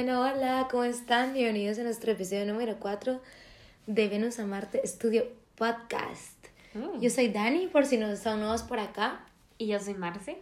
Bueno, 0.00 0.20
hola, 0.20 0.68
¿cómo 0.70 0.84
están? 0.84 1.32
Bienvenidos 1.32 1.76
a 1.80 1.82
nuestro 1.82 2.12
episodio 2.12 2.46
número 2.46 2.76
4 2.78 3.20
de 3.88 4.08
Venus 4.08 4.38
a 4.38 4.46
Marte 4.46 4.80
Estudio 4.84 5.24
Podcast. 5.56 6.36
Mm. 6.72 7.00
Yo 7.00 7.10
soy 7.10 7.30
Dani, 7.30 7.66
por 7.66 7.84
si 7.84 7.96
no 7.96 8.14
son 8.14 8.38
nuevos 8.38 8.62
por 8.62 8.78
acá. 8.78 9.26
Y 9.58 9.66
yo 9.66 9.80
soy 9.80 9.94
Marce. 9.94 10.40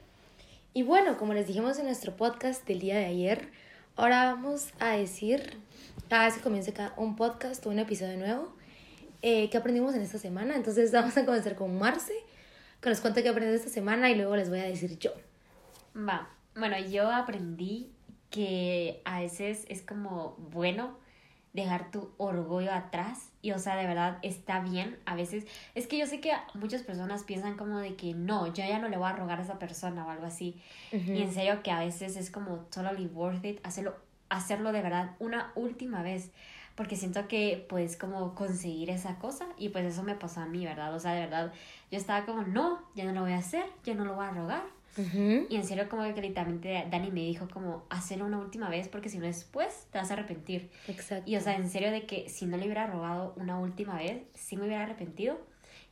Y 0.75 0.83
bueno, 0.83 1.17
como 1.17 1.33
les 1.33 1.47
dijimos 1.47 1.79
en 1.79 1.87
nuestro 1.87 2.15
podcast 2.15 2.67
del 2.67 2.81
día 2.81 2.99
de 2.99 3.07
ayer, 3.07 3.49
ahora 3.97 4.27
vamos 4.27 4.75
a 4.79 4.91
decir, 4.91 5.57
cada 6.11 6.27
vez 6.27 6.35
que 6.35 6.43
comience 6.43 6.75
un 6.99 7.17
podcast 7.17 7.65
o 7.65 7.71
un 7.71 7.79
episodio 7.79 8.19
nuevo, 8.19 8.55
eh, 9.23 9.49
qué 9.49 9.57
aprendimos 9.57 9.95
en 9.95 10.03
esta 10.03 10.19
semana. 10.19 10.55
Entonces 10.55 10.93
vamos 10.93 11.17
a 11.17 11.25
comenzar 11.25 11.55
con 11.55 11.79
Marce, 11.79 12.13
que 12.83 12.91
nos 12.91 13.01
cuente 13.01 13.23
qué 13.23 13.31
aprendió 13.31 13.57
esta 13.57 13.71
semana 13.71 14.11
y 14.11 14.17
luego 14.17 14.37
les 14.37 14.51
voy 14.51 14.59
a 14.59 14.65
decir 14.65 14.99
yo. 14.99 15.13
Va. 15.97 16.29
Bueno, 16.55 16.79
yo 16.79 17.11
aprendí 17.11 17.96
que 18.31 19.03
a 19.05 19.21
veces 19.21 19.67
es 19.69 19.83
como 19.83 20.37
bueno 20.39 20.97
dejar 21.53 21.91
tu 21.91 22.11
orgullo 22.19 22.71
atrás 22.73 23.31
y 23.41 23.53
o 23.53 23.59
sea 23.59 23.77
de 23.77 23.87
verdad 23.87 24.19
está 24.23 24.61
bien. 24.61 24.99
A 25.07 25.15
veces 25.15 25.47
es 25.75 25.87
que 25.87 25.99
yo 25.99 26.07
sé 26.07 26.21
que 26.21 26.33
muchas 26.55 26.83
personas 26.83 27.25
piensan 27.25 27.57
como 27.57 27.79
de 27.79 27.97
que 27.97 28.13
no 28.15 28.47
yo 28.49 28.65
ya 28.65 28.79
no 28.79 28.89
le 28.89 28.99
voy 28.99 29.09
a 29.09 29.13
rogar 29.13 29.41
a 29.41 29.43
esa 29.43 29.59
persona 29.59 30.07
o 30.07 30.11
algo 30.11 30.27
así. 30.27 30.61
Y 30.93 31.23
en 31.23 31.33
serio 31.33 31.63
que 31.63 31.71
a 31.71 31.81
veces 31.81 32.17
es 32.17 32.31
como 32.31 32.57
totally 32.71 33.07
worth 33.07 33.45
it 33.45 33.59
hacerlo 33.65 33.97
hacerlo 34.29 34.73
de 34.73 34.83
verdad 34.83 35.13
una 35.19 35.53
última 35.55 36.03
vez 36.03 36.31
porque 36.75 36.97
siento 36.97 37.27
que 37.27 37.65
puedes 37.69 37.97
como 37.97 38.35
conseguir 38.35 38.91
esa 38.91 39.19
cosa 39.19 39.47
y 39.57 39.71
pues 39.71 39.87
eso 39.87 40.03
me 40.03 40.15
pasó 40.15 40.41
a 40.41 40.47
mí 40.47 40.65
verdad 40.65 40.95
o 40.95 41.01
sea 41.01 41.13
de 41.13 41.21
verdad 41.21 41.53
yo 41.91 41.99
estaba 41.99 42.27
como 42.27 42.43
no 42.43 42.83
ya 42.95 43.05
no 43.05 43.13
lo 43.13 43.23
voy 43.23 43.33
a 43.33 43.39
hacer 43.39 43.65
yo 43.85 43.95
no 43.95 44.05
lo 44.05 44.15
voy 44.15 44.27
a 44.27 44.33
rogar 44.33 44.76
Ujú. 44.97 45.47
y 45.49 45.57
en 45.57 45.65
serio 45.65 45.89
como 45.89 46.03
que 46.15 46.21
literalmente 46.23 46.87
Dani 46.91 47.11
me 47.11 47.21
dijo 47.21 47.49
como 47.49 47.85
hacerlo 47.91 48.25
una 48.25 48.39
última 48.39 48.71
vez 48.71 48.89
porque 48.89 49.09
si 49.09 49.19
no 49.19 49.27
después 49.27 49.87
te 49.91 49.99
vas 49.99 50.11
a 50.11 50.15
arrepentir. 50.15 50.71
Exacto. 50.89 51.31
Y 51.31 51.37
o 51.37 51.41
sea, 51.41 51.57
en 51.57 51.69
serio 51.69 51.91
de 51.91 52.07
que 52.07 52.29
si 52.29 52.47
no 52.47 52.57
le 52.57 52.65
hubiera 52.65 52.87
rogado 52.87 53.35
una 53.37 53.59
última 53.59 53.97
vez, 53.97 54.23
sí 54.35 54.57
me 54.57 54.67
hubiera 54.67 54.85
arrepentido. 54.85 55.39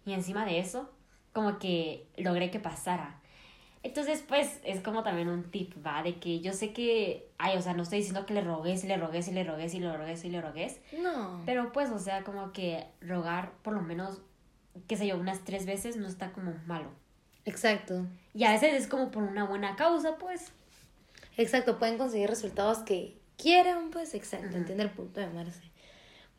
Y 0.06 0.12
encima 0.12 0.44
de 0.44 0.58
eso, 0.58 0.90
como 1.32 1.58
que 1.58 2.06
logré 2.16 2.50
que 2.50 2.60
pasara. 2.60 3.20
Entonces, 3.82 4.24
pues, 4.26 4.60
es 4.64 4.80
como 4.80 5.02
también 5.02 5.28
un 5.28 5.50
tip, 5.50 5.74
¿va? 5.86 6.02
De 6.02 6.18
que 6.18 6.40
yo 6.40 6.54
sé 6.54 6.72
que, 6.72 7.28
ay, 7.36 7.58
o 7.58 7.60
sea, 7.60 7.74
no 7.74 7.82
estoy 7.82 7.98
diciendo 7.98 8.24
que 8.24 8.32
le 8.32 8.40
rogues 8.40 8.82
y 8.82 8.86
le 8.86 8.96
rogues 8.96 9.28
y 9.28 9.32
le 9.32 9.44
rogues 9.44 9.74
y 9.74 9.80
le 9.80 9.94
rogues 9.94 10.24
y 10.24 10.30
le 10.30 10.40
rogues. 10.40 10.80
No. 11.02 11.42
Pero 11.44 11.70
pues, 11.70 11.90
o 11.90 11.98
sea, 11.98 12.24
como 12.24 12.52
que 12.52 12.86
rogar 13.02 13.52
por 13.62 13.74
lo 13.74 13.82
menos, 13.82 14.22
qué 14.88 14.96
sé 14.96 15.06
yo, 15.06 15.18
unas 15.18 15.44
tres 15.44 15.66
veces 15.66 15.98
no 15.98 16.08
está 16.08 16.32
como 16.32 16.54
malo. 16.66 16.88
Exacto. 17.44 18.06
Y 18.34 18.44
a 18.44 18.52
veces 18.52 18.74
es 18.74 18.88
como 18.88 19.10
por 19.10 19.22
una 19.22 19.44
buena 19.44 19.76
causa, 19.76 20.16
pues. 20.18 20.50
Exacto, 21.36 21.78
pueden 21.78 21.98
conseguir 21.98 22.28
resultados 22.28 22.78
que 22.78 23.16
quieran, 23.38 23.90
pues 23.90 24.14
exacto, 24.14 24.48
Ujú. 24.48 24.56
entiende 24.58 24.82
el 24.84 24.90
punto 24.90 25.20
de 25.20 25.28
Marce. 25.28 25.62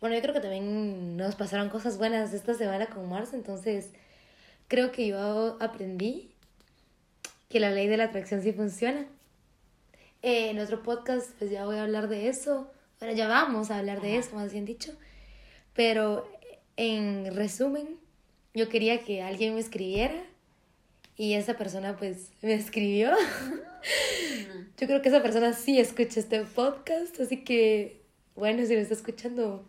Bueno, 0.02 0.16
yo 0.16 0.22
creo 0.22 0.34
que 0.34 0.42
también 0.42 1.16
nos 1.18 1.36
pasaron 1.36 1.70
cosas 1.70 1.98
buenas 1.98 2.34
esta 2.34 2.54
semana 2.54 2.88
con 2.88 3.08
Marce, 3.10 3.36
entonces 3.36 3.92
creo 4.68 4.92
que 4.92 5.08
yo 5.08 5.58
aprendí 5.62 6.32
que 7.50 7.60
la 7.60 7.72
ley 7.72 7.88
de 7.88 7.98
la 7.98 8.06
atracción 8.06 8.42
sí 8.42 8.52
funciona. 8.52 9.06
Eh, 10.22 10.50
en 10.50 10.56
nuestro 10.58 10.84
podcast, 10.84 11.32
pues 11.38 11.52
ya 11.52 11.66
voy 11.66 11.78
a 11.78 11.84
hablar 11.84 12.08
de 12.10 12.28
eso. 12.28 12.72
Bueno, 13.00 13.16
ya 13.16 13.28
vamos 13.28 13.72
a 13.72 13.78
hablar 13.78 14.02
de 14.02 14.12
Ajá. 14.12 14.20
eso, 14.20 14.36
más 14.36 14.52
bien 14.52 14.66
dicho. 14.66 14.94
Pero 15.74 16.28
en 16.78 17.34
resumen, 17.36 17.98
yo 18.54 18.68
quería 18.70 19.04
que 19.04 19.22
alguien 19.22 19.54
me 19.54 19.60
escribiera 19.60 20.24
y 21.18 21.34
esa 21.34 21.56
persona 21.56 21.98
pues 21.98 22.32
me 22.42 22.54
escribió. 22.54 23.12
Yo 24.78 24.88
creo 24.88 25.02
que 25.02 25.10
esa 25.10 25.22
persona 25.22 25.54
sí 25.54 25.80
escucha 25.80 26.20
este 26.20 26.42
podcast, 26.42 27.20
así 27.20 27.44
que, 27.44 28.02
bueno, 28.36 28.66
si 28.66 28.76
lo 28.76 28.82
está 28.82 28.94
escuchando, 28.94 29.66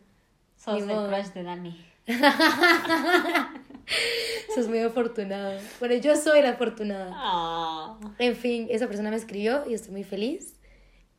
Sos 0.57 0.83
el 0.83 0.89
crush 0.89 1.33
de 1.35 1.43
Dani. 1.45 1.87
sos 4.55 4.69
muy 4.69 4.79
afortunado. 4.79 5.59
Bueno, 5.79 5.95
yo 5.97 6.17
soy 6.17 6.43
la 6.43 6.51
afortunada. 6.51 7.13
Ah. 7.15 7.99
En 8.19 8.35
fin, 8.35 8.67
esa 8.71 8.89
persona 8.89 9.11
me 9.11 9.17
escribió 9.17 9.69
y 9.69 9.75
estoy 9.75 9.93
muy 9.93 10.05
feliz. 10.05 10.55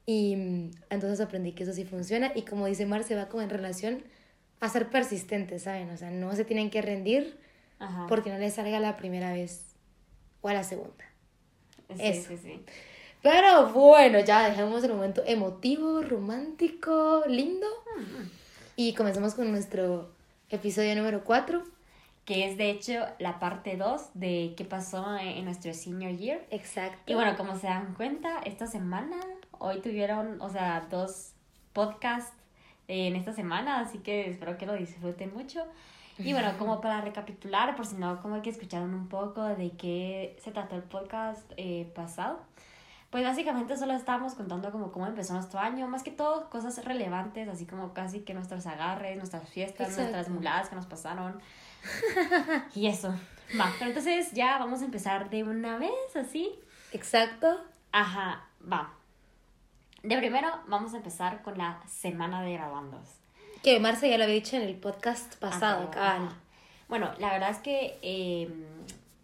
Y 0.05 0.35
mm, 0.35 0.71
entonces 0.89 1.21
aprendí 1.21 1.53
que 1.53 1.63
eso 1.63 1.73
sí 1.73 1.85
funciona. 1.85 2.31
Y 2.35 2.43
como 2.43 2.65
dice 2.65 2.85
Mar, 2.85 3.03
se 3.03 3.15
va 3.15 3.29
como 3.29 3.43
en 3.43 3.49
relación 3.49 4.03
a 4.59 4.69
ser 4.69 4.89
persistente, 4.89 5.59
¿saben? 5.59 5.89
O 5.91 5.97
sea, 5.97 6.09
no 6.09 6.35
se 6.35 6.45
tienen 6.45 6.69
que 6.69 6.81
rendir 6.81 7.37
Ajá. 7.79 8.07
porque 8.07 8.31
no 8.31 8.37
les 8.37 8.55
salga 8.55 8.79
la 8.79 8.97
primera 8.97 9.31
vez 9.31 9.66
a 10.49 10.53
la 10.53 10.63
segunda. 10.63 11.05
Sí, 11.95 12.01
eso. 12.03 12.29
sí, 12.29 12.37
sí. 12.37 12.65
Pero 13.21 13.69
bueno, 13.69 14.19
ya 14.19 14.49
dejamos 14.49 14.83
el 14.83 14.93
momento 14.93 15.23
emotivo, 15.25 16.01
romántico, 16.01 17.23
lindo. 17.27 17.67
Y 18.75 18.93
comenzamos 18.93 19.33
con 19.33 19.51
nuestro 19.51 20.11
episodio 20.49 20.95
número 20.95 21.23
4. 21.23 21.63
Que 22.25 22.49
es 22.49 22.57
de 22.57 22.69
hecho 22.69 23.05
la 23.19 23.39
parte 23.39 23.77
2 23.77 24.01
de 24.13 24.53
qué 24.57 24.65
pasó 24.65 25.17
en 25.17 25.27
en 25.27 25.45
nuestro 25.45 25.73
senior 25.73 26.15
year. 26.15 26.45
Exacto. 26.51 27.11
Y 27.11 27.15
bueno, 27.15 27.35
como 27.37 27.57
se 27.57 27.67
dan 27.67 27.93
cuenta, 27.95 28.39
esta 28.45 28.67
semana, 28.67 29.17
hoy 29.59 29.81
tuvieron, 29.81 30.41
o 30.41 30.49
sea, 30.49 30.87
dos 30.89 31.31
podcasts 31.73 32.33
en 32.87 33.15
esta 33.15 33.33
semana, 33.33 33.79
así 33.79 33.99
que 33.99 34.29
espero 34.29 34.57
que 34.57 34.65
lo 34.65 34.73
disfruten 34.73 35.33
mucho. 35.33 35.65
Y 36.19 36.33
bueno, 36.33 36.57
como 36.57 36.81
para 36.81 37.01
recapitular, 37.01 37.75
por 37.75 37.85
si 37.85 37.95
no, 37.95 38.21
como 38.21 38.41
que 38.41 38.49
escucharon 38.49 38.93
un 38.93 39.07
poco 39.07 39.43
de 39.43 39.71
qué 39.71 40.37
se 40.43 40.51
trató 40.51 40.75
el 40.75 40.83
podcast 40.83 41.51
eh, 41.57 41.91
pasado. 41.95 42.39
Pues 43.09 43.23
básicamente 43.23 43.77
solo 43.77 43.93
estábamos 43.93 44.33
contando 44.33 44.71
como 44.71 44.91
cómo 44.91 45.07
empezó 45.07 45.33
nuestro 45.33 45.59
año, 45.59 45.87
más 45.87 46.03
que 46.03 46.11
todo 46.11 46.49
cosas 46.49 46.83
relevantes, 46.83 47.47
así 47.47 47.65
como 47.65 47.93
casi 47.93 48.21
que 48.21 48.33
nuestros 48.33 48.65
agarres, 48.65 49.15
nuestras 49.17 49.47
fiestas, 49.47 49.89
Exacto. 49.89 50.01
nuestras 50.01 50.29
muladas 50.29 50.69
que 50.69 50.75
nos 50.75 50.87
pasaron. 50.87 51.39
y 52.75 52.87
eso. 52.87 53.13
Va, 53.59 53.71
pero 53.79 53.91
entonces 53.91 54.31
ya 54.33 54.57
vamos 54.57 54.81
a 54.81 54.85
empezar 54.85 55.29
de 55.29 55.43
una 55.43 55.77
vez, 55.77 56.15
así. 56.15 56.59
Exacto. 56.91 57.61
Ajá, 57.93 58.45
va. 58.71 58.91
De 60.03 60.17
primero 60.17 60.49
vamos 60.67 60.93
a 60.93 60.97
empezar 60.97 61.41
con 61.43 61.57
la 61.57 61.79
semana 61.87 62.41
de 62.41 62.53
graduandos. 62.53 63.19
Que 63.63 63.79
Marce 63.79 64.09
ya 64.09 64.17
lo 64.17 64.23
había 64.23 64.35
dicho 64.35 64.55
en 64.55 64.61
el 64.63 64.75
podcast 64.75 65.35
pasado, 65.37 65.89
cabal. 65.91 66.29
Bueno, 66.87 67.11
la 67.19 67.31
verdad 67.31 67.49
es 67.49 67.57
que 67.57 67.97
eh, 68.01 68.49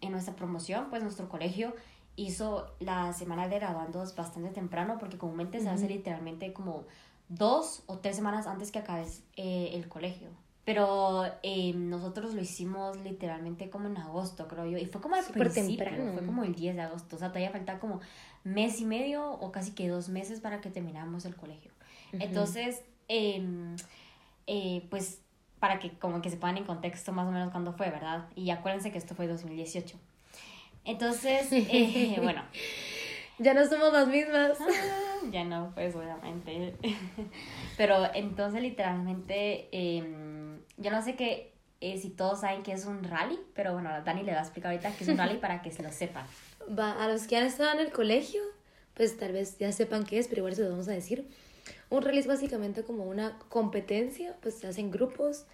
en 0.00 0.10
nuestra 0.12 0.34
promoción, 0.36 0.88
pues 0.90 1.02
nuestro 1.02 1.28
colegio 1.28 1.74
hizo 2.16 2.66
la 2.78 3.12
semana 3.12 3.48
de 3.48 3.58
graduandos 3.58 4.14
bastante 4.14 4.50
temprano 4.50 4.96
porque 4.98 5.16
comúnmente 5.18 5.60
se 5.60 5.68
hace 5.68 5.88
literalmente 5.88 6.52
como 6.52 6.84
dos 7.28 7.82
o 7.86 7.98
tres 7.98 8.16
semanas 8.16 8.46
antes 8.46 8.70
que 8.70 8.80
acabes 8.80 9.22
eh, 9.36 9.70
el 9.74 9.88
colegio. 9.88 10.28
Pero 10.64 11.24
eh, 11.42 11.72
nosotros 11.74 12.34
lo 12.34 12.40
hicimos 12.40 12.96
literalmente 12.98 13.68
como 13.68 13.86
en 13.88 13.98
agosto, 13.98 14.48
creo 14.48 14.66
yo. 14.66 14.78
Y 14.78 14.86
fue 14.86 15.00
como 15.00 15.14
al 15.14 15.24
Súper 15.24 15.50
principio, 15.50 15.84
temprano. 15.84 16.12
fue 16.14 16.24
como 16.24 16.42
el 16.42 16.54
10 16.54 16.76
de 16.76 16.82
agosto. 16.82 17.16
O 17.16 17.18
sea, 17.18 17.28
todavía 17.28 17.50
falta 17.50 17.78
como 17.78 18.00
mes 18.44 18.80
y 18.80 18.86
medio 18.86 19.30
o 19.30 19.52
casi 19.52 19.72
que 19.72 19.88
dos 19.88 20.08
meses 20.08 20.40
para 20.40 20.60
que 20.62 20.70
termináramos 20.70 21.26
el 21.26 21.36
colegio. 21.36 21.70
Entonces, 22.12 22.80
em, 23.08 23.76
eh, 24.46 24.86
pues 24.90 25.20
para 25.58 25.78
que 25.78 25.90
como 25.98 26.20
que 26.20 26.30
se 26.30 26.36
pongan 26.36 26.58
en 26.58 26.64
contexto 26.64 27.12
más 27.12 27.26
o 27.26 27.30
menos 27.30 27.50
cuándo 27.50 27.72
fue, 27.72 27.90
¿verdad? 27.90 28.28
Y 28.34 28.50
acuérdense 28.50 28.92
que 28.92 28.98
esto 28.98 29.14
fue 29.14 29.26
2018. 29.26 29.98
Entonces, 30.84 31.48
eh, 31.52 32.18
bueno, 32.22 32.42
Ya 33.38 33.54
no 33.54 33.66
somos 33.66 33.92
las 33.92 34.06
mismas. 34.06 34.58
Ah, 34.60 35.26
ya 35.30 35.44
no, 35.44 35.72
pues 35.74 35.94
obviamente. 35.96 36.74
Pero 37.76 38.14
entonces 38.14 38.62
literalmente, 38.62 39.68
em, 39.72 40.60
yo 40.76 40.90
no 40.90 41.02
sé 41.02 41.16
que 41.16 41.52
eh, 41.80 41.98
si 41.98 42.10
todos 42.10 42.40
saben 42.40 42.62
que 42.62 42.72
es 42.72 42.86
un 42.86 43.04
rally, 43.04 43.38
pero 43.54 43.74
bueno, 43.74 43.90
Dani 44.04 44.22
le 44.22 44.32
va 44.32 44.38
a 44.38 44.42
explicar 44.42 44.72
ahorita 44.72 44.96
que 44.96 45.04
es 45.04 45.10
un 45.10 45.18
rally 45.18 45.36
para 45.40 45.60
que 45.60 45.70
se 45.70 45.82
lo 45.82 45.90
sepan. 45.92 46.24
Va, 46.78 46.92
a 46.92 47.08
los 47.08 47.26
que 47.26 47.36
han 47.36 47.44
estado 47.44 47.72
en 47.72 47.80
el 47.80 47.92
colegio, 47.92 48.40
pues 48.94 49.18
tal 49.18 49.32
vez 49.32 49.58
ya 49.58 49.70
sepan 49.72 50.04
qué 50.04 50.18
es, 50.18 50.28
pero 50.28 50.40
igual 50.40 50.54
se 50.54 50.62
lo 50.62 50.70
vamos 50.70 50.88
a 50.88 50.92
decir. 50.92 51.28
Un 51.90 52.02
rally 52.02 52.18
es 52.18 52.26
básicamente 52.26 52.82
como 52.84 53.04
una 53.04 53.38
competencia, 53.48 54.36
pues 54.42 54.54
se 54.56 54.66
hacen 54.66 54.90
grupos. 54.90 55.46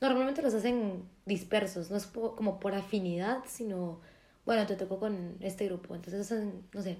Normalmente 0.00 0.42
los 0.42 0.54
hacen 0.54 1.04
dispersos, 1.26 1.90
no 1.90 1.96
es 1.96 2.06
po- 2.06 2.34
como 2.36 2.58
por 2.60 2.74
afinidad, 2.74 3.38
sino, 3.46 4.00
bueno, 4.44 4.66
te 4.66 4.76
tocó 4.76 4.98
con 4.98 5.36
este 5.40 5.66
grupo. 5.66 5.94
Entonces 5.94 6.20
hacen, 6.20 6.64
no 6.72 6.82
sé, 6.82 6.98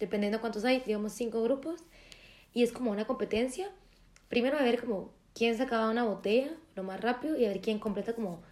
dependiendo 0.00 0.40
cuántos 0.40 0.64
hay, 0.64 0.80
digamos 0.80 1.12
cinco 1.12 1.42
grupos. 1.42 1.80
Y 2.54 2.62
es 2.62 2.72
como 2.72 2.90
una 2.90 3.06
competencia. 3.06 3.70
Primero 4.28 4.58
a 4.58 4.62
ver 4.62 4.80
como 4.80 5.10
quién 5.34 5.56
sacaba 5.56 5.90
una 5.90 6.04
botella 6.04 6.52
lo 6.74 6.82
más 6.82 7.00
rápido 7.00 7.36
y 7.36 7.44
a 7.44 7.48
ver 7.48 7.60
quién 7.60 7.78
completa 7.78 8.14
como 8.14 8.42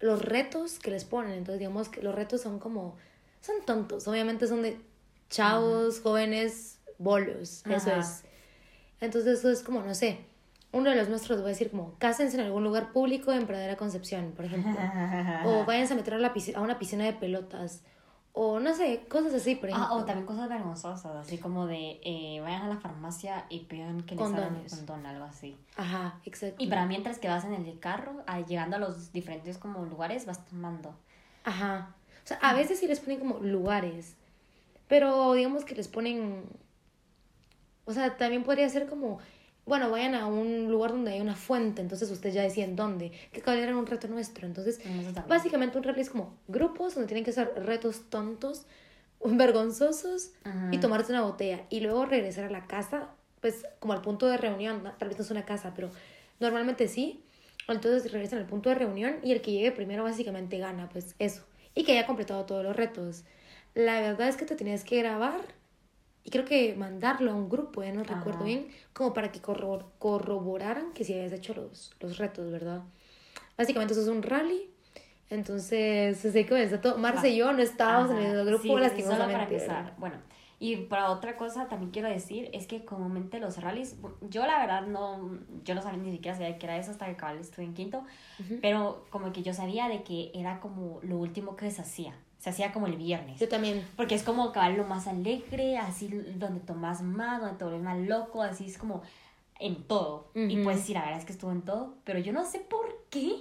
los 0.00 0.22
retos 0.22 0.78
que 0.78 0.90
les 0.90 1.04
ponen. 1.04 1.32
Entonces, 1.32 1.58
digamos 1.60 1.88
que 1.88 2.02
los 2.02 2.14
retos 2.14 2.40
son 2.42 2.58
como, 2.58 2.96
son 3.40 3.56
tontos, 3.64 4.06
obviamente 4.08 4.46
son 4.46 4.62
de 4.62 4.80
chavos, 5.30 6.00
jóvenes, 6.00 6.78
bolos, 6.98 7.64
eso 7.68 7.90
es. 7.90 8.24
Entonces, 9.00 9.38
eso 9.38 9.50
es 9.50 9.62
como, 9.62 9.82
no 9.82 9.94
sé, 9.94 10.24
uno 10.72 10.90
de 10.90 10.96
los 10.96 11.08
nuestros 11.08 11.40
va 11.40 11.46
a 11.46 11.48
decir 11.48 11.70
como, 11.70 11.94
cásense 11.98 12.38
en 12.38 12.44
algún 12.44 12.64
lugar 12.64 12.92
público 12.92 13.32
en 13.32 13.46
Pradera 13.46 13.76
Concepción, 13.76 14.32
por 14.32 14.44
ejemplo. 14.44 14.72
o 15.44 15.64
váyanse 15.66 15.94
a 15.94 15.96
meter 15.96 16.14
a, 16.14 16.18
la 16.18 16.32
a 16.54 16.60
una 16.60 16.78
piscina 16.78 17.04
de 17.04 17.12
pelotas. 17.12 17.82
O 18.36 18.58
no 18.58 18.74
sé, 18.74 19.04
cosas 19.08 19.32
así, 19.32 19.54
por 19.54 19.68
ejemplo. 19.68 19.88
Ah, 19.88 19.94
o 19.94 20.04
también 20.04 20.26
cosas 20.26 20.48
vergonzosas, 20.48 21.14
así 21.14 21.38
como 21.38 21.68
de 21.68 22.00
eh, 22.02 22.40
vayan 22.40 22.62
a 22.62 22.68
la 22.68 22.78
farmacia 22.78 23.46
y 23.48 23.60
pidan 23.60 24.02
que 24.02 24.16
les 24.16 24.24
hagan 24.24 24.56
un 24.56 24.68
condón, 24.68 25.06
algo 25.06 25.24
así. 25.24 25.56
Ajá, 25.76 26.18
exacto. 26.24 26.56
Y 26.58 26.66
para 26.66 26.84
mientras 26.86 27.20
que 27.20 27.28
vas 27.28 27.44
en 27.44 27.54
el 27.54 27.78
carro, 27.78 28.24
ah, 28.26 28.40
llegando 28.40 28.74
a 28.74 28.80
los 28.80 29.12
diferentes 29.12 29.56
como 29.56 29.84
lugares, 29.84 30.26
vas 30.26 30.44
tomando. 30.46 30.96
Ajá. 31.44 31.94
O 32.24 32.26
sea, 32.26 32.38
a 32.38 32.54
veces 32.54 32.80
sí 32.80 32.88
les 32.88 32.98
ponen 32.98 33.20
como 33.20 33.38
lugares. 33.38 34.16
Pero 34.88 35.34
digamos 35.34 35.64
que 35.64 35.76
les 35.76 35.86
ponen. 35.86 36.44
O 37.84 37.92
sea, 37.92 38.16
también 38.16 38.42
podría 38.42 38.68
ser 38.68 38.86
como. 38.86 39.18
Bueno, 39.66 39.90
vayan 39.90 40.14
a 40.14 40.26
un 40.26 40.70
lugar 40.70 40.90
donde 40.90 41.12
hay 41.12 41.20
una 41.22 41.36
fuente, 41.36 41.80
entonces 41.80 42.10
ustedes 42.10 42.34
ya 42.34 42.42
decían 42.42 42.76
dónde. 42.76 43.12
Que 43.32 43.42
era 43.46 43.74
un 43.74 43.86
reto 43.86 44.08
nuestro. 44.08 44.46
Entonces, 44.46 44.78
básicamente 45.26 45.78
un 45.78 45.84
rally 45.84 46.02
es 46.02 46.10
como 46.10 46.36
grupos 46.48 46.94
donde 46.94 47.06
tienen 47.06 47.24
que 47.24 47.30
hacer 47.30 47.50
retos 47.64 48.10
tontos, 48.10 48.66
vergonzosos 49.24 50.32
Ajá. 50.44 50.68
y 50.70 50.78
tomarse 50.78 51.12
una 51.12 51.22
botella. 51.22 51.62
Y 51.70 51.80
luego 51.80 52.04
regresar 52.04 52.44
a 52.44 52.50
la 52.50 52.66
casa, 52.66 53.08
pues 53.40 53.64
como 53.80 53.94
al 53.94 54.02
punto 54.02 54.26
de 54.26 54.36
reunión. 54.36 54.82
Tal 54.98 55.08
vez 55.08 55.16
no 55.16 55.24
es 55.24 55.30
una 55.30 55.46
casa, 55.46 55.72
pero 55.74 55.90
normalmente 56.40 56.86
sí. 56.86 57.24
Entonces 57.66 58.12
regresan 58.12 58.40
al 58.40 58.46
punto 58.46 58.68
de 58.68 58.74
reunión 58.74 59.16
y 59.22 59.32
el 59.32 59.40
que 59.40 59.52
llegue 59.52 59.72
primero 59.72 60.02
básicamente 60.02 60.58
gana, 60.58 60.88
pues 60.90 61.14
eso. 61.18 61.42
Y 61.74 61.84
que 61.84 61.92
haya 61.92 62.06
completado 62.06 62.44
todos 62.44 62.62
los 62.62 62.76
retos. 62.76 63.24
La 63.74 64.00
verdad 64.00 64.28
es 64.28 64.36
que 64.36 64.44
te 64.44 64.54
tenías 64.54 64.84
que 64.84 64.98
grabar 64.98 65.40
y 66.24 66.30
creo 66.30 66.44
que 66.44 66.74
mandarlo 66.74 67.30
a 67.32 67.34
un 67.34 67.48
grupo, 67.48 67.82
ya 67.82 67.92
no 67.92 68.02
Ajá. 68.02 68.14
recuerdo 68.16 68.44
bien, 68.44 68.68
como 68.92 69.12
para 69.12 69.30
que 69.30 69.40
corro- 69.42 69.90
corroboraran 69.98 70.92
que 70.92 71.04
si 71.04 71.12
habías 71.14 71.32
hecho 71.32 71.54
los, 71.54 71.92
los 72.00 72.18
retos, 72.18 72.50
¿verdad? 72.50 72.82
Básicamente 73.56 73.92
eso 73.92 74.02
es 74.02 74.08
un 74.08 74.22
rally. 74.22 74.70
Entonces, 75.30 76.24
así 76.24 76.44
comenzó 76.44 76.80
todo. 76.80 76.98
Marce 76.98 77.28
y 77.30 77.36
yo 77.36 77.52
no 77.52 77.62
estábamos 77.62 78.10
en 78.10 78.18
Ajá, 78.18 78.30
el 78.40 78.44
grupo, 78.46 78.62
sí, 78.62 78.68
Solo 78.68 78.78
para 78.78 78.88
lastimosamente. 78.88 79.54
empezar. 79.54 79.94
Bueno, 79.98 80.16
y 80.60 80.76
para 80.76 81.10
otra 81.10 81.36
cosa 81.36 81.66
también 81.68 81.90
quiero 81.90 82.08
decir 82.08 82.48
es 82.52 82.66
que 82.66 82.84
comúnmente 82.84 83.38
los 83.40 83.60
rallies, 83.60 83.96
yo 84.30 84.46
la 84.46 84.58
verdad 84.58 84.86
no, 84.86 85.38
yo 85.64 85.74
no 85.74 85.82
sabía 85.82 85.98
ni 86.02 86.12
siquiera 86.12 86.36
sabía 86.36 86.58
que 86.58 86.66
era 86.66 86.76
eso 86.76 86.90
hasta 86.90 87.06
que 87.06 87.16
cabal 87.16 87.38
estuve 87.38 87.64
en 87.64 87.74
quinto, 87.74 88.04
Ujú. 88.38 88.58
pero 88.62 89.04
como 89.10 89.32
que 89.32 89.42
yo 89.42 89.52
sabía 89.52 89.88
de 89.88 90.02
que 90.04 90.30
era 90.34 90.60
como 90.60 91.00
lo 91.02 91.16
último 91.18 91.56
que 91.56 91.70
se 91.70 91.82
hacía, 91.82 92.14
se 92.44 92.50
hacía 92.50 92.72
como 92.72 92.86
el 92.86 92.96
viernes. 92.96 93.40
Yo 93.40 93.48
también. 93.48 93.88
Porque 93.96 94.14
es 94.14 94.22
como 94.22 94.52
lo 94.76 94.84
más 94.84 95.06
alegre, 95.06 95.78
así 95.78 96.08
donde 96.08 96.60
tomas 96.60 97.00
más, 97.00 97.40
donde 97.40 97.56
te 97.56 97.64
vuelves 97.64 97.82
más 97.82 97.96
loco, 97.98 98.42
así 98.42 98.66
es 98.66 98.76
como 98.76 99.00
en 99.58 99.82
todo. 99.84 100.28
Y 100.34 100.56
Ujú. 100.56 100.64
pues 100.64 100.80
sí, 100.82 100.92
la 100.92 101.00
verdad 101.00 101.18
es 101.20 101.24
que 101.24 101.32
estuvo 101.32 101.50
en 101.52 101.62
todo, 101.62 101.94
pero 102.04 102.18
yo 102.18 102.34
no 102.34 102.44
sé 102.44 102.58
por 102.58 102.84
qué 103.08 103.32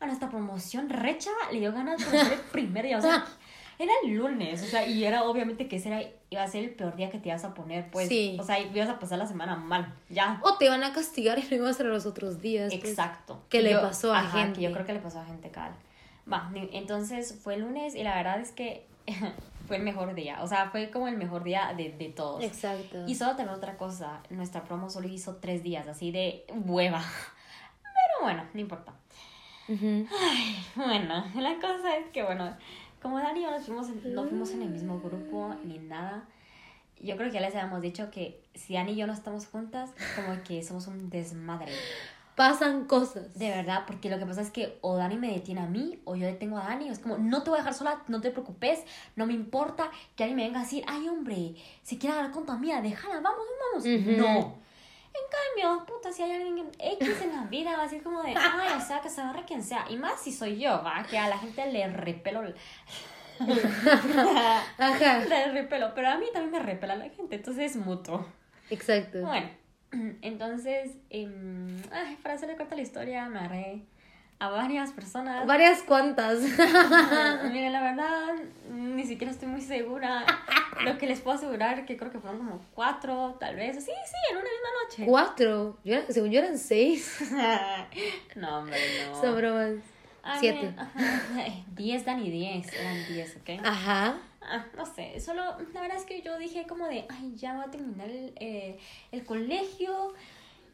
a 0.00 0.06
nuestra 0.06 0.28
promoción 0.28 0.90
Recha 0.90 1.30
le 1.50 1.60
dio 1.60 1.72
ganas 1.72 1.98
de 2.10 2.18
hacer 2.18 2.34
el 2.34 2.40
primer 2.40 2.84
día, 2.84 2.98
o 2.98 3.00
sea, 3.00 3.24
era 3.78 3.90
el 4.04 4.10
lunes, 4.16 4.62
o 4.62 4.66
sea, 4.66 4.86
y 4.86 5.02
era 5.02 5.22
obviamente 5.22 5.66
que 5.66 5.76
ese 5.76 5.88
era, 5.88 6.02
iba 6.28 6.42
a 6.42 6.46
ser 6.48 6.64
el 6.64 6.70
peor 6.74 6.94
día 6.94 7.08
que 7.10 7.18
te 7.18 7.30
ibas 7.30 7.44
a 7.44 7.54
poner, 7.54 7.90
pues, 7.90 8.08
Sí. 8.08 8.36
o 8.38 8.42
sea, 8.44 8.58
ibas 8.60 8.90
a 8.90 8.98
pasar 8.98 9.18
la 9.18 9.26
semana 9.26 9.56
mal, 9.56 9.94
ya. 10.10 10.40
O 10.42 10.58
te 10.58 10.68
van 10.68 10.84
a 10.84 10.92
castigar 10.92 11.38
y 11.38 11.42
no 11.48 11.56
iban 11.56 11.68
a 11.68 11.72
ser 11.72 11.86
los 11.86 12.04
otros 12.04 12.42
días. 12.42 12.70
pues. 12.74 12.84
Exacto. 12.90 13.40
que 13.48 13.60
Y 13.60 13.62
le 13.62 13.70
yo- 13.72 13.80
pasó 13.80 14.12
a 14.12 14.18
ajá, 14.18 14.40
gente. 14.40 14.58
Que 14.60 14.66
yo 14.66 14.72
creo 14.72 14.84
que 14.84 14.92
le 14.92 14.98
pasó 15.00 15.20
a 15.20 15.24
gente, 15.24 15.50
cabal. 15.50 15.72
Va, 16.30 16.50
entonces 16.72 17.38
fue 17.42 17.54
el 17.54 17.60
lunes 17.62 17.94
y 17.94 18.02
la 18.02 18.14
verdad 18.14 18.40
es 18.40 18.52
que 18.52 18.86
fue 19.66 19.76
el 19.76 19.82
mejor 19.82 20.14
día. 20.14 20.42
O 20.42 20.46
sea, 20.46 20.70
fue 20.70 20.90
como 20.90 21.08
el 21.08 21.16
mejor 21.16 21.42
día 21.44 21.72
de, 21.76 21.90
de 21.90 22.08
todos. 22.10 22.42
Exacto. 22.44 23.04
Y 23.06 23.14
solo 23.14 23.30
también 23.36 23.56
otra 23.56 23.76
cosa, 23.76 24.20
nuestra 24.30 24.64
promo 24.64 24.88
solo 24.90 25.08
hizo 25.08 25.36
tres 25.36 25.62
días, 25.62 25.88
así 25.88 26.10
de 26.12 26.44
hueva. 26.64 27.00
Pero 27.82 28.22
bueno, 28.24 28.44
no 28.54 28.60
importa. 28.60 28.92
Bueno, 30.76 31.24
la 31.34 31.54
cosa 31.60 31.96
es 31.96 32.06
que, 32.12 32.22
bueno, 32.22 32.56
como 33.00 33.18
Dani 33.18 33.40
y 33.40 33.42
yo 33.44 33.50
nos 33.50 33.64
fuimos 33.64 33.88
en- 33.88 34.14
no 34.14 34.24
fuimos 34.24 34.50
en 34.52 34.62
el 34.62 34.68
mismo 34.70 35.00
grupo 35.00 35.54
ni 35.64 35.78
nada, 35.78 36.24
yo 37.00 37.16
creo 37.16 37.28
que 37.28 37.34
ya 37.34 37.40
les 37.40 37.54
habíamos 37.54 37.80
dicho 37.80 38.10
que 38.10 38.40
si 38.54 38.74
Dani 38.74 38.92
y 38.92 38.96
yo 38.96 39.06
no 39.06 39.12
estamos 39.12 39.46
juntas, 39.46 39.90
como 40.14 40.40
que 40.44 40.62
somos 40.62 40.86
un 40.86 41.10
desmadre. 41.10 41.72
Pasan 42.36 42.86
cosas. 42.86 43.38
De 43.38 43.50
verdad, 43.50 43.84
porque 43.86 44.08
lo 44.08 44.18
que 44.18 44.24
pasa 44.26 44.40
es 44.40 44.50
que 44.50 44.78
o 44.80 44.96
Dani 44.96 45.16
me 45.16 45.28
detiene 45.32 45.60
a 45.60 45.66
mí 45.66 46.00
o 46.04 46.16
yo 46.16 46.26
detengo 46.26 46.56
a 46.58 46.64
Dani. 46.64 46.88
Es 46.88 46.98
como, 46.98 47.18
no 47.18 47.42
te 47.42 47.50
voy 47.50 47.58
a 47.58 47.62
dejar 47.62 47.74
sola, 47.74 48.02
no 48.08 48.20
te 48.20 48.30
preocupes, 48.30 48.80
no 49.16 49.26
me 49.26 49.34
importa 49.34 49.90
que 50.16 50.24
alguien 50.24 50.36
me 50.36 50.44
venga 50.44 50.60
a 50.60 50.62
decir, 50.62 50.82
ay 50.88 51.08
hombre, 51.08 51.54
se 51.82 51.98
quiere 51.98 52.16
hablar 52.16 52.32
con 52.32 52.46
tu 52.46 52.52
amiga, 52.52 52.80
déjala, 52.80 53.20
vamos, 53.20 53.44
vamos. 53.72 53.86
Ujú. 53.86 54.12
No. 54.12 54.62
En 55.14 55.60
cambio, 55.66 55.84
puta, 55.84 56.10
si 56.10 56.22
hay 56.22 56.32
alguien 56.32 56.70
X 56.78 57.20
en 57.22 57.32
la 57.36 57.42
vida, 57.44 57.72
va 57.76 57.80
a 57.80 57.82
decir 57.82 58.02
como 58.02 58.22
de, 58.22 58.34
ay, 58.34 58.68
o 58.78 58.80
sea, 58.80 59.02
que 59.02 59.10
se 59.10 59.20
agarre 59.20 59.44
quien 59.44 59.62
sea. 59.62 59.84
Y 59.90 59.96
más 59.98 60.18
si 60.18 60.32
soy 60.32 60.58
yo, 60.58 60.82
va, 60.82 61.02
que 61.08 61.18
a 61.18 61.28
la 61.28 61.36
gente 61.36 61.70
le 61.70 61.86
repelo. 61.88 62.42
el- 62.42 62.56
Ajá. 64.78 65.18
le 65.28 65.52
repelo, 65.52 65.92
pero 65.94 66.08
a 66.08 66.16
mí 66.16 66.26
también 66.32 66.52
me 66.52 66.58
repela 66.60 66.96
la 66.96 67.08
gente, 67.10 67.36
entonces 67.36 67.72
es 67.72 67.76
mutuo. 67.76 68.24
Exacto. 68.70 69.20
Bueno, 69.20 69.48
entonces, 70.22 70.92
em, 71.10 71.76
ay, 71.90 72.16
para 72.22 72.34
hacerle 72.34 72.56
corta 72.56 72.74
la 72.74 72.82
historia, 72.82 73.28
me 73.28 73.38
agarré 73.38 73.82
a 74.38 74.48
varias 74.48 74.90
personas. 74.90 75.46
Varias 75.46 75.82
cuantas. 75.82 76.40
Mira, 77.52 77.70
la 77.70 77.80
verdad, 77.80 78.34
ni 78.70 79.04
siquiera 79.04 79.32
estoy 79.32 79.48
muy 79.48 79.60
segura. 79.60 80.24
Lo 80.84 80.98
que 80.98 81.06
les 81.06 81.20
puedo 81.20 81.36
asegurar, 81.36 81.84
que 81.84 81.96
creo 81.96 82.10
que 82.10 82.18
fueron 82.18 82.38
como 82.38 82.60
cuatro, 82.74 83.36
tal 83.38 83.54
vez. 83.54 83.76
Sí, 83.76 83.82
sí, 83.82 84.16
en 84.30 84.36
una 84.36 84.44
misma 84.44 84.68
noche. 84.82 85.04
Cuatro. 85.06 85.78
Yo 85.84 86.00
según 86.08 86.32
yo 86.32 86.40
eran 86.40 86.58
seis. 86.58 87.20
no, 88.34 88.58
hombre, 88.58 88.76
no. 89.06 89.20
Son 89.20 89.36
bromas. 89.36 89.74
Siete. 90.40 90.58
bien, 90.60 90.78
ajá. 90.78 91.44
Diez, 91.76 92.04
Dani, 92.04 92.30
diez. 92.30 92.72
Eran 92.72 93.06
diez, 93.06 93.36
¿ok? 93.36 93.64
Ajá. 93.64 94.16
Ah, 94.50 94.66
no 94.76 94.84
sé, 94.86 95.20
solo 95.20 95.42
la 95.72 95.80
verdad 95.80 95.96
es 95.98 96.04
que 96.04 96.22
yo 96.22 96.38
dije 96.38 96.66
como 96.66 96.86
de, 96.86 97.06
ay, 97.08 97.34
ya 97.36 97.54
va 97.54 97.64
a 97.64 97.70
terminar 97.70 98.08
el, 98.08 98.32
eh, 98.40 98.78
el 99.12 99.24
colegio. 99.24 100.14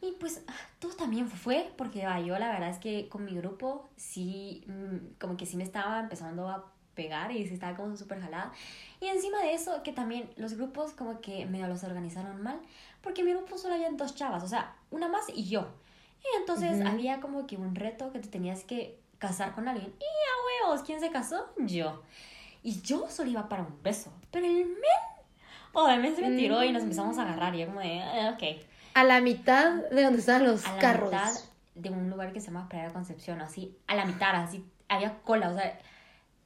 Y 0.00 0.12
pues 0.12 0.44
ah, 0.46 0.54
todo 0.78 0.94
también 0.94 1.28
fue, 1.28 1.72
porque 1.76 2.04
ah, 2.04 2.20
yo 2.20 2.38
la 2.38 2.48
verdad 2.50 2.70
es 2.70 2.78
que 2.78 3.08
con 3.08 3.24
mi 3.24 3.34
grupo 3.36 3.88
sí, 3.96 4.64
mm, 4.66 5.18
como 5.20 5.36
que 5.36 5.44
sí 5.46 5.56
me 5.56 5.64
estaba 5.64 5.98
empezando 6.00 6.48
a 6.48 6.72
pegar 6.94 7.32
y 7.32 7.46
sí 7.46 7.54
estaba 7.54 7.76
como 7.76 7.96
súper 7.96 8.20
jalada. 8.20 8.52
Y 9.00 9.06
encima 9.06 9.40
de 9.42 9.54
eso, 9.54 9.82
que 9.82 9.92
también 9.92 10.30
los 10.36 10.54
grupos 10.54 10.92
como 10.92 11.20
que 11.20 11.46
medio 11.46 11.66
los 11.68 11.82
organizaron 11.84 12.42
mal, 12.42 12.60
porque 13.02 13.20
en 13.22 13.26
mi 13.26 13.32
grupo 13.34 13.58
solo 13.58 13.74
había 13.74 13.90
dos 13.90 14.14
chavas, 14.14 14.42
o 14.44 14.48
sea, 14.48 14.76
una 14.90 15.08
más 15.08 15.24
y 15.34 15.48
yo. 15.48 15.68
Y 16.22 16.36
entonces 16.40 16.80
Ujú. 16.80 16.88
había 16.88 17.20
como 17.20 17.46
que 17.46 17.56
un 17.56 17.74
reto 17.74 18.12
que 18.12 18.18
te 18.20 18.28
tenías 18.28 18.64
que 18.64 18.98
casar 19.18 19.54
con 19.54 19.68
alguien. 19.68 19.92
Y 19.98 20.04
a 20.04 20.66
huevos, 20.66 20.82
¿quién 20.84 21.00
se 21.00 21.10
casó? 21.10 21.46
Yo. 21.58 22.02
Y 22.62 22.80
yo 22.82 23.08
solo 23.08 23.30
iba 23.30 23.48
para 23.48 23.62
un 23.62 23.82
beso. 23.82 24.12
Pero 24.30 24.46
el 24.46 24.66
men. 24.66 24.76
Oh, 25.72 25.88
el 25.88 26.00
men 26.00 26.14
se 26.16 26.22
me 26.22 26.36
tiró 26.36 26.62
y 26.64 26.72
nos 26.72 26.82
empezamos 26.82 27.18
a 27.18 27.22
agarrar. 27.22 27.54
Y 27.54 27.60
yo, 27.60 27.66
como 27.66 27.80
de, 27.80 28.00
"Ah, 28.02 28.34
ok. 28.34 28.60
A 28.94 29.04
la 29.04 29.20
mitad 29.20 29.74
de 29.90 30.02
donde 30.02 30.18
estaban 30.18 30.44
los 30.46 30.66
A 30.66 30.74
la 30.74 30.80
carros. 30.80 31.10
mitad 31.12 31.32
de 31.74 31.90
un 31.90 32.10
lugar 32.10 32.32
que 32.32 32.40
se 32.40 32.46
llama 32.48 32.68
Playa 32.68 32.88
Concepción, 32.92 33.40
así, 33.40 33.76
a 33.86 33.94
la 33.94 34.04
mitad, 34.04 34.34
así, 34.34 34.64
había 34.88 35.18
cola. 35.22 35.50
O 35.50 35.54
sea, 35.54 35.78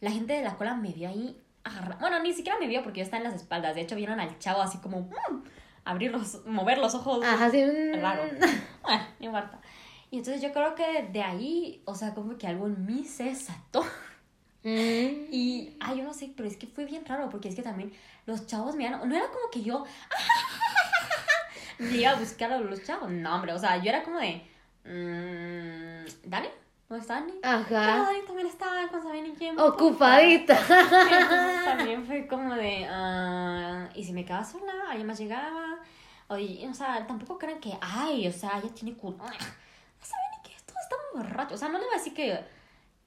la 0.00 0.10
gente 0.10 0.34
de 0.34 0.42
la 0.42 0.56
cola 0.56 0.74
me 0.74 0.90
vio 0.92 1.08
ahí 1.08 1.40
agarrar. 1.64 1.98
Bueno, 2.00 2.20
ni 2.22 2.32
siquiera 2.34 2.58
me 2.58 2.66
vio 2.66 2.82
porque 2.82 2.98
yo 3.00 3.04
estaba 3.04 3.22
en 3.22 3.30
las 3.30 3.40
espaldas. 3.40 3.74
De 3.74 3.80
hecho, 3.80 3.96
vieron 3.96 4.20
al 4.20 4.38
chavo 4.38 4.60
así 4.60 4.78
como, 4.78 5.02
"Mm", 5.02 5.44
abrir 5.84 6.10
los, 6.12 6.44
mover 6.44 6.78
los 6.78 6.94
ojos. 6.94 7.24
Ajá, 7.24 7.48
sí. 7.50 7.62
mm. 7.64 8.00
Raro. 8.00 8.22
Bueno, 8.82 9.02
no 9.20 9.26
importa. 9.26 9.60
Y 10.10 10.18
entonces 10.18 10.42
yo 10.42 10.52
creo 10.52 10.74
que 10.74 11.04
de 11.10 11.22
ahí, 11.22 11.82
o 11.86 11.94
sea, 11.94 12.12
como 12.12 12.36
que 12.36 12.46
algo 12.46 12.66
en 12.66 12.84
mí 12.84 13.04
se 13.04 13.24
desató. 13.24 13.82
Mm. 14.64 15.26
Y, 15.32 15.76
ay, 15.80 15.98
yo 15.98 16.04
no 16.04 16.14
sé, 16.14 16.32
pero 16.36 16.48
es 16.48 16.56
que 16.56 16.66
fue 16.66 16.84
bien 16.84 17.04
raro, 17.04 17.28
porque 17.30 17.48
es 17.48 17.54
que 17.56 17.62
también 17.62 17.92
los 18.26 18.46
chavos 18.46 18.76
me 18.76 18.88
no 18.88 19.14
era 19.16 19.26
como 19.28 19.50
que 19.50 19.62
yo 19.62 19.84
me 21.78 21.96
iba 21.96 22.10
a 22.12 22.14
buscar 22.16 22.52
a 22.52 22.58
los 22.58 22.82
chavos, 22.84 23.10
no, 23.10 23.34
hombre, 23.34 23.52
o 23.52 23.58
sea, 23.58 23.76
yo 23.82 23.88
era 23.90 24.02
como 24.04 24.18
de, 24.18 24.42
mmm, 24.84 26.28
¿Dani? 26.30 26.48
¿Dónde 26.88 27.02
está 27.02 27.14
Dani? 27.14 27.32
Ajá. 27.42 28.04
Dani 28.04 28.20
también 28.26 28.46
estaba 28.46 28.86
con 28.88 29.02
saber 29.02 29.22
ni 29.22 29.32
quién. 29.32 29.58
Ocupadita. 29.58 30.54
Entonces 30.58 31.64
también 31.64 32.04
fue 32.06 32.26
como 32.28 32.54
de, 32.54 32.86
ah, 32.88 33.88
y 33.94 34.04
si 34.04 34.12
me 34.12 34.24
quedaba 34.24 34.44
sola, 34.44 34.72
alguien 34.90 35.06
más 35.06 35.18
llegaba, 35.18 35.78
o, 36.28 36.36
y- 36.36 36.64
o 36.66 36.74
sea, 36.74 37.04
tampoco 37.06 37.38
crean 37.38 37.60
que, 37.60 37.76
ay, 37.80 38.28
o 38.28 38.32
sea, 38.32 38.58
ella 38.58 38.72
tiene 38.74 38.94
culo. 38.96 39.16
No 39.18 39.24
saben 39.24 40.30
ni 40.36 40.42
que 40.50 40.56
todos 40.66 40.80
estamos 40.82 41.04
borrachos, 41.14 41.54
o 41.54 41.58
sea, 41.58 41.68
no 41.68 41.78
le 41.78 41.84
voy 41.86 41.94
a 41.94 41.98
decir 41.98 42.14
que, 42.14 42.44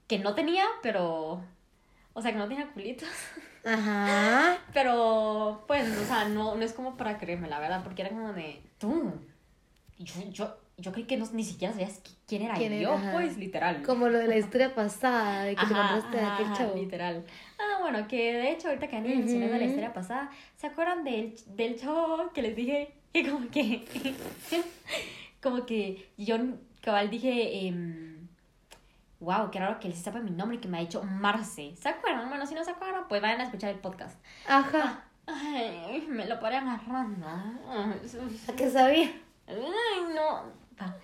que 0.08 0.20
no 0.20 0.36
tenía, 0.36 0.66
pero, 0.82 1.42
o 2.14 2.22
sea, 2.22 2.32
que 2.32 2.38
no 2.38 2.48
tenía 2.48 2.68
culitos. 2.72 3.10
Ajá. 3.66 4.58
Pero, 4.74 5.64
pues, 5.68 5.98
o 5.98 6.06
sea, 6.06 6.26
no, 6.26 6.56
no 6.56 6.64
es 6.64 6.74
como 6.74 6.96
para 6.98 7.18
creerme, 7.18 7.50
la 7.50 7.60
verdad, 7.60 7.82
porque 7.84 8.04
era 8.04 8.12
como 8.12 8.34
de, 8.34 8.62
tú, 8.78 9.12
yo, 9.98 10.14
yo, 10.32 10.58
yo 10.78 10.92
creí 10.92 11.06
que 11.06 11.18
no, 11.18 11.26
ni 11.34 11.44
siquiera 11.44 11.74
sabías 11.74 12.04
qui- 12.04 12.16
quién 12.28 12.44
era 12.44 12.54
¿Quién 12.54 12.74
era? 12.74 12.82
yo, 12.84 12.94
Ajá. 12.94 13.12
pues, 13.14 13.38
literal. 13.38 13.82
Como 13.84 14.08
lo 14.10 14.20
de 14.20 14.28
la 14.28 14.38
historia 14.44 14.76
pasada, 14.76 15.44
de 15.46 15.56
que 15.56 15.66
te 15.66 15.74
Ajá, 15.74 15.94
a 15.96 15.98
aquel 16.36 16.46
ajá, 16.46 16.54
chavo. 16.54 16.76
literal. 16.76 17.26
Ah, 17.58 17.80
bueno, 17.82 18.08
que 18.08 18.34
de 18.34 18.52
hecho, 18.52 18.68
ahorita 18.68 18.88
que 18.88 18.98
Ani 18.98 19.10
mencionó 19.10 19.46
de 19.46 19.52
la 19.54 19.58
Ujú. 19.58 19.66
historia 19.66 19.94
pasada, 19.94 20.30
¿se 20.58 20.68
acuerdan 20.68 21.04
del, 21.04 21.34
del 21.56 21.80
chavo 21.80 22.32
que 22.34 22.42
les 22.44 22.56
dije? 22.56 22.94
Que 23.16 23.30
como 23.32 23.50
que. 23.50 23.86
como 25.42 25.66
que 25.66 26.06
yo 26.18 26.36
cabal 26.82 27.10
dije. 27.10 27.66
em, 27.68 28.15
wow, 29.26 29.52
qué 29.52 29.60
raro 29.60 29.80
que 29.80 29.88
él 29.88 29.94
sepa 29.96 30.20
mi 30.20 30.32
nombre 30.32 30.58
y 30.58 30.60
que 30.62 30.68
me 30.68 30.78
ha 30.78 30.82
dicho 30.82 31.04
Marce. 31.04 31.76
¿Se 31.76 31.90
acuerdan? 31.90 32.30
Bueno, 32.30 32.46
si 32.46 32.56
no 32.56 32.64
se 32.64 32.72
acuerdan, 32.72 33.08
pues 33.10 33.22
vayan 33.22 33.42
a 33.42 33.44
escuchar 33.46 33.72
el 33.72 33.80
podcast. 33.80 34.18
Ajá. 34.48 35.04
Ay, 35.28 36.06
me 36.08 36.26
lo 36.28 36.40
paré 36.40 36.58
agarrando. 36.58 37.28
¿A 37.28 38.56
qué 38.56 38.70
sabía? 38.70 39.12
Ay, 39.48 40.14
no. 40.16 40.44
Pa. 40.78 40.96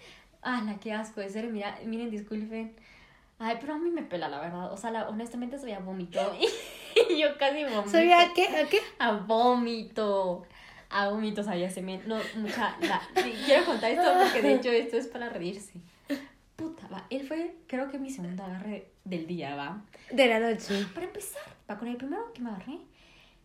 Ala, 0.42 0.80
qué 0.80 0.94
asco. 0.94 1.20
De 1.22 1.30
serio, 1.30 1.50
mira, 1.51 1.78
miren, 1.86 2.10
disculpen. 2.10 2.75
Ay, 3.40 3.58
pero 3.60 3.74
a 3.74 3.78
mí 3.78 3.90
me 3.90 4.04
pela, 4.04 4.30
la 4.30 4.40
verdad. 4.40 4.72
O 4.72 4.78
sea, 4.78 4.92
la- 4.92 5.10
honestamente 5.10 5.58
sabía 5.58 5.80
vómito. 5.80 6.20
Y 7.10 7.20
yo 7.22 7.38
casi 7.38 7.63
vomito. 7.63 7.88
¿Sabía 7.90 8.22
a 8.22 8.34
qué? 8.34 8.48
¿A 8.48 8.68
qué? 8.68 8.80
A 9.00 9.13
vómito. 9.13 10.46
A 10.90 11.08
vómito 11.08 11.42
sabía 11.42 11.70
semen. 11.70 12.01
No, 12.06 12.18
mucha. 12.36 12.75
La, 12.82 13.01
quiero 13.46 13.66
contar 13.66 13.92
esto 13.92 14.12
porque 14.22 14.42
de 14.42 14.56
hecho 14.56 14.70
esto 14.70 14.98
es 14.98 15.08
para 15.08 15.30
reírse. 15.30 15.80
Puta, 16.62 16.88
va. 16.94 17.03
Él 17.10 17.27
fue, 17.27 17.56
creo 17.68 17.89
que 17.89 17.98
mi 17.98 18.12
segundo 18.12 18.44
agarre 18.44 18.91
del 19.03 19.25
día, 19.25 19.56
va. 19.56 19.82
De 20.12 20.27
la 20.27 20.39
noche. 20.39 20.86
Para 20.94 21.08
empezar, 21.08 21.41
va 21.70 21.75
con 21.77 21.88
el 21.88 21.98
primero 21.98 22.32
que 22.34 22.41
me 22.41 22.51
agarré. 22.51 22.77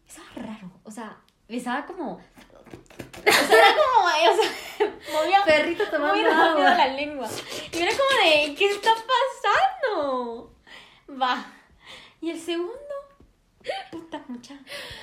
Estaba 0.07 0.29
raro. 0.35 0.71
O 0.85 0.91
sea, 0.91 1.17
estaba 1.49 1.87
como. 1.87 2.13
O 2.13 2.21
sea, 3.25 3.59
era 3.59 3.75
como. 3.75 4.07
O 4.07 4.43
sea, 4.43 4.87
movía. 5.15 5.39
Perrito 5.47 5.85
tomando 5.91 6.31
agua. 6.31 6.75
la 6.77 6.89
lengua. 6.89 7.27
Y 7.73 7.79
era 7.79 7.91
como 7.93 8.23
de, 8.23 8.55
¿qué 8.55 8.67
está 8.71 8.91
pasando? 9.83 10.53
Va. 11.19 11.47
Y 12.21 12.31
el 12.31 12.39
segundo, 12.39 12.77
puta 13.91 14.23
mucha. 14.29 14.59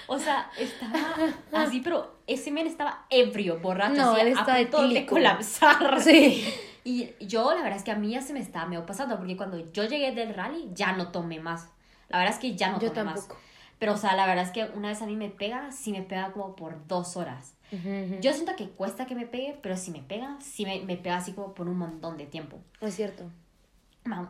O 0.07 0.19
sea, 0.19 0.51
estaba 0.57 1.15
así, 1.63 1.79
pero 1.79 2.19
ese 2.27 2.51
men 2.51 2.67
estaba 2.67 3.05
ebrio, 3.09 3.59
borracho, 3.59 3.95
No, 3.95 4.11
así, 4.11 4.21
él 4.21 4.27
a 4.27 4.39
estaba 4.39 4.57
punto 4.59 4.81
de 4.81 4.85
etílico. 4.85 5.15
colapsar. 5.15 5.99
Sí. 6.01 6.53
Y 6.83 7.13
yo, 7.19 7.53
la 7.53 7.61
verdad 7.61 7.77
es 7.77 7.83
que 7.83 7.91
a 7.91 7.95
mí 7.95 8.11
ya 8.11 8.21
se 8.21 8.33
me 8.33 8.39
estaba 8.39 8.65
medio 8.65 8.85
pasando, 8.85 9.17
porque 9.17 9.37
cuando 9.37 9.71
yo 9.71 9.85
llegué 9.85 10.11
del 10.13 10.33
rally, 10.33 10.69
ya 10.73 10.91
no 10.93 11.11
tomé 11.11 11.39
más. 11.39 11.69
La 12.09 12.17
verdad 12.17 12.33
es 12.33 12.39
que 12.39 12.55
ya 12.55 12.71
no 12.71 12.79
Yo 12.79 12.89
tomé 12.91 13.05
más. 13.05 13.21
tampoco. 13.21 13.39
Pero, 13.79 13.93
o 13.93 13.97
sea, 13.97 14.15
la 14.15 14.25
verdad 14.25 14.45
es 14.45 14.51
que 14.51 14.65
una 14.77 14.89
vez 14.89 15.01
a 15.01 15.05
mí 15.05 15.15
me 15.15 15.29
pega, 15.29 15.71
sí 15.71 15.91
me 15.91 16.01
pega 16.01 16.31
como 16.31 16.55
por 16.55 16.87
dos 16.87 17.17
horas. 17.17 17.53
Ujú, 17.71 17.89
ujú. 17.89 18.21
Yo 18.21 18.33
siento 18.33 18.55
que 18.55 18.69
cuesta 18.69 19.05
que 19.05 19.15
me 19.15 19.25
pegue, 19.25 19.57
pero 19.61 19.75
si 19.77 19.91
me 19.91 20.01
pega, 20.01 20.37
sí 20.41 20.65
me, 20.65 20.81
me 20.81 20.95
pega 20.97 21.17
así 21.17 21.33
como 21.33 21.53
por 21.53 21.67
un 21.67 21.77
montón 21.77 22.17
de 22.17 22.25
tiempo. 22.25 22.59
Es 22.81 22.95
cierto. 22.95 23.29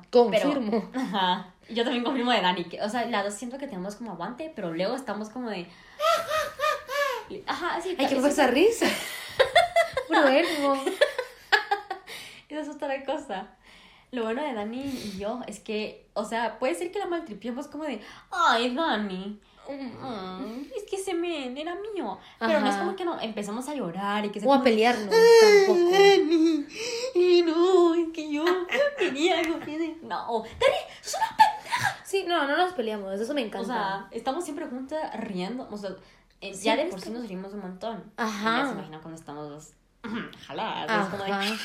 Confirmo. 0.10 0.90
Pero, 0.92 0.92
ajá. 1.04 1.54
Yo 1.70 1.84
también 1.84 2.04
confirmo 2.04 2.32
de 2.32 2.42
Dani. 2.42 2.66
Que, 2.66 2.82
o 2.82 2.90
sea, 2.90 3.06
las 3.06 3.24
dos 3.24 3.34
siento 3.34 3.58
que 3.58 3.68
tenemos 3.68 3.96
como 3.96 4.12
aguante, 4.12 4.52
pero 4.56 4.74
luego 4.74 4.96
estamos 4.96 5.30
como 5.30 5.50
de. 5.50 5.68
Ajá, 7.48 7.82
sí. 7.82 7.96
Ay, 7.98 8.08
¿qué 8.08 8.16
esa 8.16 8.48
risa? 8.48 8.86
Elmo. 10.10 10.76
Esa 12.54 12.70
es 12.72 12.76
otra 12.76 13.04
cosa. 13.06 13.48
Lo 14.12 14.24
bueno 14.24 14.44
de 14.44 14.54
Dani 14.54 14.82
y 14.84 15.18
yo 15.18 15.42
es 15.48 15.60
que, 15.60 16.08
o 16.14 16.24
sea, 16.24 16.60
puede 16.60 16.76
ser 16.76 16.92
que 16.92 17.00
la 17.00 17.08
maltripiemos 17.08 17.68
como 17.68 17.84
de, 17.84 18.00
ay, 18.30 18.76
Dani, 18.76 19.40
mm, 19.68 20.62
es 20.76 20.84
que 20.88 20.98
ese 20.98 21.16
men 21.16 21.58
era 21.58 21.74
mío. 21.76 22.20
Pero 22.40 22.60
no 22.60 22.68
es 22.68 22.76
Ajá. 22.76 22.84
como 22.84 22.96
que 22.96 23.06
no, 23.06 23.20
empezamos 23.20 23.68
a 23.70 23.74
llorar 23.74 24.24
y 24.26 24.30
que 24.30 24.40
se 24.40 24.46
O 24.48 24.54
a 24.54 24.62
pelearnos 24.62 25.12
"Ay, 25.12 25.66
tampoco. 25.66 25.90
Dani, 25.92 26.66
y 27.16 27.42
no, 27.42 27.96
es 27.96 28.10
que 28.14 28.32
yo 28.32 28.46
quería 29.00 29.40
algo 29.40 29.60
que 29.62 29.80
de- 29.80 29.98
No, 30.04 30.44
Dani, 30.44 30.76
sos 31.02 31.16
una 31.16 31.38
pendeja. 31.38 31.98
Sí, 32.04 32.26
no, 32.28 32.48
no 32.48 32.56
nos 32.56 32.74
peleamos. 32.74 33.20
Eso 33.20 33.34
me 33.34 33.42
encanta. 33.42 33.62
O 33.62 33.66
sea, 33.66 34.08
estamos 34.12 34.44
siempre 34.44 34.68
juntas 34.68 35.00
riendo. 35.22 35.68
O 35.72 35.78
sea, 35.78 35.90
eh, 36.42 36.54
ya 36.54 36.76
de 36.76 36.86
por 36.86 37.02
sí 37.02 37.10
nos 37.10 37.28
rimos 37.28 37.52
un 37.54 37.62
montón. 37.62 38.12
Ajá. 38.18 38.58
Ya 38.60 38.66
se 38.68 38.74
imaginan 38.74 39.02
cuando 39.02 39.20
estamos 39.20 39.50
dos 39.50 39.72
jaladas. 40.48 41.06
Es 41.08 41.10
como 41.10 41.24
de, 41.24 41.32
Ajá. 41.32 41.56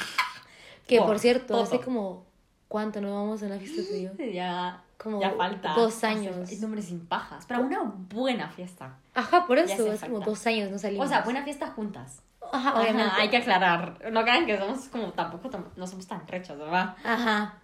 Que 0.88 0.99
por 0.99 1.07
Por 1.07 1.18
cierto, 1.21 1.47
todo. 1.54 1.62
hace 1.62 1.78
como. 1.80 2.26
¿Cuánto 2.66 3.00
no 3.00 3.14
vamos 3.14 3.42
a 3.42 3.47
la 3.49 3.59
fiesta 3.59 3.83
tuyo? 3.90 4.11
Ya, 4.33 4.83
Como 4.99 5.21
ya 5.21 5.30
falta. 5.30 5.73
dos 5.75 6.02
años. 6.04 6.50
Es 6.50 6.61
nombre 6.61 6.83
sin 6.83 7.07
pajas. 7.07 7.45
Pero 7.47 7.61
una 7.62 7.83
buena 7.83 8.49
fiesta. 8.50 8.99
Ajá, 9.14 9.47
por 9.47 9.57
eso. 9.59 9.90
Es 9.92 10.00
como 10.00 10.21
dos 10.21 10.47
años 10.47 10.71
no 10.71 10.78
salimos. 10.78 11.07
O 11.07 11.09
sea, 11.09 11.23
buena 11.23 11.42
fiesta 11.45 11.68
juntas. 11.68 12.21
Ajá, 12.52 12.71
Ajá, 12.71 12.80
obviamente. 12.80 13.12
hay 13.16 13.28
que 13.30 13.37
aclarar. 13.38 14.11
No 14.12 14.23
crean 14.23 14.45
que 14.47 14.59
somos 14.59 14.88
como 14.88 15.12
tampoco 15.12 15.49
tam- 15.50 15.68
no 15.76 15.87
somos 15.87 16.07
tan 16.07 16.26
rechos, 16.26 16.59
¿verdad? 16.59 16.95
Ajá. 17.04 17.59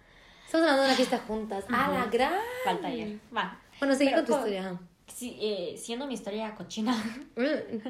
Estamos 0.45 0.63
hablando 0.67 0.83
de 0.83 0.87
una 0.89 0.95
fiesta 0.95 1.19
juntas. 1.27 1.65
¡Ah, 1.69 1.91
la 1.91 2.05
gran! 2.05 2.33
Falta 2.63 2.87
ayer. 2.87 3.19
Va. 3.35 3.59
Bueno, 3.79 3.95
seguí 3.95 4.11
con 4.13 4.25
tu 4.25 4.33
historia. 4.33 4.61
ajá. 4.69 4.79
Sí, 5.07 5.37
eh, 5.39 5.75
siendo 5.77 6.07
mi 6.07 6.13
historia 6.15 6.53
cochina. 6.55 6.93
Mm. 7.35 7.89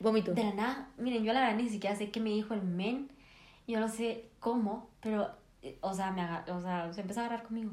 Vómito. 0.00 0.32
De 0.32 0.42
la 0.44 0.52
nada, 0.54 0.88
miren, 0.96 1.22
yo 1.24 1.32
la 1.32 1.40
verdad 1.40 1.56
ni 1.56 1.68
siquiera 1.68 1.94
sé 1.96 2.10
qué 2.10 2.20
me 2.20 2.30
dijo 2.30 2.54
el 2.54 2.62
men. 2.62 3.10
Yo 3.66 3.80
no 3.80 3.88
sé 3.88 4.28
cómo, 4.40 4.90
pero, 5.00 5.30
o 5.80 5.94
sea, 5.94 6.10
me 6.10 6.22
aga- 6.22 6.44
o 6.54 6.60
sea, 6.60 6.92
se 6.92 7.00
empezó 7.02 7.20
a 7.20 7.26
agarrar 7.26 7.46
conmigo. 7.46 7.72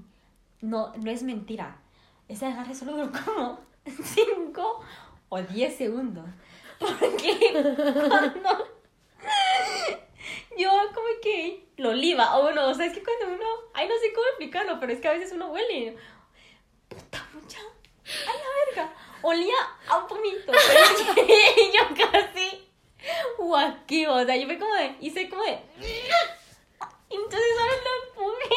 No, 0.62 0.93
no 0.98 1.12
es 1.12 1.24
mentira. 1.24 1.77
Ese 2.27 2.46
agarre 2.46 2.75
solo 2.75 2.91
duró 2.93 3.12
como 3.25 3.60
5 3.86 4.81
o 5.29 5.41
10 5.41 5.75
segundos. 5.75 6.25
Porque 6.79 7.51
cuando 8.08 8.67
yo 10.58 10.69
como 10.93 11.08
que 11.22 11.67
lo 11.77 11.89
oliva, 11.89 12.38
o 12.38 12.43
bueno, 12.43 12.67
o 12.69 12.74
sea, 12.74 12.86
es 12.86 12.93
que 12.93 13.03
cuando 13.03 13.36
uno, 13.36 13.46
ay, 13.74 13.88
no 13.88 13.96
sé 13.96 14.13
cómo 14.13 14.27
explicarlo, 14.27 14.79
pero 14.79 14.93
es 14.93 15.00
que 15.00 15.08
a 15.08 15.13
veces 15.13 15.31
uno 15.34 15.48
huele. 15.51 15.98
Puta 16.88 17.25
mucha, 17.34 17.60
a 17.60 18.34
la 18.34 18.75
verga. 18.86 18.93
Olía 19.22 19.55
a 19.89 20.00
vómito, 20.00 20.46
pero 20.48 21.25
y 21.27 21.72
yo 21.77 22.10
casi 22.12 22.69
guaqueo, 23.38 24.13
o 24.15 24.25
sea, 24.25 24.36
yo 24.36 24.46
fue 24.46 24.58
como 24.60 24.74
de, 24.75 24.96
hice 25.01 25.29
como 25.29 25.44
de, 25.44 25.60
y 27.10 27.15
entonces 27.15 27.50
ahora 27.60 27.74
lo 27.86 28.13
fumé. 28.13 28.56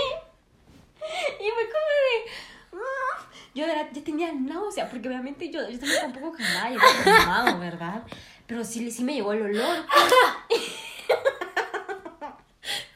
Y 1.41 1.51
fue 1.51 1.65
como 1.71 1.89
de, 2.07 2.31
"Mm". 2.73 3.25
yo 3.55 3.67
de 3.67 3.73
verdad, 3.75 3.89
ya 3.93 4.05
tenía 4.05 4.33
náusea, 4.33 4.89
porque 4.89 5.09
obviamente 5.09 5.51
yo, 5.51 5.69
yo 5.69 5.79
un 6.07 6.13
poco 6.13 6.33
calmada 6.33 6.71
y 6.71 6.75
había 6.77 7.21
fumado, 7.21 7.59
¿verdad? 7.59 8.03
Pero 8.47 8.65
sí, 8.65 8.91
sí 8.91 9.03
me 9.05 9.15
llegó 9.15 9.33
el 9.33 9.43
olor. 9.43 9.87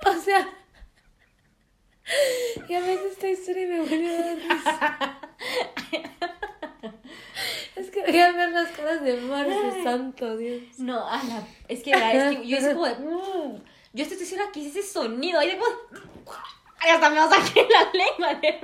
O 0.06 0.14
sea. 0.14 0.48
Y 2.68 2.74
a 2.74 2.80
veces 2.80 3.12
esta 3.12 3.28
historia 3.28 3.66
me 3.66 3.80
vuelve 3.80 4.16
a 4.16 4.22
dar 4.22 4.36
risa. 4.36 5.20
Es 8.00 8.04
que 8.04 8.10
voy 8.12 8.20
a 8.20 8.32
ver 8.32 8.50
las 8.50 8.70
caras 8.70 9.02
de 9.02 9.16
Marce, 9.22 9.82
santo 9.84 10.36
Dios. 10.36 10.62
No, 10.78 11.06
a 11.08 11.16
la, 11.22 11.42
es 11.68 11.82
que, 11.82 11.90
verdad 11.92 12.32
es 12.32 12.38
que 12.38 12.46
yo 12.48 12.58
hice 12.58 12.72
como 12.74 12.86
de, 12.86 12.94
"Mm". 12.96 13.62
yo 13.92 14.02
estoy 14.02 14.16
segura 14.18 14.50
que 14.52 14.60
hice 14.60 14.80
ese 14.80 14.92
sonido, 14.92 15.42
y 15.42 15.46
de 15.48 15.58
como, 15.58 15.70
ay, 16.78 16.90
hasta 16.90 17.10
me 17.10 17.16
saqué 17.16 17.66
la 17.70 17.90
lengua, 17.92 18.34
de 18.34 18.60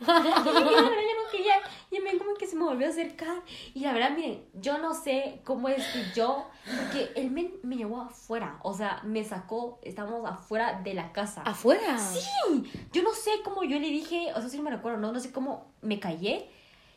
Y 0.00 0.04
la 0.04 0.20
verdad 0.20 0.44
yo 0.44 1.24
no 1.24 1.30
quería, 1.30 1.54
y 1.90 2.00
me 2.00 2.18
como 2.18 2.34
que 2.34 2.46
se 2.46 2.56
me 2.56 2.64
volvió 2.64 2.86
a 2.86 2.90
acercar, 2.90 3.42
y 3.74 3.80
la 3.80 3.92
verdad, 3.92 4.10
miren, 4.14 4.44
yo 4.54 4.78
no 4.78 4.94
sé 4.94 5.40
cómo 5.44 5.68
es 5.68 5.84
que 5.88 6.04
yo, 6.14 6.46
porque 6.64 7.10
él 7.16 7.30
me, 7.30 7.50
me 7.62 7.76
llevó 7.76 8.02
afuera, 8.02 8.58
o 8.62 8.74
sea, 8.74 9.00
me 9.04 9.24
sacó, 9.24 9.78
estábamos 9.82 10.28
afuera 10.28 10.80
de 10.82 10.94
la 10.94 11.12
casa. 11.12 11.42
¿Afuera? 11.42 11.98
Sí, 11.98 12.70
yo 12.92 13.02
no 13.02 13.12
sé 13.12 13.30
cómo 13.44 13.64
yo 13.64 13.78
le 13.78 13.88
dije, 13.88 14.32
o 14.34 14.40
sea, 14.40 14.48
sí 14.48 14.56
no 14.56 14.64
me 14.64 14.70
recuerdo, 14.70 14.98
no, 14.98 15.12
no 15.12 15.20
sé 15.20 15.32
cómo 15.32 15.72
me 15.82 15.98
callé 16.00 16.48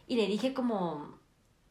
y 0.07 0.15
le 0.15 0.27
dije 0.27 0.53
como, 0.53 1.19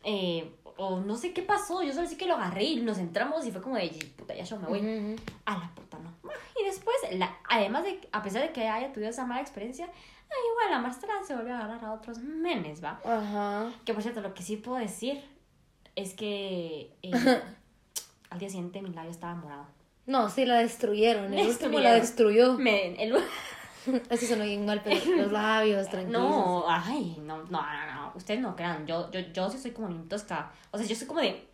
eh, 0.04 0.54
o 0.78 1.00
no 1.00 1.16
sé 1.16 1.32
qué 1.32 1.42
pasó, 1.42 1.82
yo 1.82 1.92
solo 1.92 2.06
sé 2.06 2.16
que 2.16 2.26
lo 2.26 2.34
agarré 2.36 2.62
y 2.62 2.80
nos 2.80 2.98
entramos 2.98 3.44
y 3.44 3.50
fue 3.50 3.60
como 3.60 3.76
de, 3.76 3.90
puta, 4.16 4.34
ya 4.34 4.44
yo 4.44 4.58
me 4.58 4.68
voy. 4.68 5.16
A 5.44 5.58
la 5.58 5.72
puta, 5.74 5.98
no. 5.98 6.14
Y 6.58 6.64
después, 6.64 6.96
la, 7.12 7.36
además 7.48 7.82
de, 7.82 8.00
a 8.12 8.22
pesar 8.22 8.42
de 8.42 8.52
que 8.52 8.68
haya 8.68 8.92
tenido 8.92 9.10
esa 9.10 9.26
mala 9.26 9.40
experiencia, 9.40 9.90
ah, 10.30 10.34
igual 10.52 10.70
la 10.70 10.78
Marcela 10.78 11.14
se 11.26 11.34
volvió 11.34 11.54
a 11.54 11.58
agarrar 11.58 11.84
a 11.84 11.92
otros 11.92 12.18
menes, 12.18 12.82
¿va? 12.82 13.00
Ajá. 13.04 13.70
Que 13.84 13.94
por 13.94 14.02
cierto, 14.02 14.20
lo 14.20 14.34
que 14.34 14.42
sí 14.42 14.56
puedo 14.56 14.78
decir 14.78 15.22
es 15.96 16.14
que 16.14 16.94
eh, 17.02 17.10
al 18.30 18.38
día 18.38 18.48
siguiente 18.48 18.82
mi 18.82 18.90
labio 18.90 19.10
estaba 19.10 19.34
morado. 19.34 19.66
No, 20.06 20.30
sí, 20.30 20.46
la 20.46 20.56
destruyeron. 20.58 21.24
El 21.26 21.30
último 21.32 21.48
Destruyeron. 21.48 21.82
la 21.84 21.92
destruyó. 21.94 22.54
Me, 22.54 23.02
el, 23.02 23.14
Eso 24.10 24.26
sonó 24.26 24.44
bien 24.44 24.64
mal, 24.66 24.80
pero 24.82 24.98
los 25.16 25.32
labios, 25.32 25.88
tranquilos. 25.88 26.20
No, 26.22 26.64
ay, 26.68 27.16
no, 27.20 27.38
no, 27.44 27.62
no, 27.62 27.94
no, 27.94 28.12
ustedes 28.14 28.40
no 28.40 28.54
crean, 28.56 28.86
yo, 28.86 29.10
yo, 29.10 29.20
yo 29.20 29.50
sí 29.50 29.58
soy 29.58 29.70
como 29.72 29.88
bien 29.88 30.08
tosca, 30.08 30.50
o 30.70 30.78
sea, 30.78 30.86
yo 30.86 30.94
soy 30.96 31.06
como 31.06 31.20
de... 31.20 31.46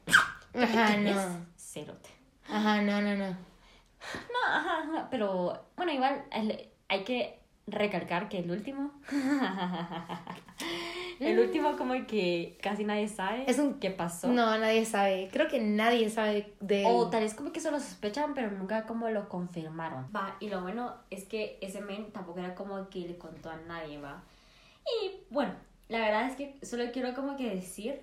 Ajá, 0.55 0.97
no. 0.99 1.47
Cerote. 1.57 2.11
Ajá, 2.49 2.81
no, 2.83 3.01
no, 3.01 3.15
no. 3.17 3.29
No, 3.31 4.47
ajá, 4.49 4.79
ajá, 4.83 5.09
pero, 5.11 5.65
bueno, 5.77 5.93
igual 5.93 6.25
el- 6.33 6.69
hay 6.89 7.05
que 7.05 7.41
recalcar 7.67 8.29
que 8.29 8.41
el 8.41 8.51
último, 8.51 8.91
el 11.21 11.39
último 11.39 11.77
como 11.77 11.95
que 12.07 12.59
casi 12.63 12.85
nadie 12.85 13.09
sabe 13.09 13.45
Es 13.47 13.59
un- 13.59 13.79
qué 13.81 13.91
pasó. 13.91 14.29
No, 14.29 14.57
nadie 14.59 14.85
sabe. 14.85 15.29
Creo 15.33 15.49
que 15.49 15.61
nadie 15.61 16.11
sabe 16.11 16.53
de 16.61 16.81
él. 16.83 16.87
O 16.91 17.09
tal 17.09 17.23
vez 17.23 17.35
como 17.35 17.53
que 17.53 17.61
solo 17.61 17.79
sospechan, 17.81 18.35
pero 18.35 18.51
nunca 18.51 18.85
como 18.87 19.09
lo 19.11 19.29
confirmaron. 19.29 20.07
Va, 20.15 20.37
y 20.41 20.49
lo 20.49 20.61
bueno 20.63 20.95
es 21.11 21.25
que 21.25 21.59
ese 21.61 21.81
men 21.81 22.11
tampoco 22.13 22.41
era 22.41 22.55
como 22.55 22.89
que 22.91 23.01
le 23.01 23.17
contó 23.17 23.51
a 23.51 23.57
nadie, 23.57 23.99
va. 23.99 24.23
Y 25.03 25.11
bueno, 25.31 25.55
la 25.89 26.01
verdad 26.01 26.29
es 26.29 26.37
que 26.37 26.57
solo 26.67 26.85
quiero 26.93 27.15
como 27.15 27.37
que 27.37 27.49
decir 27.55 28.01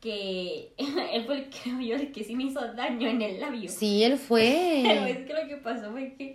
que 0.00 0.72
él 0.78 1.24
fue 1.24 1.36
el 1.38 1.50
que, 1.50 1.70
yo, 1.86 1.96
el 1.96 2.12
que 2.12 2.24
sí 2.24 2.36
me 2.36 2.44
hizo 2.44 2.60
daño 2.74 3.08
en 3.08 3.22
el 3.22 3.40
labio. 3.40 3.70
Sí, 3.70 4.02
él 4.04 4.12
Pero 4.12 4.24
fue. 4.24 5.10
es 5.10 5.26
que 5.26 5.34
lo 5.34 5.48
que 5.48 5.56
pasó 5.56 5.90
fue 5.92 6.14
que 6.14 6.34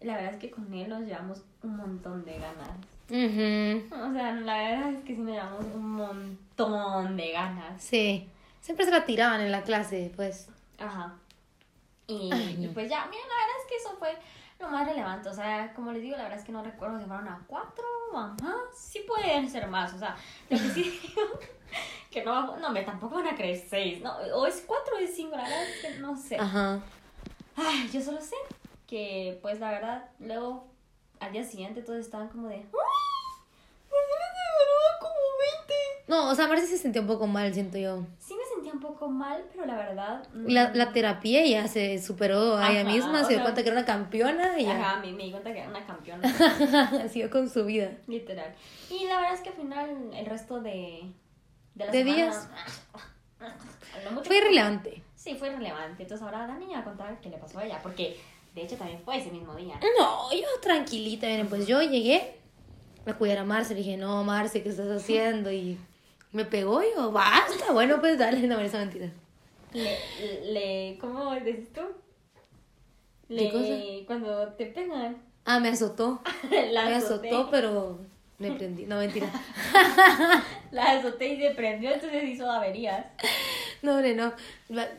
la 0.00 0.14
verdad 0.16 0.34
es 0.34 0.40
que 0.40 0.50
con 0.50 0.72
él 0.72 0.88
nos 0.88 1.02
llevamos 1.02 1.42
un 1.62 1.76
montón 1.76 2.24
de 2.24 2.38
ganas. 2.38 2.70
Ujú. 3.10 3.94
O 4.08 4.12
sea, 4.12 4.32
la 4.32 4.58
verdad 4.58 4.92
es 4.92 5.02
que 5.02 5.14
sí 5.14 5.20
nos 5.20 5.32
llevamos 5.32 5.64
un 5.74 5.90
montón 5.92 7.16
de 7.16 7.32
ganas. 7.32 7.82
Sí. 7.82 8.28
Siempre 8.60 8.84
se 8.84 8.92
la 8.92 9.04
tiraban 9.04 9.40
en 9.40 9.50
la 9.50 9.62
clase, 9.62 10.12
pues. 10.14 10.48
Ajá. 10.78 11.14
Y, 12.06 12.30
Ay, 12.32 12.56
y 12.60 12.66
no. 12.66 12.72
pues 12.74 12.88
ya, 12.88 13.06
mira, 13.06 13.22
la 13.22 13.34
verdad 13.34 13.56
es 13.60 13.68
que 13.68 13.76
eso 13.76 13.96
fue 13.98 14.16
lo 14.60 14.68
más 14.68 14.86
relevante. 14.86 15.28
O 15.28 15.34
sea, 15.34 15.72
como 15.74 15.92
les 15.92 16.02
digo, 16.02 16.16
la 16.16 16.24
verdad 16.24 16.38
es 16.38 16.44
que 16.44 16.52
no 16.52 16.62
recuerdo 16.62 16.98
si 16.98 17.06
fueron 17.06 17.28
a 17.28 17.42
cuatro 17.46 17.84
o 18.12 18.18
a 18.18 18.28
más. 18.42 18.76
Sí 18.76 19.00
pueden 19.06 19.48
ser 19.50 19.66
más. 19.68 19.92
O 19.94 19.98
sea, 19.98 20.16
lo 20.48 20.58
que 20.58 20.70
sí 20.70 20.82
digo, 21.02 21.22
que 22.10 22.24
no, 22.24 22.56
no, 22.58 22.70
me 22.70 22.82
tampoco 22.82 23.16
van 23.16 23.28
a 23.28 23.34
creer 23.34 23.62
seis. 23.68 24.00
No, 24.02 24.16
o 24.34 24.46
es 24.46 24.62
cuatro 24.66 24.96
o 24.96 24.98
es 24.98 25.14
cinco, 25.14 25.36
la 25.36 25.42
verdad 25.42 25.64
es 25.64 25.80
que 25.80 25.98
no 25.98 26.16
sé. 26.16 26.36
Ajá. 26.36 26.78
Ay, 27.56 27.90
yo 27.92 28.00
solo 28.00 28.20
sé 28.20 28.36
que, 28.88 29.38
pues 29.42 29.60
la 29.60 29.70
verdad, 29.70 30.04
luego 30.18 30.66
al 31.20 31.30
día 31.32 31.44
siguiente 31.44 31.82
todos 31.82 32.00
estaban 32.00 32.28
como 32.28 32.48
de. 32.48 32.56
¡Ay! 32.56 32.62
¿Por 33.88 33.98
qué 34.00 34.14
no 34.18 34.26
se 34.34 34.64
graduó 34.64 34.98
como 35.00 35.14
20? 35.58 35.74
No, 36.08 36.30
o 36.30 36.34
sea, 36.34 36.46
Marcia 36.48 36.66
se 36.66 36.78
sentía 36.78 37.00
un 37.02 37.06
poco 37.06 37.26
mal, 37.26 37.52
siento 37.54 37.76
yo. 37.78 38.04
Sí 38.18 38.34
me 38.34 38.44
sentía 38.54 38.72
un 38.72 38.80
poco 38.80 39.08
mal, 39.08 39.44
pero 39.52 39.66
la 39.66 39.76
verdad. 39.76 40.26
La, 40.32 40.70
la 40.74 40.92
terapia 40.92 41.44
ya 41.46 41.68
se 41.68 42.00
superó 42.00 42.56
a 42.56 42.70
ella 42.70 42.84
misma, 42.84 43.22
se 43.24 43.28
dio 43.30 43.36
sea- 43.38 43.42
cuenta 43.42 43.62
que 43.62 43.68
era 43.68 43.78
una 43.78 43.86
campeona 43.86 44.58
y 44.58 44.64
ya 44.64 44.72
Ajá, 44.80 45.00
me, 45.00 45.12
me 45.12 45.24
di 45.24 45.30
cuenta 45.30 45.52
que 45.52 45.58
era 45.60 45.68
una 45.68 45.84
campeona, 45.86 46.28
siguió 47.08 47.30
con 47.30 47.48
su 47.50 47.64
vida. 47.66 47.90
literal. 48.06 48.54
Y 48.90 49.04
la 49.06 49.16
verdad 49.20 49.34
es 49.34 49.40
que 49.42 49.50
al 49.50 49.56
final, 49.56 50.10
el 50.14 50.26
resto 50.26 50.60
de. 50.60 51.12
De, 51.74 51.84
la 51.86 51.92
De 51.92 51.98
semana, 52.04 52.16
días. 52.16 52.48
mucho- 54.12 54.24
Fue 54.24 54.38
irrelevante. 54.38 55.02
Sí, 55.14 55.34
fue 55.34 55.50
relevante. 55.50 56.02
Entonces 56.04 56.24
ahora 56.24 56.46
Dani 56.46 56.66
me 56.66 56.74
va 56.74 56.80
a 56.80 56.84
contar 56.84 57.20
qué 57.20 57.28
le 57.28 57.38
pasó 57.38 57.58
a 57.58 57.64
ella, 57.66 57.80
porque 57.82 58.18
de 58.54 58.62
hecho 58.62 58.76
también 58.76 59.00
fue 59.04 59.18
ese 59.18 59.30
mismo 59.30 59.54
día. 59.54 59.78
No, 59.98 60.32
yo 60.32 60.46
tranquilita, 60.60 61.26
miren, 61.26 61.48
pues 61.48 61.66
yo 61.66 61.80
llegué 61.82 62.34
a 63.06 63.14
cuidar 63.14 63.38
a 63.38 63.44
Marce, 63.44 63.74
le 63.74 63.80
dije, 63.80 63.96
no, 63.96 64.22
Marce, 64.24 64.62
¿qué 64.62 64.68
estás 64.68 64.90
haciendo? 64.90 65.50
Y 65.50 65.78
me 66.32 66.44
pegó 66.44 66.82
y 66.82 66.86
yo, 66.94 67.10
basta, 67.12 67.72
bueno, 67.72 68.00
pues 68.00 68.18
dale, 68.18 68.40
no, 68.46 68.58
esa 68.60 68.78
mentira. 68.78 69.10
Le, 69.72 70.52
le, 70.52 70.98
¿cómo 70.98 71.32
decís 71.32 71.72
tú? 71.72 71.82
¿Qué 73.28 73.34
Le, 73.34 73.50
cosa? 73.50 74.06
cuando 74.06 74.48
te 74.54 74.66
pegan, 74.66 75.22
Ah, 75.44 75.60
me 75.60 75.68
azotó, 75.68 76.20
la 76.70 76.84
me 76.84 76.94
azoté, 76.94 77.28
azotó, 77.30 77.50
pero 77.50 77.98
me 78.38 78.52
prendí, 78.52 78.84
no, 78.84 78.98
mentira. 78.98 79.30
la 80.70 80.92
azoté 80.92 81.28
y 81.28 81.40
se 81.40 81.50
prendió, 81.52 81.90
entonces 81.92 82.24
hizo 82.24 82.50
averías. 82.50 83.06
No, 83.82 83.94
hombre, 83.94 84.14
no. 84.14 84.32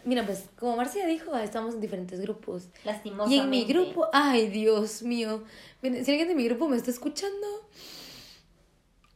Mira, 0.05 0.25
pues, 0.25 0.50
como 0.57 0.75
Marcia 0.77 1.05
dijo, 1.05 1.36
estamos 1.38 1.75
en 1.75 1.81
diferentes 1.81 2.19
grupos. 2.19 2.69
Lastimosamente. 2.83 3.36
Y 3.36 3.39
en 3.39 3.50
mi 3.50 3.65
grupo, 3.65 4.07
ay, 4.13 4.48
Dios 4.48 5.03
mío. 5.03 5.43
Miren, 5.81 6.03
si 6.05 6.12
alguien 6.12 6.27
de 6.27 6.36
mi 6.36 6.45
grupo 6.45 6.67
me 6.67 6.77
está 6.77 6.91
escuchando, 6.91 7.48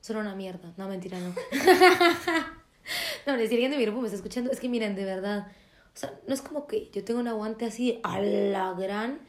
son 0.01 0.17
una 0.17 0.36
mierda. 0.36 0.74
No, 0.77 0.88
mentira, 0.88 1.20
no. 1.20 1.29
no, 3.25 3.34
hombre, 3.34 3.48
si 3.48 3.53
alguien 3.53 3.72
de 3.72 3.77
mi 3.77 3.84
grupo 3.86 4.01
me 4.01 4.08
está 4.08 4.17
escuchando, 4.17 4.51
es 4.51 4.60
que 4.60 4.70
miren, 4.70 4.96
de 4.96 5.05
verdad. 5.05 5.48
O 5.96 5.98
sea, 5.98 6.13
no 6.27 6.34
es 6.34 6.41
como 6.41 6.67
que 6.67 6.89
yo 6.91 7.03
tengo 7.03 7.20
un 7.20 7.27
aguante 7.27 7.65
así 7.65 8.00
a 8.03 8.20
la 8.20 8.74
gran. 8.74 9.20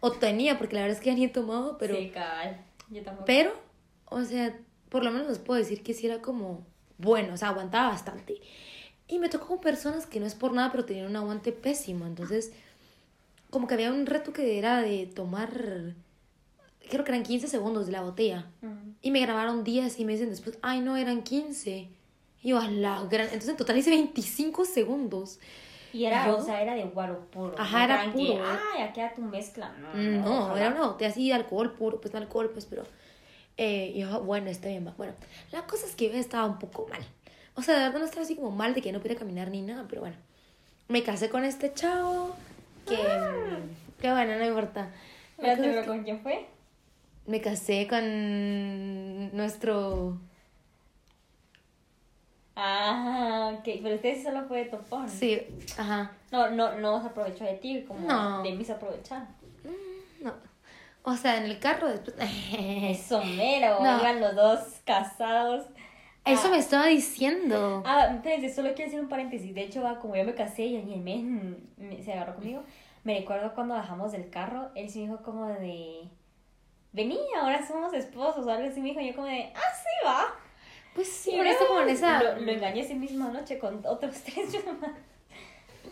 O 0.00 0.10
tenía, 0.10 0.58
porque 0.58 0.74
la 0.74 0.82
verdad 0.82 0.96
es 0.96 1.02
que 1.02 1.10
ya 1.10 1.16
ni 1.16 1.24
he 1.24 1.28
tomado, 1.28 1.78
pero. 1.78 1.96
Sí, 1.96 2.10
cabal. 2.10 2.64
Yo 2.90 3.02
tampoco. 3.02 3.24
Pero, 3.24 3.52
o 4.06 4.22
sea, 4.24 4.58
por 4.88 5.04
lo 5.04 5.12
menos 5.12 5.28
les 5.28 5.38
puedo 5.38 5.58
decir 5.58 5.82
que 5.82 5.94
sí 5.94 6.06
era 6.06 6.20
como 6.20 6.66
bueno, 7.02 7.34
o 7.34 7.36
sea, 7.36 7.48
aguantaba 7.48 7.88
bastante. 7.88 8.40
Y 9.12 9.18
me 9.18 9.28
tocó 9.28 9.46
con 9.46 9.60
personas 9.60 10.06
que 10.06 10.20
no 10.20 10.26
es 10.26 10.34
por 10.34 10.54
nada, 10.54 10.70
pero 10.70 10.86
tenían 10.86 11.06
un 11.06 11.16
aguante 11.16 11.52
pésimo. 11.52 12.06
Entonces, 12.06 12.50
como 13.50 13.66
que 13.66 13.74
había 13.74 13.92
un 13.92 14.06
reto 14.06 14.32
que 14.32 14.56
era 14.58 14.80
de 14.80 15.04
tomar, 15.04 15.50
creo 16.88 17.04
que 17.04 17.10
eran 17.10 17.22
15 17.22 17.46
segundos 17.46 17.84
de 17.84 17.92
la 17.92 18.00
botella. 18.00 18.46
Y 19.02 19.10
me 19.10 19.20
grabaron 19.20 19.64
10 19.64 19.98
y 20.00 20.04
me 20.06 20.12
dicen 20.12 20.30
después, 20.30 20.58
ay, 20.62 20.80
no, 20.80 20.96
eran 20.96 21.22
15. 21.22 21.88
Y 22.42 22.48
yo, 22.48 22.58
a 22.58 22.68
la 22.70 23.02
gran... 23.04 23.26
Entonces, 23.26 23.50
en 23.50 23.56
total 23.58 23.76
hice 23.76 23.90
25 23.90 24.64
segundos. 24.64 25.38
Y 25.92 26.06
era, 26.06 26.26
¿Yo? 26.28 26.38
o 26.38 26.42
sea, 26.42 26.62
era 26.62 26.74
de 26.74 26.84
guaro 26.84 27.26
puro. 27.30 27.54
Ajá, 27.58 27.78
no 27.80 27.84
era 27.84 28.04
que, 28.06 28.10
puro, 28.12 28.32
¿eh? 28.46 28.58
Ay, 28.76 28.82
aquí 28.84 29.00
a 29.02 29.12
tu 29.14 29.20
mezcla. 29.20 29.74
No, 29.78 29.88
Mm, 29.92 30.24
No, 30.24 30.38
ojalá. 30.46 30.60
era 30.60 30.70
una 30.70 30.86
botella 30.86 31.10
así 31.10 31.28
de 31.28 31.34
alcohol 31.34 31.74
puro, 31.74 32.00
pues 32.00 32.14
no 32.14 32.18
alcohol, 32.18 32.48
pues, 32.50 32.64
pero... 32.64 32.84
Eh, 33.58 33.92
yo, 33.94 34.22
bueno, 34.22 34.48
está 34.48 34.68
bien. 34.68 34.90
Bueno, 34.96 35.12
la 35.52 35.66
cosa 35.66 35.84
es 35.84 35.94
que 35.94 36.08
yo 36.10 36.14
estaba 36.14 36.46
un 36.46 36.58
poco 36.58 36.86
mal. 36.88 37.02
O 37.54 37.62
sea, 37.62 37.74
de 37.76 37.80
verdad 37.84 37.98
no 38.00 38.04
estaba 38.06 38.22
así 38.22 38.36
como 38.36 38.50
mal 38.50 38.74
de 38.74 38.82
que 38.82 38.92
no 38.92 39.00
pudiera 39.00 39.18
caminar 39.18 39.50
ni 39.50 39.62
nada, 39.62 39.84
pero 39.88 40.00
bueno. 40.02 40.16
Me 40.88 41.02
casé 41.02 41.28
con 41.30 41.44
este 41.44 41.72
chavo, 41.74 42.34
que... 42.86 42.96
Que 44.00 44.10
bueno, 44.10 44.36
no 44.36 44.44
importa. 44.44 44.90
La 45.38 45.52
es 45.52 45.58
pero 45.58 45.80
que 45.82 45.86
¿con 45.86 46.02
quién 46.02 46.20
fue? 46.20 46.46
me 47.26 47.40
casé 47.40 47.86
con 47.88 49.36
nuestro... 49.36 50.18
Ah, 52.54 53.52
ok. 53.54 53.64
Pero 53.82 53.98
sí 54.02 54.22
solo 54.22 54.44
fue 54.46 54.64
de 54.64 54.70
topón. 54.70 55.08
Sí, 55.08 55.40
ajá. 55.78 56.12
No, 56.30 56.50
no, 56.50 56.78
no 56.78 57.00
se 57.00 57.06
aprovechó 57.08 57.44
de 57.44 57.54
ti 57.54 57.84
como 57.86 58.06
No. 58.06 58.42
de 58.42 58.52
mí 58.52 58.64
se 58.64 58.72
aprovecharon. 58.72 59.26
No. 60.20 60.34
O 61.04 61.16
sea, 61.16 61.38
en 61.38 61.44
el 61.44 61.58
carro 61.58 61.88
después... 61.88 62.14
Eso 62.52 63.22
mero. 63.24 63.78
No. 63.82 63.98
Iban 64.00 64.20
los 64.20 64.34
dos 64.36 64.60
casados. 64.84 65.66
Eso 66.24 66.48
Ah. 66.48 66.50
me 66.50 66.58
estaba 66.58 66.86
diciendo. 66.86 67.82
Ah, 67.84 68.12
espérense, 68.14 68.54
solo 68.54 68.74
quiero 68.74 68.88
hacer 68.88 69.00
un 69.00 69.08
paréntesis. 69.08 69.54
De 69.54 69.62
hecho, 69.62 69.82
va, 69.82 69.98
como 69.98 70.14
yo 70.16 70.24
me 70.24 70.34
casé 70.34 70.64
y 70.66 70.76
el 70.76 71.00
men 71.00 71.68
me- 71.76 72.02
se 72.02 72.12
agarró 72.12 72.36
conmigo, 72.36 72.62
me 73.04 73.18
recuerdo 73.18 73.52
cuando 73.54 73.74
bajamos 73.74 74.12
del 74.12 74.30
carro, 74.30 74.70
él 74.76 74.88
sí 74.88 75.00
me 75.00 75.06
dijo 75.10 75.22
como 75.22 75.46
de... 75.48 76.08
Vení, 76.92 77.18
ahora 77.40 77.66
somos 77.66 77.92
esposos 77.94 78.46
o 78.46 78.50
algo 78.50 78.68
así. 78.68 78.80
Me 78.80 78.90
dijo 78.90 79.00
yo 79.00 79.14
como 79.14 79.26
de, 79.26 79.50
ah, 79.54 79.60
sí, 79.74 80.06
va. 80.06 80.26
Pues 80.94 81.08
sí, 81.08 81.30
Y 81.32 81.38
pero 81.38 81.50
está 81.50 81.66
como 81.66 81.80
en 81.80 81.84
luego 81.86 81.98
esa... 81.98 82.22
Lo, 82.22 82.40
lo 82.40 82.52
engañé 82.52 82.80
esa 82.82 82.94
misma 82.94 83.28
noche 83.30 83.58
con 83.58 83.84
otros 83.86 84.14
tres. 84.24 84.58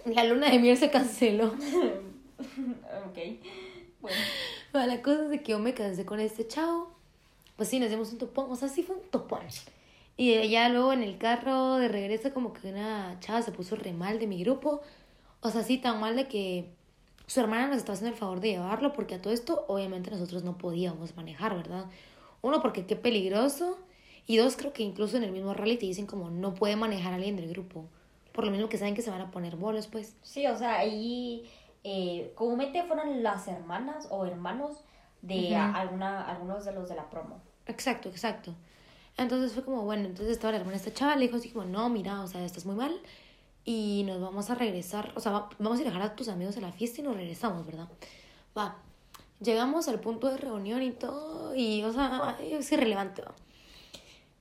La 0.05 0.25
luna 0.25 0.51
de 0.51 0.59
miel 0.59 0.77
se 0.77 0.91
canceló. 0.91 1.47
ok. 2.39 3.19
Bueno. 4.01 4.17
Bueno, 4.73 4.87
la 4.95 5.03
cosa 5.03 5.25
es 5.25 5.31
de 5.31 5.43
que 5.43 5.53
yo 5.53 5.59
me 5.59 5.75
casé 5.75 6.05
con 6.07 6.21
este 6.21 6.47
chavo. 6.47 6.91
Pues 7.57 7.69
sí, 7.69 7.81
nos 7.81 7.91
dimos 7.91 8.13
un 8.13 8.19
topón. 8.19 8.47
O 8.51 8.57
sea, 8.57 8.69
sí 8.69 8.83
fue 8.83 8.97
un 8.97 9.03
topón. 9.11 9.41
Y 10.21 10.51
ya 10.51 10.69
luego 10.69 10.93
en 10.93 11.03
el 11.03 11.17
carro 11.17 11.77
de 11.77 11.89
regreso 11.89 12.35
como 12.35 12.53
que 12.53 12.69
una 12.69 13.19
chava 13.21 13.41
se 13.41 13.53
puso 13.53 13.75
re 13.75 13.95
mal 13.95 14.19
de 14.19 14.27
mi 14.27 14.45
grupo. 14.45 14.83
O 15.41 15.49
sea, 15.49 15.63
sí, 15.63 15.79
tan 15.79 15.99
mal 15.99 16.15
de 16.15 16.29
que 16.29 16.69
su 17.27 17.41
hermana 17.41 17.69
nos 17.69 17.79
estaba 17.79 17.95
haciendo 17.95 18.13
el 18.13 18.21
favor 18.21 18.41
de 18.41 18.51
llevarlo 18.51 18.93
porque 18.93 19.15
a 19.15 19.23
todo 19.23 19.33
esto 19.33 19.65
obviamente 19.67 20.11
nosotros 20.11 20.45
no 20.45 20.59
podíamos 20.59 21.17
manejar, 21.17 21.57
¿verdad? 21.57 21.87
Uno, 22.43 22.61
porque 22.61 22.85
qué 22.85 22.97
peligroso. 22.97 23.79
Y 24.27 24.37
dos, 24.37 24.59
creo 24.59 24.75
que 24.75 24.83
incluso 24.83 25.17
en 25.17 25.25
el 25.25 25.33
mismo 25.33 25.55
rally 25.55 25.79
te 25.79 25.87
dicen 25.87 26.05
como 26.05 26.29
no 26.29 26.53
puede 26.53 26.77
manejar 26.77 27.15
a 27.15 27.17
alguien 27.17 27.37
del 27.37 27.49
grupo. 27.49 27.87
Por 28.33 28.45
lo 28.45 28.51
mismo 28.51 28.69
que 28.69 28.77
saben 28.77 28.95
que 28.95 29.01
se 29.01 29.09
van 29.09 29.23
a 29.23 29.31
poner 29.31 29.57
bolos, 29.57 29.87
pues. 29.87 30.17
Sí, 30.21 30.47
o 30.47 30.55
sea, 30.55 30.81
ahí 30.81 31.51
eh, 31.83 32.31
comúnmente 32.35 32.83
fueron 32.83 33.23
las 33.23 33.49
hermanas 33.49 34.07
o 34.11 34.27
hermanos 34.27 34.85
de 35.23 35.57
alguna, 35.57 36.29
algunos 36.29 36.67
de 36.67 36.75
los 36.75 36.91
de 36.91 36.97
la 36.97 37.09
promo. 37.09 37.41
Exacto, 37.65 38.11
exacto. 38.11 38.55
Entonces 39.21 39.53
fue 39.53 39.65
como, 39.65 39.83
bueno, 39.83 40.07
entonces 40.07 40.33
estaba 40.33 40.53
la 40.53 40.59
hermana 40.59 40.79
de 40.79 40.85
esta 40.89 40.95
chava, 40.99 41.15
le 41.15 41.27
dijo 41.27 41.37
así 41.37 41.51
como, 41.51 41.67
no, 41.67 41.89
mira, 41.91 42.23
o 42.23 42.27
sea, 42.27 42.45
estás 42.45 42.65
muy 42.65 42.75
mal 42.75 42.99
y 43.65 44.03
nos 44.07 44.21
vamos 44.21 44.49
a 44.51 44.55
regresar, 44.55 45.13
o 45.15 45.21
sea, 45.21 45.33
va- 45.33 45.49
vamos 45.59 45.79
a 45.79 45.83
ir 45.83 45.89
a 45.89 45.91
dejar 45.93 46.07
a 46.07 46.17
tus 46.17 46.29
amigos 46.29 46.57
a 46.57 46.61
la 46.63 46.73
fiesta 46.73 47.01
y 47.01 47.05
nos 47.05 47.15
regresamos, 47.17 47.67
¿verdad? 47.67 47.87
Va, 48.57 48.77
llegamos 49.41 49.89
al 49.89 50.01
punto 50.01 50.29
de 50.29 50.39
reunión 50.39 50.83
y 50.83 50.93
todo 50.93 51.55
y, 51.55 51.83
o 51.85 51.93
sea, 51.93 52.37
es 52.41 52.73
irrelevante, 52.73 53.23
va. 53.23 53.35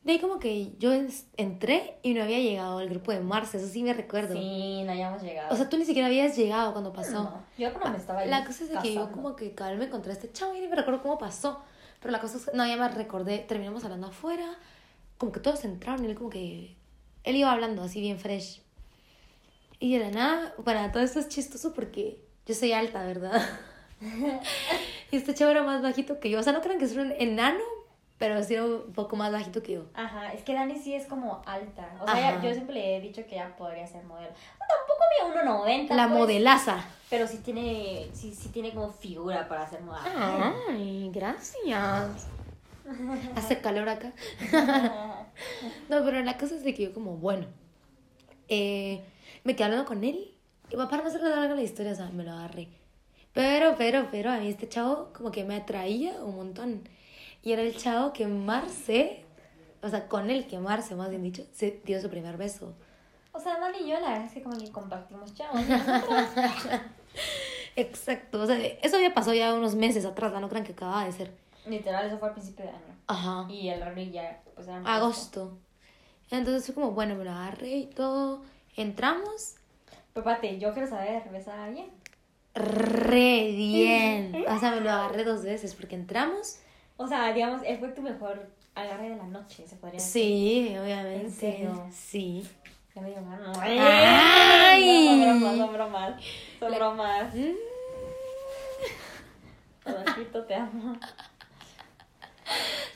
De 0.04 0.14
ahí 0.14 0.20
como 0.20 0.40
que 0.40 0.72
yo 0.80 0.94
entré 1.36 1.98
y 2.04 2.14
no 2.14 2.24
había 2.24 2.40
llegado 2.40 2.80
el 2.80 2.88
grupo 2.90 3.12
de 3.12 3.20
Marce, 3.20 3.58
eso 3.58 3.68
sí 3.68 3.84
me 3.84 3.94
recuerdo. 3.94 4.34
Sí, 4.34 4.82
no 4.86 4.94
habíamos 4.94 5.22
llegado. 5.22 5.54
O 5.54 5.58
sea, 5.58 5.68
tú 5.68 5.78
ni 5.78 5.84
siquiera 5.84 6.08
habías 6.08 6.38
llegado 6.38 6.72
cuando 6.72 6.94
pasó. 6.94 7.12
no, 7.24 7.44
yo 7.58 7.74
cuando 7.74 7.92
me 7.92 7.98
estaba 7.98 8.22
ahí 8.22 8.30
La 8.30 8.46
cosa 8.46 8.64
es 8.64 8.70
de 8.70 8.78
que 8.80 8.94
yo 8.94 9.02
casando. 9.02 9.18
como 9.22 9.36
que 9.36 9.54
cada 9.54 9.72
vez 9.72 9.80
me 9.80 9.86
encontré 9.88 10.12
a 10.14 10.16
este 10.16 10.32
chavo 10.32 10.56
y 10.56 10.62
ni 10.62 10.68
me 10.70 10.78
recuerdo 10.78 11.02
cómo 11.02 11.18
pasó. 11.18 11.60
Pero 12.00 12.12
la 12.12 12.20
cosa 12.20 12.38
es 12.38 12.46
que, 12.46 12.56
no, 12.56 12.66
ya 12.66 12.78
me 12.78 12.88
recordé, 12.90 13.40
terminamos 13.40 13.84
hablando 13.84 14.08
afuera, 14.08 14.58
como 15.18 15.32
que 15.32 15.40
todos 15.40 15.64
entraron 15.66 16.06
y 16.06 16.08
él 16.08 16.16
como 16.16 16.30
que, 16.30 16.76
él 17.24 17.36
iba 17.36 17.52
hablando 17.52 17.84
así 17.84 18.02
bien 18.02 18.20
fresh. 18.20 18.62
Y 19.80 19.98
de 19.98 20.06
la 20.06 20.12
nada, 20.12 20.54
bueno, 20.58 20.92
todo 20.92 21.04
esto 21.04 21.20
es 21.20 21.30
chistoso 21.30 21.74
porque 21.74 22.22
yo 22.46 22.56
soy 22.56 22.74
alta, 22.74 23.04
¿verdad? 23.04 23.42
y 25.12 25.16
este 25.16 25.34
chavo 25.34 25.52
era 25.52 25.64
más 25.64 25.82
bajito 25.82 26.20
que 26.20 26.30
yo. 26.30 26.40
O 26.40 26.44
sea, 26.44 26.54
no 26.54 26.62
crean 26.62 26.80
que 26.80 26.86
es 26.86 26.96
un 26.96 27.14
enano, 27.18 27.64
pero 28.18 28.44
sí 28.44 28.56
era 28.56 28.66
un 28.66 28.94
poco 28.94 29.16
más 29.16 29.32
bajito 29.32 29.64
que 29.64 29.74
yo. 29.74 29.86
Ajá, 29.94 30.34
es 30.34 30.44
que 30.44 30.54
Dani 30.54 30.78
sí 30.78 30.94
es 30.94 31.06
como 31.08 31.42
alta. 31.46 31.98
O 32.02 32.08
sea, 32.08 32.42
yo 32.42 32.54
siempre 32.54 32.76
le 32.76 32.98
he 32.98 33.02
dicho 33.02 33.26
que 33.26 33.36
ella 33.36 33.56
podría 33.56 33.88
ser 33.88 34.04
modelo. 34.04 34.30
No, 34.30 34.66
tampoco 34.68 35.44
mide 35.74 35.88
1.90. 35.88 35.96
La 35.96 36.08
pues, 36.08 36.20
modelaza. 36.20 36.86
Pero 37.10 37.28
sí 37.28 37.38
tiene, 37.38 38.08
sí, 38.14 38.36
sí 38.36 38.50
tiene 38.50 38.74
como 38.74 38.92
figura 38.92 39.48
para 39.48 39.68
ser 39.68 39.82
modelo. 39.82 40.56
Ay, 40.70 41.10
gracias. 41.14 42.28
Hace 43.36 43.60
calor 43.62 43.90
acá. 43.90 44.14
No, 45.90 46.04
pero 46.04 46.22
la 46.22 46.38
cosa 46.38 46.56
es 46.56 46.64
de 46.64 46.74
que 46.74 46.84
yo 46.84 46.94
como, 46.94 47.16
bueno, 47.16 47.48
eh, 48.50 49.02
me 49.44 49.56
quedé 49.56 49.66
hablando 49.66 49.86
con 49.86 50.04
él. 50.04 50.36
Y 50.70 50.76
para 50.76 50.98
no 50.98 51.08
hacer 51.08 51.22
larga 51.22 51.56
la 51.56 51.62
historia, 51.62 51.94
o 51.94 51.96
sea, 51.96 52.10
me 52.10 52.24
lo 52.24 52.32
agarré. 52.32 52.68
Pero, 53.34 53.76
pero, 53.78 54.10
pero, 54.12 54.32
a 54.32 54.38
mí 54.38 54.50
este 54.50 54.68
chavo 54.68 55.12
como 55.14 55.32
que 55.32 55.46
me 55.46 55.56
atraía 55.56 56.22
un 56.24 56.36
montón. 56.36 56.84
Y 57.42 57.54
era 57.54 57.62
el 57.62 57.76
chavo 57.76 58.12
que 58.12 58.28
Marce, 58.28 59.24
o 59.82 59.90
sea, 59.90 60.08
con 60.08 60.30
el 60.30 60.46
que 60.48 60.60
Marce, 60.60 60.96
más 60.96 61.10
bien 61.10 61.24
dicho, 61.24 61.44
se 61.54 61.82
dio 61.86 62.02
su 62.02 62.10
primer 62.10 62.38
beso. 62.38 62.74
O 63.32 63.40
sea, 63.40 63.60
Dani 63.60 63.78
y 63.80 63.90
yo, 63.90 64.00
la 64.00 64.10
verdad 64.10 64.26
es 64.26 64.34
que 64.34 64.44
como 64.44 64.58
que 64.58 64.72
compartimos 64.72 65.34
chavos. 65.34 65.62
Exacto, 67.76 68.42
o 68.42 68.46
sea, 68.46 68.58
eso 68.82 69.00
ya 69.00 69.14
pasó 69.14 69.34
ya 69.34 69.54
unos 69.54 69.76
meses 69.76 70.06
atrás, 70.06 70.34
¿no? 70.34 70.42
no 70.42 70.50
crean 70.50 70.66
que 70.66 70.74
acababa 70.74 71.06
de 71.06 71.12
ser. 71.12 71.32
Literal, 71.66 72.08
eso 72.08 72.18
fue 72.18 72.30
al 72.30 72.34
principio 72.34 72.66
de 72.66 72.72
año. 72.72 72.96
Ajá. 73.08 73.46
Y 73.50 73.70
el 73.70 73.82
rally 73.82 74.12
ya, 74.12 74.42
pues 74.56 74.68
era 74.68 74.82
Agosto. 74.84 75.58
Entonces 76.32 76.66
fue 76.66 76.76
como, 76.76 76.92
bueno, 76.92 77.16
me 77.16 77.24
lo 77.24 77.32
agarré 77.32 77.78
y 77.78 77.86
todo. 77.88 78.44
Entramos. 78.76 79.56
Pero 80.14 80.24
pate, 80.24 80.60
yo 80.60 80.74
quiero 80.74 80.88
saber, 80.88 81.30
¿besaba 81.32 81.70
bien? 81.70 81.90
Re 82.54 83.52
bien. 83.56 84.46
O 84.48 84.60
sea, 84.60 84.72
me 84.72 84.82
lo 84.82 84.90
agarré 84.90 85.24
dos 85.24 85.44
veces 85.44 85.74
porque 85.76 85.96
entramos. 85.96 86.60
O 86.98 87.08
sea, 87.08 87.32
digamos, 87.34 87.62
él 87.66 87.78
fue 87.80 87.90
tu 87.90 88.02
mejor 88.02 88.50
agarre 88.76 89.10
de 89.10 89.16
la 89.16 89.26
noche, 89.26 89.68
se 89.68 89.76
podría 89.76 90.00
decir. 90.00 90.70
Sí, 90.70 90.78
obviamente. 90.78 91.26
¿En 91.26 91.32
serio? 91.32 91.88
Sí. 91.92 92.48
Ya 93.00 93.06
me 93.06 93.10
dio 93.12 93.24
ganas. 93.24 93.58
¡Ay! 93.62 95.08
Son 95.08 95.22
bromas, 95.40 95.58
son 95.58 95.74
bromas. 95.74 96.22
Son 96.60 96.72
bromas. 96.76 97.34
Mm. 97.36 97.54
Te 100.48 100.56
amo. 100.56 100.98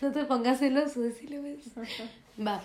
No 0.02 0.12
te 0.12 0.26
pongas 0.26 0.60
celoso, 0.60 1.00
decirle 1.02 1.40
ves. 1.40 1.60
Va. 2.40 2.62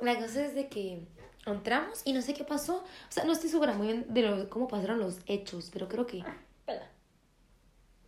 La 0.00 0.16
cosa 0.16 0.44
es 0.44 0.54
de 0.54 0.68
que 0.68 1.00
entramos 1.46 2.00
y 2.04 2.12
no 2.12 2.22
sé 2.22 2.34
qué 2.34 2.44
pasó. 2.44 2.76
O 2.76 3.12
sea, 3.12 3.24
no 3.24 3.32
estoy 3.32 3.50
segura 3.50 3.72
muy 3.74 3.88
bien 3.88 4.06
de 4.08 4.22
lo- 4.22 4.48
cómo 4.50 4.68
pasaron 4.68 4.98
los 5.00 5.18
hechos, 5.26 5.70
pero 5.72 5.88
creo 5.88 6.06
que. 6.06 6.24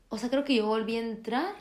O 0.09 0.19
sea, 0.19 0.31
creo 0.31 0.45
que 0.45 0.55
yo 0.55 0.67
volví 0.67 0.97
a 0.97 1.01
entrar. 1.01 1.55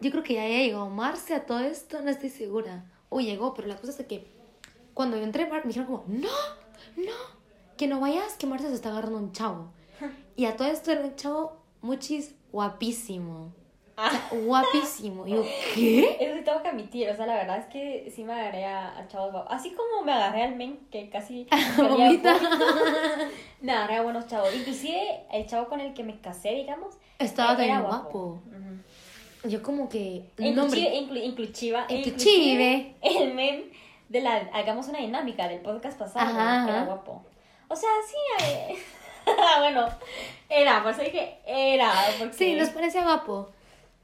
Yo 0.00 0.10
creo 0.10 0.22
que 0.22 0.34
ya 0.34 0.42
había 0.44 0.58
llegado 0.58 0.88
Marce 0.90 1.34
a 1.34 1.46
todo 1.46 1.60
esto, 1.60 2.02
no 2.02 2.10
estoy 2.10 2.28
segura. 2.30 2.84
O 3.08 3.20
llegó, 3.20 3.54
pero 3.54 3.68
la 3.68 3.76
cosa 3.76 3.92
es 3.92 3.98
de 3.98 4.06
que 4.06 4.26
cuando 4.94 5.16
yo 5.16 5.24
entré, 5.24 5.46
me 5.46 5.60
dijeron 5.62 5.86
como, 5.86 6.04
no, 6.08 6.28
no, 6.96 7.12
que 7.76 7.86
no 7.86 8.00
vayas, 8.00 8.34
que 8.36 8.46
Marce 8.46 8.68
se 8.68 8.74
está 8.74 8.90
agarrando 8.90 9.18
un 9.18 9.32
chavo. 9.32 9.70
Y 10.36 10.46
a 10.46 10.56
todo 10.56 10.68
esto 10.68 10.90
era 10.92 11.02
un 11.02 11.14
chavo 11.16 11.56
muchis 11.82 12.34
guapísimo. 12.52 13.52
Ah. 13.98 14.10
Guapísimo. 14.32 15.26
Y 15.26 15.32
yo, 15.32 15.44
¿qué? 15.74 16.16
Eso 16.18 16.36
sí 16.38 16.44
tengo 16.44 16.62
que 16.62 16.68
admitir, 16.68 17.10
o 17.10 17.14
sea, 17.14 17.26
la 17.26 17.34
verdad 17.34 17.58
es 17.58 17.66
que 17.66 18.10
sí 18.14 18.24
me 18.24 18.32
agarré 18.32 18.64
a, 18.64 18.96
a 18.98 19.06
chavos 19.08 19.30
guapos. 19.32 19.52
Así 19.52 19.72
como 19.72 20.02
me 20.04 20.12
agarré 20.12 20.42
al 20.44 20.56
men 20.56 20.78
que 20.90 21.10
casi 21.10 21.46
Vomita. 21.76 22.34
me 23.60 23.72
agarré 23.72 23.96
a 23.96 24.02
buenos 24.02 24.26
chavos. 24.26 24.48
Inclusive 24.54 25.24
el 25.32 25.46
chavo 25.46 25.68
con 25.68 25.80
el 25.80 25.92
que 25.92 26.02
me 26.02 26.18
casé, 26.20 26.50
digamos, 26.54 26.94
Estaba 27.18 27.56
tan 27.56 27.82
guapo. 27.82 28.40
Yo 29.44 29.62
como 29.62 29.88
que... 29.88 30.24
Inclusive, 30.38 30.52
No, 30.54 30.62
hombre. 30.64 30.80
inclu- 31.00 31.24
inclusiva, 31.24 31.86
Inclusive. 31.88 32.94
el 33.02 33.34
men 33.34 33.64
de 34.12 34.20
la 34.20 34.36
hagamos 34.52 34.88
una 34.88 34.98
dinámica 34.98 35.48
del 35.48 35.60
podcast 35.60 35.98
pasado 35.98 36.20
Ajá, 36.30 36.64
era 36.68 36.76
ajá. 36.76 36.84
guapo. 36.84 37.24
O 37.68 37.74
sea, 37.74 37.88
sí, 38.06 38.44
eh, 38.46 38.76
bueno, 39.58 39.88
era, 40.48 40.82
por 40.82 40.92
eso 40.92 41.00
dije 41.02 41.38
era, 41.46 41.90
porque 42.18 42.34
Sí, 42.34 42.54
nos 42.54 42.68
parecía 42.70 43.02
guapo. 43.04 43.50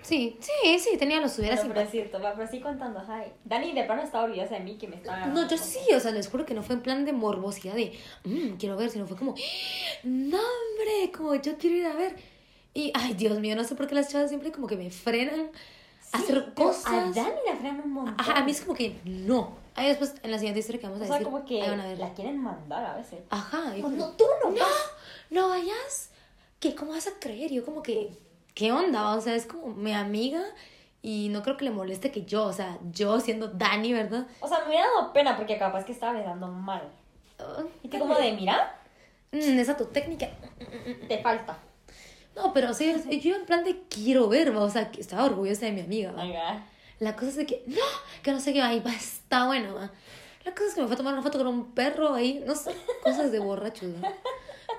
Sí, 0.00 0.38
sí, 0.40 0.78
sí, 0.78 0.96
tenía 0.96 1.20
lo 1.20 1.28
suyo, 1.28 1.48
era 1.48 1.56
Bueno, 1.56 1.70
pero 1.74 1.80
es 1.86 1.90
cierto, 1.90 2.20
pero 2.22 2.48
sí 2.48 2.60
contando, 2.60 3.00
ajá. 3.00 3.24
Dani 3.44 3.72
de 3.72 3.82
plano 3.84 4.00
estaba 4.02 4.24
orgullosa 4.24 4.54
de 4.54 4.60
mí 4.60 4.78
que 4.78 4.86
me 4.88 4.96
estaba 4.96 5.26
No, 5.26 5.46
yo 5.48 5.58
sí, 5.58 5.80
o 5.94 6.00
sea, 6.00 6.12
les 6.12 6.28
juro 6.28 6.46
que 6.46 6.54
no 6.54 6.62
fue 6.62 6.76
en 6.76 6.82
plan 6.82 7.04
de 7.04 7.12
morbosidad 7.12 7.74
de, 7.74 7.98
"Mm, 8.24 8.56
quiero 8.58 8.76
ver, 8.76 8.90
sino 8.90 9.06
fue 9.06 9.16
como, 9.16 9.34
no, 10.04 10.38
hombre, 10.38 11.12
como 11.14 11.34
yo 11.34 11.58
quiero 11.58 11.76
ir 11.76 11.86
a 11.86 11.94
ver. 11.94 12.16
Y, 12.74 12.92
ay, 12.94 13.14
Dios 13.14 13.38
mío, 13.40 13.56
no 13.56 13.64
sé 13.64 13.74
por 13.74 13.88
qué 13.88 13.94
las 13.96 14.08
chavas 14.08 14.28
siempre 14.28 14.52
como 14.52 14.68
que 14.68 14.76
me 14.76 14.88
frenan 14.90 15.50
hacer 16.12 16.54
cosas. 16.54 16.86
A 16.92 17.00
Dani 17.10 17.38
la 17.46 17.56
frenan 17.56 17.80
un 17.84 17.92
montón. 17.92 18.14
Ajá, 18.18 18.38
a 18.38 18.44
mí 18.44 18.50
es 18.52 18.60
como 18.62 18.74
que 18.74 18.98
no. 19.04 19.56
Ahí 19.74 19.88
después, 19.88 20.14
en 20.22 20.30
la 20.30 20.38
siguiente 20.38 20.60
historia 20.60 20.80
que 20.80 20.86
vamos 20.88 21.00
O 21.00 21.04
a 21.04 21.06
sea, 21.06 21.16
decir, 21.18 21.30
como 21.32 21.44
que 21.44 21.62
ahí 21.62 21.70
van 21.70 21.80
a 21.80 21.86
ver. 21.86 21.98
la 21.98 22.12
quieren 22.14 22.42
mandar 22.42 22.84
a 22.84 22.96
veces. 22.96 23.20
Ajá. 23.30 23.76
y 23.76 23.80
No, 23.82 23.84
como, 23.88 23.96
no, 23.96 24.10
tú 24.12 24.24
no 24.44 24.50
no, 24.50 24.64
no 25.30 25.48
vayas. 25.50 26.10
¿Qué? 26.60 26.74
¿Cómo 26.74 26.90
vas 26.92 27.06
a 27.06 27.12
creer? 27.20 27.52
Yo 27.52 27.64
como 27.64 27.82
que, 27.82 28.10
¿qué 28.54 28.72
onda? 28.72 29.14
O 29.14 29.20
sea, 29.20 29.34
es 29.36 29.46
como 29.46 29.68
mi 29.68 29.92
amiga 29.92 30.42
y 31.02 31.28
no 31.30 31.42
creo 31.44 31.56
que 31.56 31.64
le 31.64 31.70
moleste 31.70 32.10
que 32.10 32.24
yo, 32.24 32.44
o 32.44 32.52
sea, 32.52 32.78
yo 32.90 33.20
siendo 33.20 33.46
Dani, 33.48 33.92
¿verdad? 33.92 34.26
O 34.40 34.48
sea, 34.48 34.60
me 34.60 34.68
hubiera 34.70 34.86
dado 34.86 35.12
pena 35.12 35.36
porque 35.36 35.56
capaz 35.58 35.84
que 35.84 35.92
estaba 35.92 36.12
besando 36.18 36.48
mal. 36.48 36.82
Ah, 37.38 37.62
Y 37.84 37.88
tú 37.88 37.98
como 38.00 38.14
de, 38.16 38.32
mira, 38.32 38.74
Mm, 39.30 39.58
esa 39.58 39.76
tu 39.76 39.84
técnica. 39.84 40.26
te 41.06 41.18
falta. 41.22 41.58
No, 42.38 42.52
pero 42.52 42.72
sí, 42.72 42.94
yo 43.20 43.34
en 43.34 43.44
plan 43.44 43.64
de 43.64 43.82
quiero 43.88 44.28
ver, 44.28 44.56
¿va? 44.56 44.62
o 44.62 44.70
sea, 44.70 44.90
que 44.90 45.00
estaba 45.00 45.24
orgullosa 45.24 45.66
de 45.66 45.72
mi 45.72 45.80
amiga. 45.80 46.12
¿va? 46.12 46.24
La 47.00 47.14
cosa 47.14 47.28
es 47.28 47.36
de 47.36 47.46
que, 47.46 47.64
no, 47.66 47.76
que 48.22 48.32
no 48.32 48.40
sé 48.40 48.52
qué, 48.52 48.62
ahí 48.62 48.80
va, 48.80 48.92
está 48.94 49.46
bueno. 49.46 49.74
¿va? 49.74 49.90
La 50.44 50.54
cosa 50.54 50.68
es 50.68 50.74
que 50.74 50.80
me 50.80 50.86
fue 50.86 50.94
a 50.94 50.96
tomar 50.96 51.14
una 51.14 51.22
foto 51.22 51.38
con 51.38 51.48
un 51.48 51.72
perro 51.72 52.14
ahí, 52.14 52.42
no 52.46 52.54
sé, 52.54 52.72
cosas 53.02 53.32
de 53.32 53.38
borrachos. 53.38 53.88
¿va? 54.02 54.12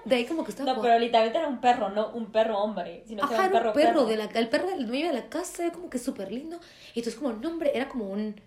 De 0.06 0.16
ahí 0.16 0.26
como 0.26 0.44
que 0.44 0.52
estaba... 0.52 0.74
No, 0.74 0.82
pero 0.82 0.98
literalmente 0.98 1.38
era 1.38 1.48
un 1.48 1.60
perro, 1.60 1.90
no 1.90 2.10
un 2.10 2.32
perro 2.32 2.60
hombre, 2.60 3.04
sino 3.08 3.28
que 3.28 3.34
era 3.34 3.44
un 3.44 3.52
perro 3.52 3.70
un 3.70 3.76
perro, 3.76 4.06
de 4.06 4.18
la, 4.18 4.26
el 4.26 4.50
perro 4.50 4.68
del 4.70 4.88
dueño 4.88 5.08
de 5.08 5.14
la 5.14 5.30
casa, 5.30 5.64
era 5.64 5.74
como 5.74 5.90
que 5.90 6.00
súper 6.00 6.32
lindo. 6.32 6.60
Y 6.94 7.00
entonces 7.00 7.16
como, 7.20 7.34
no, 7.34 7.50
hombre, 7.50 7.72
era 7.76 7.90
como 7.90 8.06
un... 8.10 8.40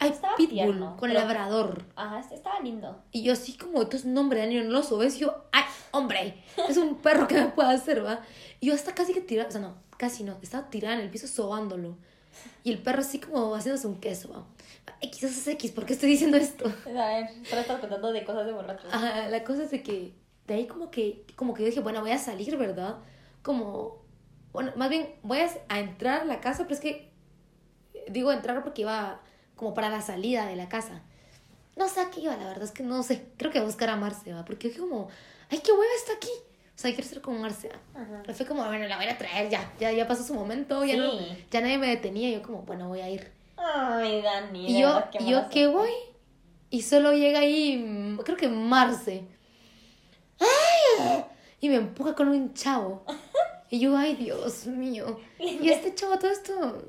Ay, 0.00 0.10
Estaba 0.10 0.36
pitbull, 0.36 0.54
tierno, 0.54 0.96
con 0.96 1.08
pero- 1.10 1.20
labrador. 1.20 1.84
Ajá, 1.96 2.20
estaba 2.32 2.60
lindo. 2.60 3.02
Y 3.10 3.22
yo 3.24 3.32
así 3.32 3.56
como, 3.56 3.82
entonces, 3.82 4.04
no, 4.06 4.20
hombre, 4.20 4.40
Dani, 4.40 4.56
no 4.62 4.70
lo 4.70 4.82
subes. 4.82 5.16
Y 5.16 5.20
yo, 5.20 5.44
ay, 5.52 5.64
hombre, 5.90 6.42
es 6.68 6.76
un 6.76 6.96
perro 7.02 7.26
que 7.26 7.34
me 7.34 7.48
puede 7.48 7.70
hacer, 7.74 8.04
¿va? 8.04 8.20
Y 8.60 8.66
yo 8.68 8.74
hasta 8.74 8.94
casi 8.94 9.12
que 9.12 9.20
tirada, 9.20 9.48
o 9.48 9.52
sea, 9.52 9.60
no, 9.60 9.74
casi 9.96 10.22
no, 10.22 10.38
estaba 10.42 10.70
tirada 10.70 10.94
en 10.94 11.00
el 11.00 11.10
piso 11.10 11.26
sobándolo. 11.26 11.96
Y 12.62 12.70
el 12.70 12.78
perro 12.78 13.00
así 13.00 13.18
como 13.18 13.54
haciéndose 13.56 13.88
un 13.88 13.98
queso, 14.00 14.30
¿va? 14.32 14.44
X, 15.00 15.24
eso 15.24 15.40
es 15.40 15.46
X, 15.48 15.72
¿por 15.72 15.84
qué 15.84 15.94
estoy 15.94 16.10
diciendo 16.10 16.36
esto? 16.36 16.66
A 16.86 16.90
ver, 16.90 17.28
solo 17.48 17.60
estaba 17.60 17.80
contando 17.80 18.12
de 18.12 18.24
cosas 18.24 18.46
de 18.46 18.52
borrachos. 18.52 18.92
Ajá, 18.92 19.28
la 19.28 19.42
cosa 19.44 19.64
es 19.64 19.70
de 19.72 19.82
que 19.82 20.12
de 20.46 20.54
ahí 20.54 20.66
como 20.66 20.90
que 20.90 21.24
como 21.36 21.52
que 21.54 21.62
yo 21.62 21.66
dije, 21.68 21.80
bueno, 21.80 22.00
voy 22.00 22.12
a 22.12 22.18
salir, 22.18 22.56
¿verdad? 22.56 22.96
Como 23.42 24.02
bueno, 24.52 24.72
más 24.76 24.88
bien 24.88 25.14
voy 25.22 25.40
a, 25.40 25.50
a 25.68 25.78
entrar 25.80 26.22
a 26.22 26.24
la 26.24 26.40
casa, 26.40 26.62
pero 26.64 26.74
es 26.74 26.80
que 26.80 27.10
digo 28.08 28.32
entrar 28.32 28.62
porque 28.62 28.82
iba 28.82 29.20
como 29.58 29.74
para 29.74 29.90
la 29.90 30.00
salida 30.00 30.46
de 30.46 30.56
la 30.56 30.70
casa. 30.70 31.02
No 31.76 31.88
sé 31.88 32.00
a 32.00 32.10
qué 32.10 32.20
iba, 32.20 32.36
la 32.36 32.46
verdad 32.46 32.64
es 32.64 32.70
que 32.70 32.82
no 32.82 33.02
sé. 33.02 33.26
Creo 33.36 33.52
que 33.52 33.58
a 33.58 33.64
buscar 33.64 33.90
a 33.90 33.96
Marce, 33.96 34.32
¿va? 34.32 34.44
Porque 34.46 34.68
dije 34.68 34.80
como, 34.80 35.08
ay, 35.50 35.58
qué 35.58 35.72
hueva 35.72 35.92
está 35.96 36.14
aquí. 36.14 36.30
O 36.30 36.80
sea, 36.80 36.90
quiero 36.90 37.04
estar 37.04 37.20
con 37.20 37.40
Marce. 37.40 37.68
¿va? 37.68 38.00
Ajá. 38.00 38.34
Fue 38.34 38.46
como, 38.46 38.64
bueno, 38.64 38.86
la 38.86 38.96
voy 38.96 39.06
a 39.06 39.18
traer 39.18 39.50
ya. 39.50 39.70
Ya, 39.78 39.92
ya 39.92 40.08
pasó 40.08 40.24
su 40.24 40.32
momento, 40.32 40.84
ya, 40.84 40.96
no, 40.96 41.12
ya 41.50 41.60
nadie 41.60 41.76
me 41.76 41.88
detenía. 41.88 42.30
Yo 42.30 42.42
como, 42.42 42.62
bueno, 42.62 42.88
voy 42.88 43.00
a 43.00 43.10
ir. 43.10 43.30
Ay, 43.56 44.22
Dani. 44.22 44.66
Y 44.66 44.80
yo, 44.80 45.04
qué 45.12 45.24
yo 45.26 45.48
que 45.50 45.66
voy 45.66 45.90
y 46.70 46.82
solo 46.82 47.12
llega 47.12 47.40
ahí, 47.40 48.16
creo 48.24 48.36
que 48.36 48.48
Marce. 48.48 49.24
¡Ay! 50.38 51.24
Y 51.60 51.68
me 51.68 51.76
empuja 51.76 52.14
con 52.14 52.28
un 52.28 52.54
chavo. 52.54 53.04
Y 53.70 53.80
yo, 53.80 53.94
ay, 53.94 54.14
Dios 54.14 54.66
mío. 54.66 55.20
Y 55.38 55.68
este 55.68 55.94
chavo, 55.94 56.18
todo 56.18 56.30
esto. 56.30 56.84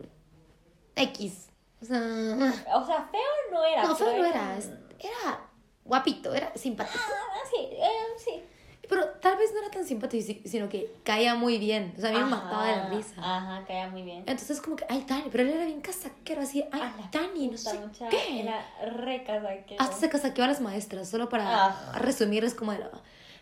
X. 0.95 1.48
O 1.81 1.85
sea, 1.85 1.99
no, 1.99 2.45
O 2.45 2.85
sea, 2.85 3.07
feo 3.11 3.21
no 3.51 3.63
era. 3.63 3.83
feo 3.83 3.95
pero 3.97 4.17
no 4.17 4.25
era. 4.25 4.57
Era 4.99 5.39
guapito, 5.85 6.33
era 6.33 6.51
simpático. 6.55 6.99
Ah, 7.07 7.39
sí, 7.49 7.67
eh, 7.71 7.89
sí. 8.17 8.43
Pero 8.87 9.05
tal 9.21 9.37
vez 9.37 9.51
no 9.53 9.59
era 9.59 9.69
tan 9.69 9.85
simpático, 9.85 10.23
si- 10.25 10.41
sino 10.47 10.67
que 10.67 10.91
caía 11.03 11.35
muy 11.35 11.57
bien. 11.59 11.93
O 11.97 12.01
sea, 12.01 12.09
a 12.09 12.13
mí 12.13 12.19
me 12.19 12.25
mataba 12.25 12.65
de 12.65 12.71
la 12.75 12.81
Ajá, 12.85 12.95
risa. 12.95 13.13
Ajá, 13.17 13.63
caía 13.67 13.87
muy 13.87 14.01
bien. 14.01 14.23
Entonces, 14.25 14.59
como 14.61 14.75
que, 14.75 14.85
ay, 14.89 15.05
Dani, 15.07 15.29
pero 15.31 15.43
él 15.43 15.51
era 15.51 15.65
bien 15.65 15.79
casaquero, 15.81 16.41
así, 16.41 16.63
ay, 16.71 16.81
A 16.81 16.95
la 16.97 17.09
Dani, 17.11 17.47
no 17.49 17.57
sé 17.57 17.77
mucha- 17.79 18.09
qué. 18.09 18.41
Era 18.41 18.65
re 18.91 19.23
casaquero. 19.23 19.79
Hasta 19.81 19.95
se 19.95 20.09
casaqueó 20.09 20.43
a 20.43 20.47
las 20.47 20.59
maestras, 20.59 21.07
solo 21.07 21.29
para 21.29 21.67
Ah. 21.67 21.91
resumir, 21.99 22.43
es 22.43 22.55
como 22.55 22.73
era. 22.73 22.89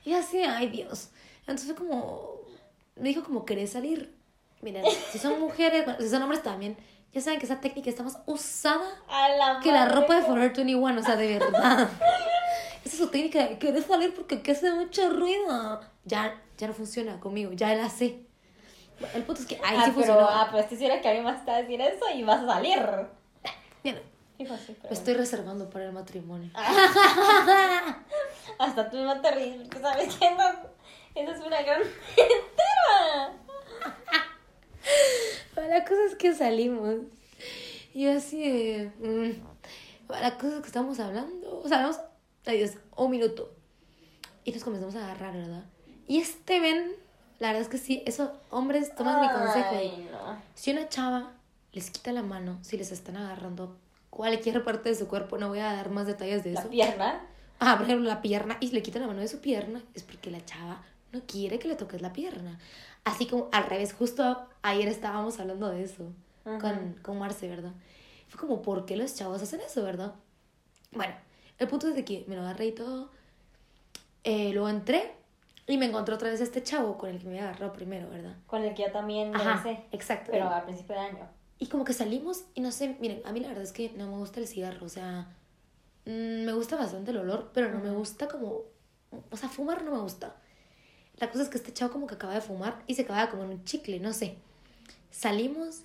Y 0.04 0.14
así, 0.14 0.42
ay 0.44 0.68
Dios. 0.68 1.10
Entonces 1.48 1.74
como, 1.76 2.42
me 2.96 3.10
dijo 3.10 3.24
como, 3.24 3.46
¿querés 3.46 3.72
salir? 3.72 4.14
Miren, 4.62 4.84
si 5.12 5.18
son 5.20 5.40
mujeres, 5.40 5.86
bueno, 5.86 6.02
si 6.02 6.10
son 6.10 6.22
hombres 6.24 6.44
también, 6.44 6.76
ya 7.18 7.24
saben 7.24 7.40
que 7.40 7.48
esa 7.48 7.60
técnica 7.60 7.90
está 7.90 8.04
más 8.04 8.20
usada 8.28 8.86
A 9.10 9.30
la 9.30 9.60
que 9.60 9.72
la 9.72 9.88
ropa 9.88 10.18
de 10.18 10.22
Forever 10.22 10.54
21, 10.54 11.00
o 11.00 11.04
sea, 11.04 11.16
de 11.16 11.40
verdad. 11.40 11.90
Esa 12.86 12.96
es 12.96 12.98
su 12.98 13.08
técnica 13.08 13.40
de, 13.40 13.58
¿querés 13.58 13.86
salir 13.86 14.14
porque 14.14 14.36
aquí 14.36 14.52
hace 14.52 14.72
mucho 14.72 15.10
ruido? 15.10 15.82
Ya, 16.06 16.40
ya 16.58 16.68
no 16.68 16.74
funciona 16.74 17.20
conmigo, 17.20 17.52
ya 17.54 17.74
la 17.74 17.90
sé. 17.90 18.20
El 19.16 19.24
punto 19.24 19.42
es 19.42 19.48
que, 19.48 19.60
ay, 19.64 19.78
ah, 19.80 19.86
sí 19.86 19.92
pero, 19.94 19.94
funcionó. 19.94 20.28
ah, 20.30 20.48
pero 20.50 20.64
estoy 20.64 20.78
segura 20.78 21.02
que 21.02 21.08
alguien 21.08 21.26
más 21.26 21.48
va 21.48 21.56
a 21.56 21.62
decir 21.64 21.82
eso 21.82 22.06
y 22.14 22.24
vas 22.24 22.44
a 22.44 22.46
salir. 22.46 22.80
Mira, 23.84 24.00
pero... 24.38 24.54
me 24.84 24.90
estoy 24.92 25.16
reservando 25.16 25.70
para 25.70 25.86
el 25.86 25.92
matrimonio. 25.92 26.52
Hasta 28.60 28.90
tú 28.90 28.98
no 28.98 29.20
te 29.22 29.32
ríes 29.32 29.58
porque 29.58 29.80
sabes 29.80 30.16
que 30.16 30.28
esa, 30.28 30.64
esa 31.16 31.32
es 31.32 31.40
una 31.42 31.62
gran 31.64 31.80
mentira. 32.18 33.34
Bueno, 35.56 35.70
La 35.70 35.84
cosa 35.86 36.02
es 36.10 36.16
que 36.16 36.34
salimos. 36.36 36.96
Y 37.94 38.04
yo 38.04 38.12
así 38.18 38.40
de... 38.42 38.92
mm, 39.00 40.12
La 40.22 40.38
cosa 40.38 40.56
es 40.56 40.62
que 40.62 40.68
estamos 40.68 41.00
hablando. 41.00 41.60
O 41.64 41.68
sea, 41.68 41.78
hablamos... 41.78 42.00
Ay 42.46 42.60
Dios, 42.60 42.72
un 42.96 43.12
minuto. 43.12 43.52
Y 44.44 44.52
nos 44.52 44.64
comenzamos 44.64 44.96
a 44.96 45.04
agarrar, 45.04 45.34
¿verdad? 45.34 45.64
Y 46.08 46.20
este 46.20 46.60
ven... 46.60 46.92
la 47.40 47.48
verdad 47.48 47.64
es 47.64 47.68
que 47.70 47.78
sí, 47.78 48.04
eso, 48.06 48.32
hombres, 48.50 48.96
toman 48.96 49.20
mi 49.22 49.28
consejo. 49.30 49.76
No. 50.12 50.42
Si 50.56 50.72
una 50.72 50.88
chava 50.90 51.34
les 51.74 51.90
quita 51.92 52.12
la 52.12 52.24
mano, 52.24 52.60
si 52.62 52.78
les 52.78 52.92
están 52.92 53.18
agarrando 53.18 53.78
cualquier 54.10 54.64
parte 54.64 54.90
de 54.90 54.96
su 54.96 55.08
cuerpo, 55.08 55.38
no 55.38 55.50
voy 55.50 55.60
a 55.60 55.74
dar 55.74 55.90
más 55.90 56.08
detalles 56.08 56.44
de 56.44 56.52
La 56.54 56.62
eso. 56.62 56.70
pierna. 56.70 57.22
Ah, 57.60 57.76
por 57.78 57.86
ejemplo, 57.86 58.08
la 58.08 58.22
pierna, 58.22 58.58
y 58.62 58.72
le 58.72 58.82
quitan 58.84 59.02
la 59.02 59.08
mano 59.08 59.20
de 59.22 59.28
su 59.28 59.42
pierna, 59.42 59.84
es 59.96 60.04
porque 60.04 60.30
la 60.32 60.44
chava 60.46 60.84
no 61.12 61.22
quiere 61.26 61.58
que 61.60 61.68
le 61.68 61.76
toques 61.76 62.02
la 62.02 62.14
pierna. 62.14 62.58
Así 63.08 63.26
como 63.26 63.48
al 63.54 63.64
revés, 63.64 63.94
justo 63.94 64.50
ayer 64.64 64.90
estábamos 64.90 65.40
hablando 65.40 65.70
de 65.70 65.82
eso 65.82 66.12
con, 66.44 66.94
con 67.02 67.18
Marce, 67.18 67.48
¿verdad? 67.48 67.72
Fue 68.28 68.38
como, 68.38 68.62
¿por 68.62 68.86
qué 68.86 68.98
los 68.98 69.16
chavos 69.16 69.42
hacen 69.42 69.62
eso, 69.62 69.82
verdad? 69.82 70.14
Bueno, 70.92 71.16
el 71.58 71.68
punto 71.70 71.88
es 71.88 71.96
de 71.96 72.04
que 72.04 72.26
me 72.28 72.36
lo 72.36 72.42
agarré 72.42 72.66
y 72.66 72.72
todo. 72.74 73.10
Eh, 74.26 74.52
luego 74.52 74.68
entré 74.68 75.14
y 75.68 75.78
me 75.78 75.86
encontré 75.86 76.16
otra 76.16 76.30
vez 76.30 76.42
este 76.42 76.62
chavo 76.62 76.98
con 76.98 77.10
el 77.10 77.18
que 77.18 77.28
me 77.28 77.38
había 77.38 77.50
agarrado 77.50 77.72
primero, 77.72 78.10
¿verdad? 78.10 78.36
Con 78.46 78.62
el 78.64 78.74
que 78.74 78.84
yo 78.84 78.92
también 78.92 79.32
me 79.32 79.38
Ajá, 79.38 79.64
besé. 79.64 79.86
exacto. 79.94 80.32
Pero 80.32 80.50
al 80.50 80.66
principio 80.66 80.96
de 80.96 81.02
año. 81.02 81.30
Y 81.60 81.68
como 81.68 81.86
que 81.86 81.94
salimos 81.94 82.44
y 82.56 82.60
no 82.60 82.74
sé, 82.74 82.98
miren, 83.00 83.22
a 83.24 83.32
mí 83.32 83.40
la 83.40 83.48
verdad 83.48 83.64
es 83.64 83.72
que 83.72 83.90
no 83.92 84.08
me 84.12 84.18
gusta 84.18 84.42
el 84.42 84.48
cigarro, 84.48 84.86
o 84.86 84.90
sea, 84.90 85.30
mm, 86.06 86.44
me 86.44 86.52
gusta 86.52 86.76
bastante 86.76 87.12
el 87.12 87.20
olor, 87.20 87.52
pero 87.54 87.72
no 87.72 87.80
me 87.80 87.92
gusta 87.92 88.28
como, 88.28 88.64
o 89.32 89.38
sea, 89.38 89.48
fumar 89.48 89.84
no 89.86 89.92
me 89.92 90.00
gusta. 90.00 90.36
La 91.18 91.30
cosa 91.32 91.44
es 91.44 91.50
que 91.50 91.58
este 91.58 91.74
chavo 91.74 91.92
como 91.94 92.08
que 92.08 92.16
acaba 92.16 92.34
de 92.34 92.42
fumar 92.42 92.82
y 92.88 92.94
se 92.96 93.02
acaba 93.04 93.22
de 93.26 93.30
comer 93.30 93.48
un 93.48 93.64
chicle, 93.64 94.00
no 94.00 94.14
sé. 94.14 94.38
Salimos, 95.10 95.82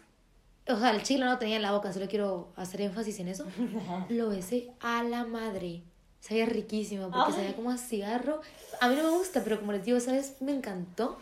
o 0.68 0.77
sea, 0.79 0.90
el 0.90 1.03
chicle 1.03 1.25
no 1.25 1.33
lo 1.33 1.38
tenía 1.38 1.57
en 1.57 1.62
la 1.62 1.73
boca, 1.73 1.92
solo 1.92 2.07
quiero 2.09 2.53
hacer 2.57 2.83
énfasis 2.83 3.18
en 3.21 3.29
eso. 3.29 3.47
Lo 4.11 4.29
besé 4.29 4.71
a 4.81 5.03
la 5.03 5.25
madre. 5.25 5.83
Sabía 6.21 6.47
riquísimo 6.47 7.11
porque 7.11 7.31
Ay. 7.31 7.33
sabía 7.33 7.57
como 7.57 7.71
a 7.71 7.79
cigarro. 7.79 8.40
A 8.81 8.88
mí 8.88 8.95
no 8.97 9.03
me 9.05 9.11
gusta, 9.11 9.42
pero 9.42 9.59
como 9.59 9.73
les 9.73 9.85
digo, 9.85 9.99
¿sabes? 10.01 10.37
Me 10.40 10.53
encantó. 10.53 11.18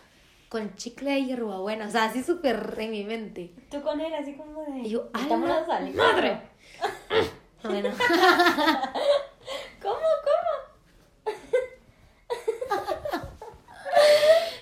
Con 0.50 0.74
chicle 0.74 1.16
y 1.20 1.26
hierbabuena, 1.26 1.86
o 1.86 1.90
sea, 1.90 2.04
así 2.06 2.24
súper 2.24 2.74
en 2.78 2.90
mi 2.90 3.04
mente. 3.04 3.54
Tú 3.70 3.80
con 3.82 4.00
él 4.00 4.12
así 4.12 4.34
como 4.34 4.64
de... 4.64 4.80
Y 4.80 4.90
yo, 4.90 5.08
¡a 5.12 5.20
"Estamos 5.22 5.48
la 5.48 5.58
a 5.58 5.66
salir". 5.66 5.94
madre! 5.94 6.40
Bueno, 7.62 7.90
¿Cómo? 9.82 9.94
¿Cómo? 10.24 11.34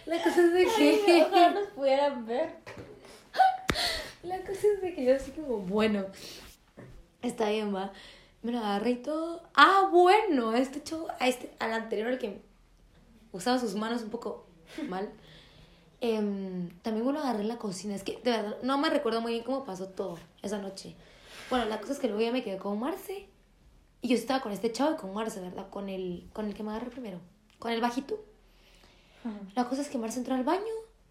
la 0.06 0.16
cosa 0.16 0.27
es 0.27 0.27
de 0.52 0.66
que. 0.66 1.24
ojalá 1.26 1.50
nos 1.50 1.68
pudieran 1.68 2.26
ver. 2.26 2.56
La 4.22 4.40
cosa 4.40 4.66
es 4.74 4.80
de 4.80 4.94
que 4.94 5.04
yo 5.04 5.14
así 5.14 5.30
como, 5.32 5.58
bueno, 5.58 6.06
está 7.22 7.50
bien, 7.50 7.74
va. 7.74 7.92
Me 8.42 8.52
lo 8.52 8.58
agarré 8.58 8.90
y 8.90 8.96
todo. 8.96 9.42
Ah, 9.54 9.88
bueno, 9.90 10.54
este 10.54 10.82
chavo, 10.82 11.08
a 11.18 11.28
este, 11.28 11.50
al 11.58 11.72
anterior, 11.72 12.08
el 12.08 12.18
que 12.18 12.40
usaba 13.32 13.58
sus 13.58 13.74
manos 13.74 14.02
un 14.02 14.10
poco 14.10 14.46
mal. 14.88 15.10
em, 16.00 16.68
también 16.82 17.06
me 17.06 17.12
lo 17.12 17.20
agarré 17.20 17.40
en 17.40 17.48
la 17.48 17.58
cocina. 17.58 17.94
Es 17.94 18.04
que, 18.04 18.20
de 18.22 18.30
verdad, 18.30 18.56
no 18.62 18.78
me 18.78 18.90
recuerdo 18.90 19.20
muy 19.20 19.32
bien 19.32 19.44
cómo 19.44 19.64
pasó 19.64 19.88
todo 19.88 20.18
esa 20.42 20.58
noche. 20.58 20.94
Bueno, 21.50 21.64
la 21.66 21.80
cosa 21.80 21.94
es 21.94 21.98
que 21.98 22.08
luego 22.08 22.22
ya 22.22 22.32
me 22.32 22.42
quedé 22.42 22.58
con 22.58 22.78
Marce. 22.78 23.28
Y 24.00 24.08
yo 24.08 24.14
estaba 24.14 24.40
con 24.40 24.52
este 24.52 24.70
chavo 24.70 24.94
y 24.94 24.96
con 24.96 25.12
Marce, 25.12 25.40
¿verdad? 25.40 25.68
Con 25.70 25.88
el, 25.88 26.28
con 26.32 26.46
el 26.46 26.54
que 26.54 26.62
me 26.62 26.70
agarré 26.70 26.90
primero. 26.90 27.20
Con 27.58 27.72
el 27.72 27.80
bajito. 27.80 28.22
La 29.54 29.64
cosa 29.68 29.82
es 29.82 29.88
que 29.88 29.98
Marce 29.98 30.18
entró 30.18 30.34
al 30.34 30.44
baño, 30.44 30.62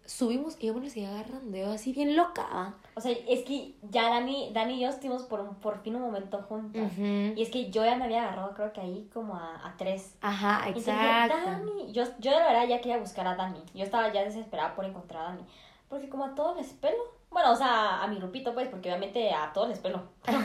subimos 0.04 0.56
y 0.58 0.66
yo 0.68 0.74
me 0.74 0.88
seguía 0.88 1.10
agarrando. 1.10 1.56
Yo 1.56 1.70
así 1.72 1.92
bien 1.92 2.16
loca. 2.16 2.74
O 2.94 3.00
sea, 3.00 3.12
es 3.12 3.44
que 3.44 3.74
ya 3.90 4.08
Dani, 4.08 4.50
Dani 4.54 4.74
y 4.74 4.80
yo 4.80 4.88
estuvimos 4.88 5.22
por, 5.24 5.40
un- 5.40 5.54
por 5.56 5.82
fin 5.82 5.96
un 5.96 6.02
momento 6.02 6.42
juntas. 6.48 6.92
Y 7.36 7.42
es 7.42 7.50
que 7.50 7.70
yo 7.70 7.84
ya 7.84 7.96
me 7.96 8.04
había 8.04 8.22
agarrado, 8.22 8.54
creo 8.54 8.72
que 8.72 8.80
ahí 8.80 9.08
como 9.12 9.34
a, 9.36 9.66
a 9.66 9.76
tres. 9.76 10.14
Ajá, 10.22 10.68
exacto. 10.78 11.50
Dani. 11.50 11.92
Yo, 11.92 12.04
yo 12.20 12.30
de 12.30 12.38
la 12.38 12.46
verdad 12.46 12.68
ya 12.68 12.80
quería 12.80 12.98
buscar 12.98 13.26
a 13.26 13.36
Dani. 13.36 13.60
Yo 13.74 13.84
estaba 13.84 14.12
ya 14.12 14.24
desesperada 14.24 14.74
por 14.74 14.84
encontrar 14.86 15.22
a 15.26 15.28
Dani. 15.30 15.42
Porque 15.90 16.08
como 16.08 16.24
a 16.24 16.34
todos 16.34 16.56
les 16.56 16.68
pelo. 16.72 17.17
Bueno, 17.30 17.52
o 17.52 17.56
sea, 17.56 18.02
a 18.02 18.06
mi 18.08 18.16
grupito, 18.16 18.54
pues, 18.54 18.68
porque 18.68 18.88
obviamente 18.88 19.30
a 19.32 19.52
todos 19.52 19.68
les 19.68 19.78
pelo. 19.78 20.02
Pero 20.24 20.38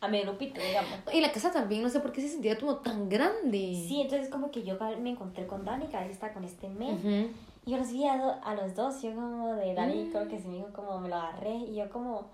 a 0.00 0.08
mi 0.08 0.22
grupito, 0.22 0.60
digamos. 0.60 0.90
Y 1.12 1.20
la 1.20 1.32
casa 1.32 1.50
también, 1.52 1.82
no 1.82 1.88
sé 1.88 2.00
por 2.00 2.12
qué 2.12 2.20
se 2.22 2.28
sentía 2.28 2.56
como 2.58 2.76
tan 2.76 3.08
grande. 3.08 3.84
Sí, 3.88 4.00
entonces 4.00 4.28
como 4.30 4.50
que 4.50 4.62
yo 4.62 4.76
me 5.00 5.10
encontré 5.10 5.46
con 5.46 5.64
Dani, 5.64 5.86
que 5.88 5.96
ahí 5.96 6.10
está 6.10 6.32
con 6.32 6.44
este 6.44 6.68
men. 6.68 6.94
Ujú. 6.94 7.30
Y 7.66 7.72
yo 7.72 7.76
los 7.78 7.92
vi 7.92 8.06
a, 8.06 8.16
do- 8.16 8.40
a 8.42 8.54
los 8.54 8.74
dos, 8.74 9.02
yo 9.02 9.14
como 9.14 9.54
de 9.54 9.74
Dani, 9.74 10.04
Mm. 10.04 10.10
creo 10.12 10.28
que 10.28 10.38
sí 10.38 10.48
me 10.48 10.54
dijo 10.56 10.72
como 10.72 10.98
me 11.00 11.08
lo 11.08 11.16
agarré. 11.16 11.50
Y 11.56 11.74
yo 11.74 11.90
como, 11.90 12.30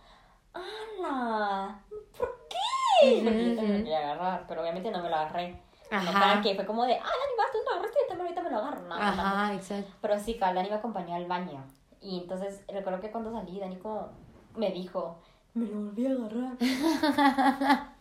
¡Hala! 0.54 1.80
¿Por 2.16 2.46
qué? 2.48 3.16
Ujú, 3.16 3.24
Porque 3.24 3.48
yo 3.50 3.56
también 3.56 3.72
me 3.78 3.82
quería 3.84 3.98
agarrar, 4.12 4.44
pero 4.46 4.60
obviamente 4.62 4.90
no 4.90 5.02
me 5.02 5.08
lo 5.10 5.16
agarré. 5.16 5.60
No 5.90 5.96
Ajá. 5.98 6.12
para 6.20 6.40
que 6.42 6.54
fue 6.54 6.66
como 6.66 6.84
de, 6.84 6.94
¡ah, 6.94 6.98
Dani, 7.02 7.32
vas, 7.38 7.52
tú 7.52 7.58
lo 7.64 7.70
agarraste, 7.72 7.98
yo 8.02 8.08
también 8.08 8.26
ahorita 8.28 8.42
me 8.42 8.50
lo 8.50 8.58
agarro! 8.58 8.82
No, 8.82 8.88
no, 8.88 8.96
no. 8.98 9.02
Ajá, 9.22 9.54
exacto. 9.54 9.90
Pero 10.00 10.18
sí, 10.18 10.34
Dani 10.38 10.68
me 10.68 10.74
acompañó 10.76 11.14
al 11.14 11.26
baño. 11.26 11.64
Y 12.06 12.20
entonces 12.20 12.60
recuerdo 12.68 13.00
que 13.00 13.10
cuando 13.10 13.32
salí, 13.32 13.58
Dani 13.58 13.76
como 13.78 14.10
me 14.54 14.70
dijo, 14.70 15.18
me 15.54 15.66
lo 15.66 15.80
volví 15.86 16.06
a 16.06 16.12
agarrar. 16.12 16.56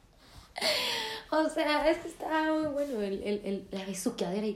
O 1.31 1.49
sea, 1.49 1.89
es 1.89 1.97
que 1.97 2.07
estaba 2.07 2.53
muy 2.53 2.67
bueno 2.67 3.01
el, 3.01 3.21
el, 3.23 3.41
el, 3.43 3.67
la 3.71 3.83
besuqueadera 3.83 4.45
y... 4.45 4.55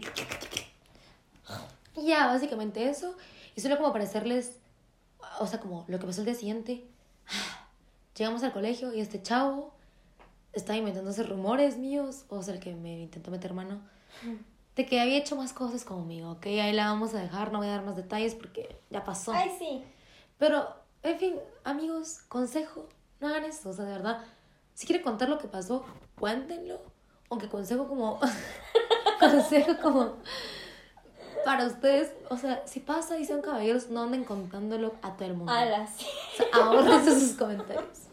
Ya, 1.95 2.27
básicamente 2.27 2.87
eso. 2.87 3.17
Y 3.55 3.59
solo 3.59 3.75
como 3.75 3.91
para 3.91 4.05
hacerles, 4.05 4.59
o 5.39 5.47
sea, 5.47 5.59
como 5.59 5.83
lo 5.89 5.99
que 5.99 6.05
pasó 6.05 6.21
el 6.21 6.25
día 6.25 6.35
siguiente. 6.35 6.85
Llegamos 8.15 8.43
al 8.43 8.53
colegio 8.53 8.93
y 8.93 9.01
este 9.01 9.21
chavo 9.21 9.73
estaba 10.53 10.77
inventándose 10.77 11.23
rumores 11.23 11.77
míos, 11.77 12.23
o 12.29 12.41
sea, 12.43 12.53
el 12.53 12.61
que 12.61 12.73
me 12.75 13.01
intentó 13.01 13.29
meter 13.31 13.53
mano, 13.53 13.81
de 14.79 14.85
que 14.85 15.01
había 15.01 15.17
hecho 15.17 15.35
más 15.35 15.51
cosas 15.51 15.83
conmigo, 15.83 16.31
ok, 16.31 16.45
ahí 16.45 16.71
la 16.71 16.85
vamos 16.85 17.13
a 17.13 17.19
dejar, 17.19 17.51
no 17.51 17.57
voy 17.57 17.67
a 17.67 17.71
dar 17.71 17.83
más 17.83 17.97
detalles 17.97 18.33
porque 18.33 18.79
ya 18.89 19.03
pasó. 19.03 19.33
Ay, 19.33 19.51
sí. 19.59 19.83
Pero, 20.37 20.73
en 21.03 21.19
fin, 21.19 21.35
amigos, 21.65 22.21
consejo, 22.29 22.87
no 23.19 23.27
hagan 23.27 23.43
eso, 23.43 23.71
o 23.71 23.73
sea, 23.73 23.83
de 23.83 23.91
verdad, 23.91 24.23
si 24.73 24.87
quieren 24.87 25.03
contar 25.03 25.27
lo 25.27 25.37
que 25.37 25.49
pasó, 25.49 25.83
cuéntenlo, 26.17 26.79
aunque 27.29 27.49
consejo 27.49 27.89
como, 27.89 28.21
consejo 29.19 29.75
como, 29.81 30.13
para 31.43 31.65
ustedes, 31.65 32.13
o 32.29 32.37
sea, 32.37 32.65
si 32.65 32.79
pasa 32.79 33.19
y 33.19 33.25
sean 33.25 33.41
caballeros, 33.41 33.89
no 33.89 34.03
anden 34.03 34.23
contándolo 34.23 34.93
a 35.01 35.17
todo 35.17 35.27
el 35.27 35.33
mundo. 35.33 35.51
Ala, 35.51 35.87
sí. 35.87 36.05
O 36.57 36.83
sea, 36.83 37.03
sus 37.03 37.33
comentarios. 37.33 38.07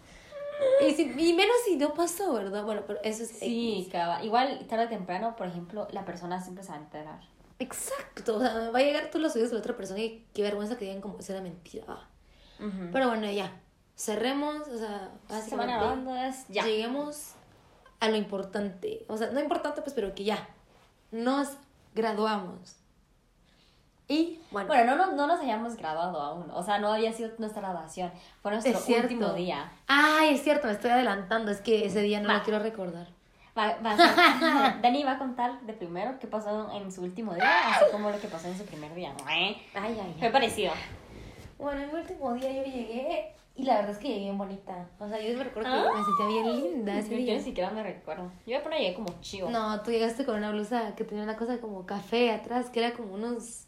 Y, 0.81 0.93
si, 0.95 1.03
y 1.17 1.33
menos 1.33 1.57
si 1.65 1.77
no 1.77 1.95
pasó, 1.95 2.33
¿verdad? 2.33 2.65
Bueno, 2.65 2.83
pero 2.87 3.01
eso 3.03 3.23
es 3.23 3.31
Sí, 3.31 3.89
cabal. 3.91 4.25
Igual, 4.25 4.67
tarde 4.69 4.87
o 4.87 4.89
temprano, 4.89 5.37
por 5.37 5.47
ejemplo, 5.47 5.89
la 5.91 6.05
persona 6.05 6.41
siempre 6.43 6.65
se 6.65 6.71
va 6.71 6.77
a 6.77 6.81
enterar. 6.81 7.21
Exacto, 7.59 8.37
o 8.37 8.41
sea, 8.41 8.71
va 8.71 8.79
a 8.79 8.83
llegar 8.83 9.11
tú 9.11 9.19
los 9.19 9.35
oídos 9.35 9.51
de 9.51 9.55
la 9.55 9.61
otra 9.61 9.77
persona 9.77 10.01
y 10.01 10.27
qué 10.35 10.43
vergüenza 10.43 10.77
que 10.77 10.85
digan 10.85 11.01
como 11.01 11.21
si 11.23 11.33
era 11.33 11.41
mentira. 11.41 12.09
Pero 12.93 13.09
bueno, 13.09 13.31
ya, 13.31 13.53
cerremos, 13.97 14.67
o 14.69 14.79
sea, 14.79 15.11
básicamente 15.29 15.77
bandas, 15.77 16.47
ya. 16.49 16.65
lleguemos 16.65 17.33
a 18.01 18.09
lo 18.09 18.17
importante. 18.17 19.05
O 19.09 19.17
sea, 19.17 19.31
no 19.31 19.41
importante, 19.41 19.83
pues, 19.83 19.95
pero 19.95 20.15
que 20.15 20.25
ya, 20.25 20.49
nos 21.11 21.49
graduamos. 21.95 22.77
Y 24.09 24.41
bueno, 24.53 24.69
Bueno, 24.69 24.97
no, 24.97 25.07
nos- 25.07 25.15
no 25.17 25.27
nos 25.27 25.41
hayamos 25.41 25.77
graduado 25.77 26.21
aún. 26.21 26.51
O 26.53 26.63
sea, 26.63 26.79
no 26.79 26.93
había 26.93 27.13
sido 27.13 27.31
nuestra 27.39 27.61
graduación. 27.63 28.13
Fue 28.41 28.53
nuestro 28.53 28.79
último 29.03 29.33
día. 29.33 29.73
Ay, 29.89 30.35
es 30.35 30.43
cierto, 30.43 30.69
me 30.69 30.75
estoy 30.75 30.91
adelantando, 30.93 31.51
es 31.51 31.61
que 31.61 31.87
ese 31.87 32.03
día 32.03 32.21
no 32.21 32.29
Va. 32.29 32.35
lo 32.39 32.43
quiero 32.45 32.61
recordar. 32.61 33.09
Va, 33.59 33.75
va 33.85 33.93
a 33.99 34.79
Dani 34.83 35.03
va 35.03 35.13
a 35.13 35.19
contar 35.19 35.61
de 35.63 35.73
primero 35.73 36.19
qué 36.21 36.27
pasó 36.27 36.71
en 36.73 36.93
su 36.93 37.03
último 37.03 37.35
día, 37.35 37.71
así 37.71 37.87
como 37.91 38.11
lo 38.11 38.21
que 38.21 38.29
pasó 38.29 38.47
en 38.49 38.57
su 38.59 38.65
primer 38.65 38.95
día. 38.95 39.13
Ay, 39.25 39.57
ay, 39.75 40.15
Fue 40.21 40.29
parecido. 40.31 40.73
Bueno, 41.59 41.81
el 41.83 41.95
último 41.95 42.35
día 42.35 42.53
yo 42.53 42.63
llegué 42.65 43.33
y 43.57 43.63
la 43.65 43.77
verdad 43.77 43.93
es 43.93 43.99
que 43.99 44.09
llegué 44.09 44.21
bien 44.21 44.37
bonita. 44.39 44.87
O 45.01 45.09
sea, 45.09 45.19
yo 45.21 45.37
me 45.39 45.45
recuerdo 45.45 45.71
que 45.73 45.89
Ah. 45.89 45.93
me 45.97 46.05
sentía 46.05 46.27
bien 46.43 46.63
linda 46.63 46.99
ese 46.99 47.11
Yo, 47.13 47.17
día. 47.17 47.35
ni 47.35 47.41
siquiera 47.41 47.71
me 47.71 47.83
recuerdo. 47.83 48.31
Yo 48.47 48.59
apenas 48.59 48.79
llegué 48.81 48.95
como 48.95 49.09
chivo. 49.23 49.49
No, 49.51 49.81
tú 49.81 49.91
llegaste 49.91 50.27
con 50.27 50.37
una 50.37 50.51
blusa 50.51 50.95
que 50.95 51.05
tenía 51.05 51.25
una 51.25 51.37
cosa 51.37 51.59
como 51.59 51.87
café 51.87 52.31
atrás, 52.33 52.69
que 52.71 52.85
era 52.85 52.95
como 52.95 53.15
unos... 53.15 53.63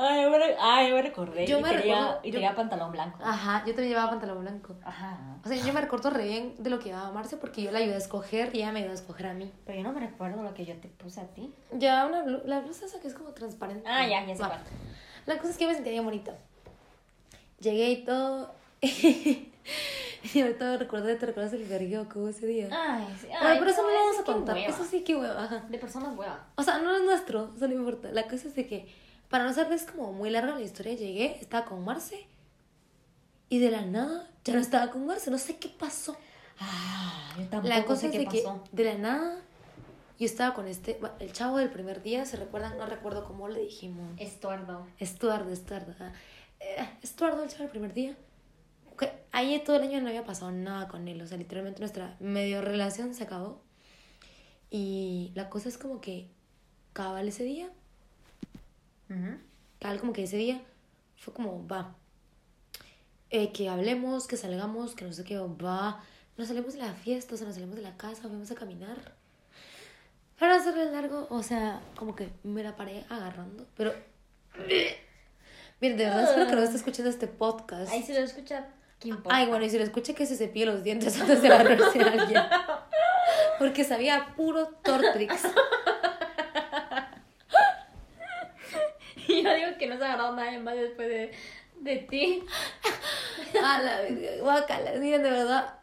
Ay, 0.00 0.22
yo 0.22 0.30
me, 0.30 0.36
ay, 0.60 0.88
yo 0.90 0.94
me 0.94 1.02
recordé. 1.02 1.46
Yo 1.46 1.58
y 1.58 1.62
me 1.62 1.68
tenía, 1.70 1.82
recuerdo- 1.96 2.20
Y 2.22 2.28
yo- 2.28 2.34
tenía 2.34 2.54
pantalón 2.54 2.92
blanco. 2.92 3.18
Ajá, 3.22 3.60
yo 3.66 3.72
también 3.74 3.88
llevaba 3.88 4.10
pantalón 4.10 4.40
blanco. 4.40 4.76
Ajá. 4.84 5.18
O 5.44 5.48
sea, 5.48 5.56
yo 5.56 5.72
me 5.72 5.80
recuerdo 5.80 6.10
re 6.10 6.24
bien 6.24 6.54
de 6.58 6.70
lo 6.70 6.78
que 6.78 6.86
llevaba 6.86 7.10
Marce 7.10 7.36
porque 7.36 7.62
yo 7.62 7.72
la 7.72 7.80
ayudé 7.80 7.94
a 7.94 7.98
escoger 7.98 8.54
y 8.54 8.58
ella 8.58 8.70
me 8.72 8.78
ayudó 8.80 8.92
a 8.92 8.94
escoger 8.94 9.26
a 9.26 9.34
mí. 9.34 9.50
Pero 9.66 9.78
yo 9.78 9.84
no 9.84 9.92
me 9.92 10.00
recuerdo 10.00 10.42
lo 10.42 10.54
que 10.54 10.64
yo 10.64 10.74
te 10.76 10.88
puse 10.88 11.20
a 11.20 11.26
ti. 11.26 11.52
Ya 11.72 12.06
una 12.06 12.22
blu- 12.24 12.42
la 12.44 12.60
blusa 12.60 12.86
esa 12.86 13.00
que 13.00 13.08
es 13.08 13.14
como 13.14 13.30
transparente. 13.32 13.88
Ah, 13.88 14.06
ya, 14.06 14.24
ya 14.24 14.36
sé. 14.36 14.42
La 15.26 15.36
cosa 15.38 15.50
es 15.50 15.56
que 15.58 15.66
me 15.66 15.74
sentía 15.74 15.92
bien 15.92 16.04
bonita. 16.04 16.32
Llegué 17.60 17.90
y 17.90 18.04
todo. 18.04 18.52
y 18.82 20.40
ahorita 20.40 20.64
me 20.64 20.76
recordé, 20.78 21.16
¿te 21.16 21.26
recuerdas 21.26 21.52
el 21.52 21.64
vergueo 21.64 22.08
que 22.08 22.18
hubo 22.18 22.28
ese 22.28 22.46
día? 22.46 22.68
Ay, 22.70 23.06
sí. 23.20 23.26
Bueno, 23.28 23.46
Ay, 23.48 23.58
pero 23.58 23.70
eso 23.70 23.82
no 23.82 23.88
lo 23.88 23.94
vamos 23.94 24.18
a 24.20 24.24
contar. 24.24 24.58
Eso 24.58 24.84
sí 24.84 25.02
que 25.02 25.16
hueva. 25.16 25.42
ajá. 25.44 25.64
De 25.68 25.78
personas 25.78 26.16
hueva. 26.16 26.46
O 26.56 26.62
sea, 26.62 26.78
no 26.78 26.94
es 26.94 27.02
nuestro, 27.02 27.52
eso 27.56 27.66
no 27.68 27.74
importa. 27.74 28.10
La 28.12 28.24
cosa 28.24 28.48
es 28.48 28.54
de 28.54 28.66
que, 28.66 28.88
para 29.28 29.44
no 29.44 29.50
hacerles 29.50 29.84
como 29.84 30.12
muy 30.12 30.30
larga 30.30 30.54
la 30.54 30.60
historia, 30.62 30.94
llegué, 30.94 31.38
estaba 31.40 31.64
con 31.66 31.84
Marce 31.84 32.26
y 33.48 33.58
de 33.58 33.70
la 33.70 33.82
nada 33.82 34.30
ya 34.44 34.54
no 34.54 34.60
estaba 34.60 34.90
con 34.90 35.06
Marce, 35.06 35.30
no 35.30 35.38
sé 35.38 35.56
qué 35.58 35.68
pasó. 35.68 36.16
Ah, 36.60 37.34
yo 37.38 37.44
tampoco 37.48 37.68
La 37.68 37.84
cosa 37.84 38.02
sé 38.02 38.06
es 38.06 38.12
qué 38.12 38.18
de 38.20 38.26
que 38.28 38.42
pasó. 38.42 38.64
de 38.72 38.84
la 38.84 38.94
nada 38.94 39.42
Yo 40.18 40.26
estaba 40.26 40.54
con 40.54 40.66
este, 40.66 40.98
el 41.20 41.32
chavo 41.32 41.58
del 41.58 41.70
primer 41.70 42.02
día, 42.02 42.24
¿se 42.24 42.36
recuerdan? 42.36 42.76
No 42.78 42.86
recuerdo 42.86 43.24
cómo 43.24 43.48
le 43.48 43.60
dijimos. 43.60 44.12
Estuardo. 44.18 44.86
Estuardo, 44.98 45.50
Estuardo. 45.52 45.94
Eh, 46.60 46.88
Estuardo, 47.02 47.42
el 47.44 47.48
chavo 47.48 47.62
del 47.62 47.70
primer 47.70 47.94
día. 47.94 48.16
Que 48.98 49.12
ahí 49.30 49.62
todo 49.64 49.76
el 49.76 49.82
año 49.82 50.00
no 50.00 50.08
había 50.08 50.24
pasado 50.24 50.50
nada 50.50 50.88
con 50.88 51.06
él. 51.06 51.22
O 51.22 51.26
sea, 51.28 51.38
literalmente 51.38 51.78
nuestra 51.78 52.16
medio 52.18 52.60
relación 52.62 53.14
se 53.14 53.22
acabó. 53.24 53.62
Y 54.70 55.30
la 55.36 55.48
cosa 55.48 55.68
es 55.68 55.78
como 55.78 56.00
que 56.00 56.28
cabal 56.92 57.28
ese 57.28 57.44
día, 57.44 57.70
Cabal 59.78 60.00
como 60.00 60.12
que 60.12 60.24
ese 60.24 60.36
día 60.36 60.60
fue 61.16 61.32
como, 61.32 61.66
va, 61.66 61.94
eh, 63.30 63.52
que 63.52 63.68
hablemos, 63.68 64.26
que 64.26 64.36
salgamos, 64.36 64.94
que 64.94 65.04
no 65.04 65.12
sé 65.12 65.24
qué, 65.24 65.38
va, 65.38 66.02
nos 66.36 66.48
salimos 66.48 66.74
de 66.74 66.80
la 66.80 66.92
fiesta, 66.92 67.34
o 67.34 67.38
sea, 67.38 67.46
nos 67.46 67.56
salimos 67.56 67.76
de 67.76 67.82
la 67.82 67.96
casa, 67.96 68.28
vamos 68.28 68.50
a 68.50 68.54
caminar. 68.54 68.96
Para 70.38 70.56
hacerle 70.56 70.90
largo, 70.92 71.26
o 71.30 71.42
sea, 71.42 71.80
como 71.96 72.14
que 72.14 72.30
me 72.44 72.62
la 72.62 72.76
paré 72.76 73.04
agarrando, 73.08 73.66
pero... 73.76 73.92
Miren, 75.80 75.96
de 75.96 76.04
verdad 76.04 76.24
espero 76.24 76.46
que 76.48 76.56
no 76.56 76.62
esté 76.62 76.76
escuchando 76.76 77.10
este 77.10 77.28
podcast. 77.28 77.92
Ahí 77.92 78.02
se 78.02 78.12
lo 78.12 78.20
escucha. 78.20 78.66
¿Qué 78.98 79.10
importa? 79.10 79.36
Ay, 79.36 79.46
bueno, 79.46 79.64
y 79.64 79.70
si 79.70 79.78
lo 79.78 79.84
escuché 79.84 80.12
que 80.12 80.26
se 80.26 80.36
cepille 80.36 80.66
los 80.66 80.82
dientes 80.82 81.20
antes 81.20 81.40
de 81.40 81.48
agarrarse 81.48 82.00
a 82.00 82.06
alguien. 82.10 82.42
Porque 83.60 83.84
sabía 83.84 84.34
puro 84.36 84.66
Tortrix. 84.82 85.42
Y 89.27 89.27
yo 89.44 89.54
digo 89.54 89.68
que 89.78 89.86
no 89.86 89.96
se 89.96 90.04
ha 90.04 90.12
agarrado 90.12 90.36
nadie 90.36 90.58
más 90.58 90.76
después 90.76 91.08
de, 91.08 91.32
de 91.80 91.96
ti. 91.98 92.42
A 93.62 93.78
la 93.82 94.00
verga, 94.00 94.30
guácala, 94.40 94.92
miren, 94.98 95.22
de 95.22 95.30
verdad. 95.30 95.74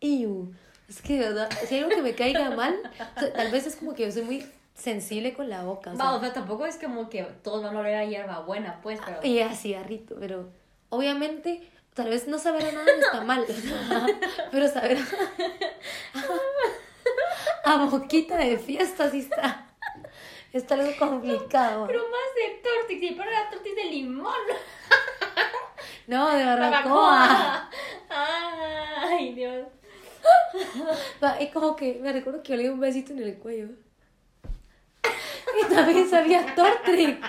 Iu. 0.00 0.54
Es 0.88 1.02
que 1.02 1.14
de 1.14 1.20
verdad, 1.20 1.50
si 1.66 1.74
hay 1.74 1.82
algo 1.82 1.96
que 1.96 2.02
me 2.02 2.14
caiga 2.14 2.50
mal, 2.50 2.78
o 3.16 3.20
sea, 3.20 3.32
tal 3.32 3.50
vez 3.50 3.66
es 3.66 3.76
como 3.76 3.94
que 3.94 4.04
yo 4.04 4.12
soy 4.12 4.22
muy 4.22 4.46
sensible 4.74 5.34
con 5.34 5.48
la 5.48 5.64
boca. 5.64 5.92
O 5.92 5.96
sea, 5.96 6.04
Va, 6.04 6.14
o 6.14 6.20
sea, 6.20 6.32
tampoco 6.32 6.66
es 6.66 6.76
como 6.76 7.08
que 7.08 7.24
todos 7.42 7.62
van 7.64 7.76
a 7.76 7.80
oler 7.80 7.96
a 7.96 8.04
hierba 8.04 8.40
buena, 8.40 8.80
pues, 8.82 9.00
pero. 9.04 9.18
y 9.24 9.40
a 9.40 9.52
cigarrito, 9.52 10.16
pero 10.20 10.50
obviamente, 10.90 11.68
tal 11.94 12.10
vez 12.10 12.28
no 12.28 12.38
saber 12.38 12.66
a 12.66 12.72
nada 12.72 12.84
no 12.84 13.04
está 13.04 13.20
mal, 13.22 13.44
pero 14.52 14.68
saber 14.68 14.98
a, 17.64 17.72
a 17.74 17.86
boquita 17.86 18.36
de 18.36 18.58
fiesta 18.58 19.10
sí 19.10 19.20
está, 19.20 19.66
está 20.56 20.74
algo 20.74 20.92
complicado. 20.98 21.86
Pero 21.86 22.00
más 22.00 22.34
de 22.34 22.60
tortix, 22.62 23.02
y 23.02 23.14
pero 23.14 23.30
era 23.30 23.50
tortix 23.50 23.76
de 23.76 23.84
limón. 23.84 24.34
No, 26.08 26.30
de 26.30 26.44
barbacoa. 26.44 27.68
Ay, 28.08 29.32
Dios. 29.34 29.66
Y 31.40 31.46
como 31.48 31.74
que 31.74 31.98
me 32.00 32.12
recuerdo 32.12 32.44
que 32.44 32.52
olía 32.54 32.70
un 32.70 32.78
besito 32.78 33.12
en 33.12 33.22
el 33.24 33.38
cuello. 33.38 33.68
Y 35.60 35.64
también 35.74 36.08
sabía 36.08 36.54
Tortrix. 36.54 37.26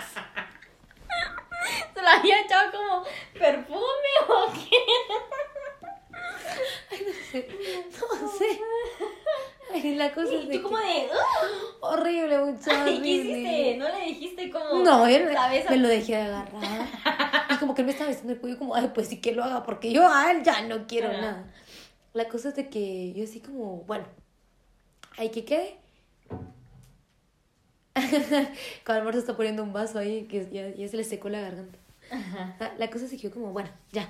¿Se 1.93 2.01
la 2.03 2.13
había 2.17 2.41
echado 2.41 2.71
como 2.71 3.03
perfume 3.33 4.13
o 4.27 4.51
qué? 4.53 4.77
Ay, 6.91 7.05
no 7.07 7.13
sé. 7.31 7.49
No 8.21 8.27
sé. 8.29 8.61
Ay, 9.73 9.95
la 9.95 10.13
cosa 10.13 10.33
es 10.33 10.47
de 10.49 10.61
como 10.61 10.77
que- 10.77 10.83
de. 10.85 11.09
Horrible, 11.97 12.39
mucho 12.39 12.69
¿Y 12.87 13.01
qué 13.01 13.07
hiciste? 13.07 13.77
¿No 13.77 13.89
le 13.89 14.05
dijiste 14.05 14.49
como.? 14.51 14.83
No, 14.83 15.05
¿sabes? 15.05 15.69
me 15.69 15.77
lo 15.77 15.87
dejé 15.87 16.15
agarrar. 16.15 16.87
Y 17.49 17.55
como 17.57 17.73
que 17.73 17.81
él 17.81 17.85
me 17.87 17.91
estaba 17.91 18.09
besando 18.09 18.33
el 18.33 18.39
cuello, 18.39 18.57
como, 18.57 18.75
ay, 18.75 18.91
pues 18.93 19.07
sí 19.07 19.19
que 19.19 19.31
lo 19.33 19.43
haga, 19.43 19.63
porque 19.63 19.91
yo 19.91 20.07
a 20.07 20.31
él 20.31 20.43
ya 20.43 20.61
no 20.61 20.85
quiero 20.87 21.11
nada. 21.11 21.45
La 22.13 22.27
cosa 22.27 22.49
es 22.49 22.55
de 22.55 22.69
que 22.69 23.13
yo 23.13 23.23
así 23.23 23.39
como, 23.39 23.83
bueno, 23.83 24.05
hay 25.17 25.29
que 25.29 25.45
quede. 25.45 25.77
Cuando 28.85 29.01
Amor 29.01 29.13
se 29.13 29.19
está 29.19 29.35
poniendo 29.35 29.63
un 29.63 29.73
vaso 29.73 29.97
ahí, 29.97 30.23
que 30.23 30.47
ya, 30.51 30.69
ya 30.69 30.87
se 30.87 30.97
le 30.97 31.03
secó 31.03 31.29
la 31.29 31.41
garganta. 31.41 31.79
Ajá. 32.11 32.55
Ah, 32.59 32.71
La 32.77 32.89
cosa 32.89 33.05
es 33.05 33.11
que 33.11 33.17
yo 33.17 33.31
como, 33.31 33.51
bueno, 33.51 33.69
ya. 33.91 34.07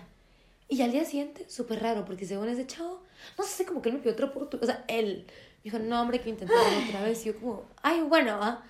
Y 0.69 0.81
al 0.81 0.91
día 0.91 1.05
siguiente, 1.05 1.49
súper 1.49 1.81
raro, 1.81 2.03
porque 2.03 2.25
según 2.25 2.49
ese 2.49 2.67
chavo, 2.67 3.01
no 3.37 3.43
sé, 3.45 3.65
como 3.65 3.81
que 3.81 3.89
él 3.89 3.95
me 3.95 4.01
pidió 4.01 4.11
otra 4.13 4.25
oportunidad. 4.25 4.63
O 4.63 4.73
sea, 4.73 4.85
él 4.89 5.25
dijo, 5.63 5.79
no, 5.79 6.01
hombre, 6.01 6.21
que 6.21 6.29
intentarlo 6.29 6.63
otra 6.87 7.03
vez. 7.03 7.21
Y 7.25 7.29
yo 7.31 7.39
como, 7.39 7.63
ay, 7.81 8.01
bueno, 8.01 8.37
¿ah? 8.41 8.63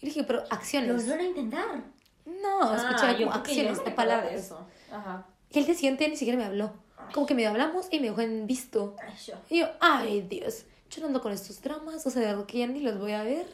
Y 0.00 0.06
dije, 0.06 0.24
pero 0.24 0.40
Lo 0.40 0.46
acciones. 0.50 0.96
volvieron 0.96 1.20
a 1.20 1.28
intentar. 1.28 1.82
No, 2.24 2.74
escuchaba 2.74 3.08
Ah, 3.10 3.12
yo 3.18 3.26
como 3.26 3.38
acciones, 3.38 3.78
no 3.78 3.84
me 3.84 3.90
palabras. 3.92 4.32
eso. 4.32 4.66
Ajá. 4.90 5.26
Y 5.50 5.58
el 5.58 5.66
día 5.66 5.74
siguiente 5.74 6.08
ni 6.08 6.16
siquiera 6.16 6.38
me 6.38 6.44
habló. 6.44 6.72
Como 7.12 7.26
que 7.26 7.34
medio 7.34 7.50
hablamos 7.50 7.86
y 7.90 8.00
me 8.00 8.08
dejó 8.08 8.20
en 8.20 8.46
visto. 8.46 8.96
Ay, 9.04 9.14
yo. 9.26 9.34
Y 9.50 9.60
yo, 9.60 9.66
ay, 9.80 10.22
Dios, 10.22 10.64
yo 10.90 11.00
no 11.00 11.08
ando 11.08 11.20
con 11.20 11.32
estos 11.32 11.60
dramas, 11.62 12.06
o 12.06 12.10
sea, 12.10 12.20
de 12.22 12.28
verdad 12.28 12.46
que 12.46 12.58
ya 12.58 12.66
ni 12.66 12.80
los 12.80 12.98
voy 12.98 13.12
a 13.12 13.22
ver. 13.22 13.46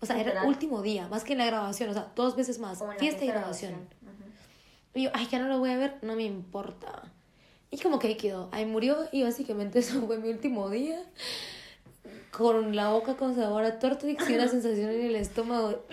O 0.00 0.06
sea, 0.06 0.20
era 0.20 0.42
el 0.42 0.46
último 0.48 0.82
día, 0.82 1.08
más 1.08 1.24
que 1.24 1.32
en 1.32 1.38
la 1.38 1.46
grabación, 1.46 1.88
o 1.90 1.94
sea, 1.94 2.12
dos 2.14 2.36
veces 2.36 2.58
más, 2.58 2.82
fiesta 2.98 3.24
y 3.24 3.28
grabación. 3.28 3.88
Y 4.94 5.04
yo, 5.04 5.10
ay, 5.14 5.26
ya 5.30 5.38
no 5.38 5.48
lo 5.48 5.58
voy 5.58 5.70
a 5.70 5.78
ver, 5.78 5.98
no 6.02 6.14
me 6.16 6.24
importa. 6.24 7.02
Y 7.70 7.78
como 7.78 7.98
que 7.98 8.08
ahí 8.08 8.16
quedó, 8.16 8.48
ahí 8.52 8.66
murió 8.66 9.08
y 9.10 9.22
básicamente 9.22 9.78
eso 9.80 10.06
fue 10.06 10.18
mi 10.18 10.28
último 10.30 10.68
día. 10.68 11.02
Con 12.36 12.76
la 12.76 12.90
boca 12.90 13.16
con 13.16 13.34
sabor 13.34 13.64
a 13.64 13.78
Tortrix 13.78 14.28
y 14.28 14.34
una 14.34 14.48
sensación 14.54 14.90
en 14.90 15.06
el 15.06 15.16
estómago. 15.16 15.84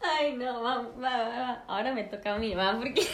Ay, 0.00 0.36
no, 0.36 0.62
va, 0.62 0.82
va, 0.82 1.18
va, 1.18 1.28
va. 1.28 1.64
Ahora 1.66 1.92
me 1.92 2.04
toca 2.04 2.34
a 2.34 2.38
mí, 2.38 2.54
va, 2.54 2.76
porque. 2.76 3.02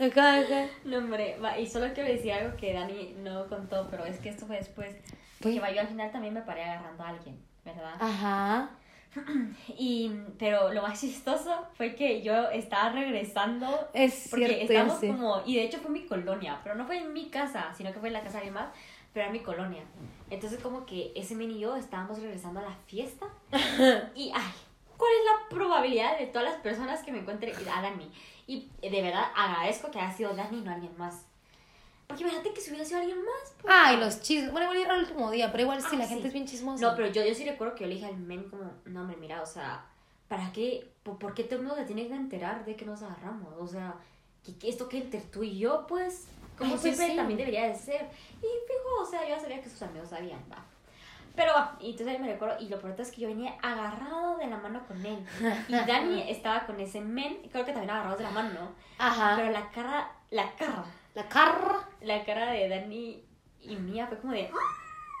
Acá, 0.00 0.40
acá. 0.40 0.66
No, 0.84 0.98
hombre, 0.98 1.38
va. 1.38 1.58
Y 1.58 1.66
solo 1.66 1.94
quiero 1.94 2.10
decir 2.10 2.32
algo 2.32 2.56
que 2.56 2.74
Dani 2.74 3.14
no 3.22 3.46
contó, 3.46 3.86
pero 3.90 4.04
es 4.04 4.18
que 4.18 4.28
esto 4.28 4.44
fue 4.44 4.56
después. 4.56 4.94
Que 5.40 5.60
va, 5.60 5.70
yo 5.70 5.80
al 5.80 5.88
final 5.88 6.10
también 6.10 6.34
me 6.34 6.42
paré 6.42 6.64
agarrando 6.64 7.04
a 7.04 7.08
alguien, 7.10 7.38
¿verdad? 7.64 7.94
Ajá. 8.00 8.70
Y, 9.78 10.10
pero 10.38 10.72
lo 10.72 10.82
más 10.82 11.00
chistoso 11.00 11.66
fue 11.76 11.94
que 11.94 12.22
yo 12.22 12.50
estaba 12.50 12.90
regresando. 12.90 13.66
Es 13.92 14.28
Porque 14.30 14.46
cierto, 14.46 14.72
estábamos 14.72 14.98
como. 15.00 15.42
Y 15.46 15.56
de 15.56 15.64
hecho 15.64 15.78
fue 15.78 15.90
mi 15.90 16.06
colonia, 16.06 16.60
pero 16.62 16.74
no 16.74 16.86
fue 16.86 16.98
en 16.98 17.12
mi 17.12 17.28
casa, 17.28 17.72
sino 17.76 17.92
que 17.92 17.98
fue 17.98 18.08
en 18.08 18.14
la 18.14 18.20
casa 18.20 18.32
de 18.32 18.38
alguien 18.38 18.54
más, 18.54 18.68
pero 19.12 19.24
era 19.24 19.32
mi 19.32 19.40
colonia. 19.40 19.82
Entonces, 20.30 20.60
como 20.60 20.86
que 20.86 21.12
ese 21.14 21.34
men 21.34 21.50
y 21.50 21.60
yo 21.60 21.76
estábamos 21.76 22.20
regresando 22.20 22.60
a 22.60 22.64
la 22.64 22.76
fiesta. 22.86 23.26
y, 24.14 24.30
ay, 24.34 24.52
¿cuál 24.96 25.10
es 25.12 25.24
la 25.24 25.48
probabilidad 25.48 26.18
de 26.18 26.26
todas 26.26 26.48
las 26.48 26.60
personas 26.60 27.02
que 27.02 27.12
me 27.12 27.18
encuentre 27.18 27.52
a 27.52 27.82
Dani? 27.82 28.10
Y 28.46 28.70
de 28.82 29.02
verdad 29.02 29.24
agradezco 29.34 29.90
que 29.90 30.00
haya 30.00 30.12
sido 30.12 30.34
Dani 30.34 30.58
y 30.58 30.62
no 30.62 30.72
alguien 30.72 30.96
más. 30.98 31.26
Porque 32.14 32.22
imagínate 32.24 32.54
que 32.54 32.60
si 32.60 32.70
hubiera 32.70 32.84
sido 32.84 33.00
alguien 33.00 33.18
más. 33.18 33.54
pues, 33.60 33.74
Ay, 33.76 33.96
los 33.98 34.20
chismes. 34.22 34.52
Bueno, 34.52 34.66
igual 34.72 34.84
era 34.84 34.94
el 34.94 35.00
último 35.00 35.30
día, 35.30 35.50
pero 35.50 35.64
igual 35.64 35.80
sí, 35.80 35.88
Ah, 35.92 35.96
la 35.98 36.04
sí. 36.04 36.10
gente 36.14 36.28
es 36.28 36.32
bien 36.34 36.46
chismosa. 36.46 36.84
No, 36.86 36.94
pero 36.96 37.08
yo, 37.08 37.24
yo 37.24 37.34
sí 37.34 37.44
recuerdo 37.44 37.74
que 37.74 37.84
yo 37.84 37.88
le 37.88 37.94
dije 37.94 38.06
al 38.06 38.16
men 38.16 38.48
como, 38.48 38.70
no, 38.84 39.00
hombre, 39.02 39.16
mira, 39.18 39.42
o 39.42 39.46
sea, 39.46 39.84
¿para 40.28 40.52
qué? 40.52 40.90
¿Por, 41.02 41.18
por 41.18 41.34
qué 41.34 41.44
todo 41.44 41.56
el 41.56 41.62
mundo 41.66 41.76
se 41.76 41.84
tiene 41.84 42.06
que 42.08 42.14
enterar 42.14 42.64
de 42.64 42.76
que 42.76 42.84
nos 42.84 43.02
agarramos? 43.02 43.52
O 43.58 43.66
sea, 43.66 43.94
que, 44.44 44.56
que 44.56 44.68
esto 44.68 44.88
que 44.88 44.98
entre 44.98 45.20
tú 45.20 45.42
y 45.42 45.58
yo, 45.58 45.86
pues, 45.86 46.26
como 46.58 46.74
Ay, 46.74 46.78
siempre 46.78 47.08
sí. 47.08 47.16
también 47.16 47.38
debería 47.38 47.66
de 47.66 47.74
ser. 47.74 48.08
Y 48.38 48.40
fijo, 48.40 49.02
o 49.02 49.04
sea, 49.06 49.22
yo 49.22 49.28
ya 49.34 49.40
sabía 49.40 49.60
que 49.60 49.68
sus 49.68 49.82
amigos 49.82 50.08
sabían, 50.10 50.40
va. 50.50 50.58
Pero 51.36 51.52
va, 51.52 51.76
y 51.80 51.90
entonces 51.90 52.14
ahí 52.14 52.22
me 52.22 52.28
recuerdo, 52.32 52.56
y 52.60 52.68
lo 52.68 52.78
peor 52.80 52.94
es 53.00 53.10
que 53.10 53.22
yo 53.22 53.26
venía 53.26 53.56
agarrado 53.60 54.36
de 54.36 54.46
la 54.46 54.56
mano 54.58 54.86
con 54.86 55.04
él. 55.04 55.18
Y 55.66 55.72
Dani 55.72 56.22
estaba 56.30 56.64
con 56.64 56.78
ese 56.78 57.00
men, 57.00 57.38
creo 57.50 57.64
que 57.64 57.72
también 57.72 57.90
agarrados 57.90 58.18
de 58.18 58.24
la 58.24 58.30
mano, 58.30 58.50
¿no? 58.52 58.68
Ajá. 58.98 59.34
Pero 59.36 59.50
la 59.50 59.68
cara, 59.72 60.12
la 60.30 60.54
cara, 60.54 60.84
La 61.14 61.28
carra. 61.28 61.88
la 62.00 62.24
cara 62.24 62.50
de 62.52 62.68
Dani 62.68 63.24
y 63.60 63.76
mía 63.76 64.06
fue 64.06 64.18
como 64.18 64.32
de... 64.32 64.50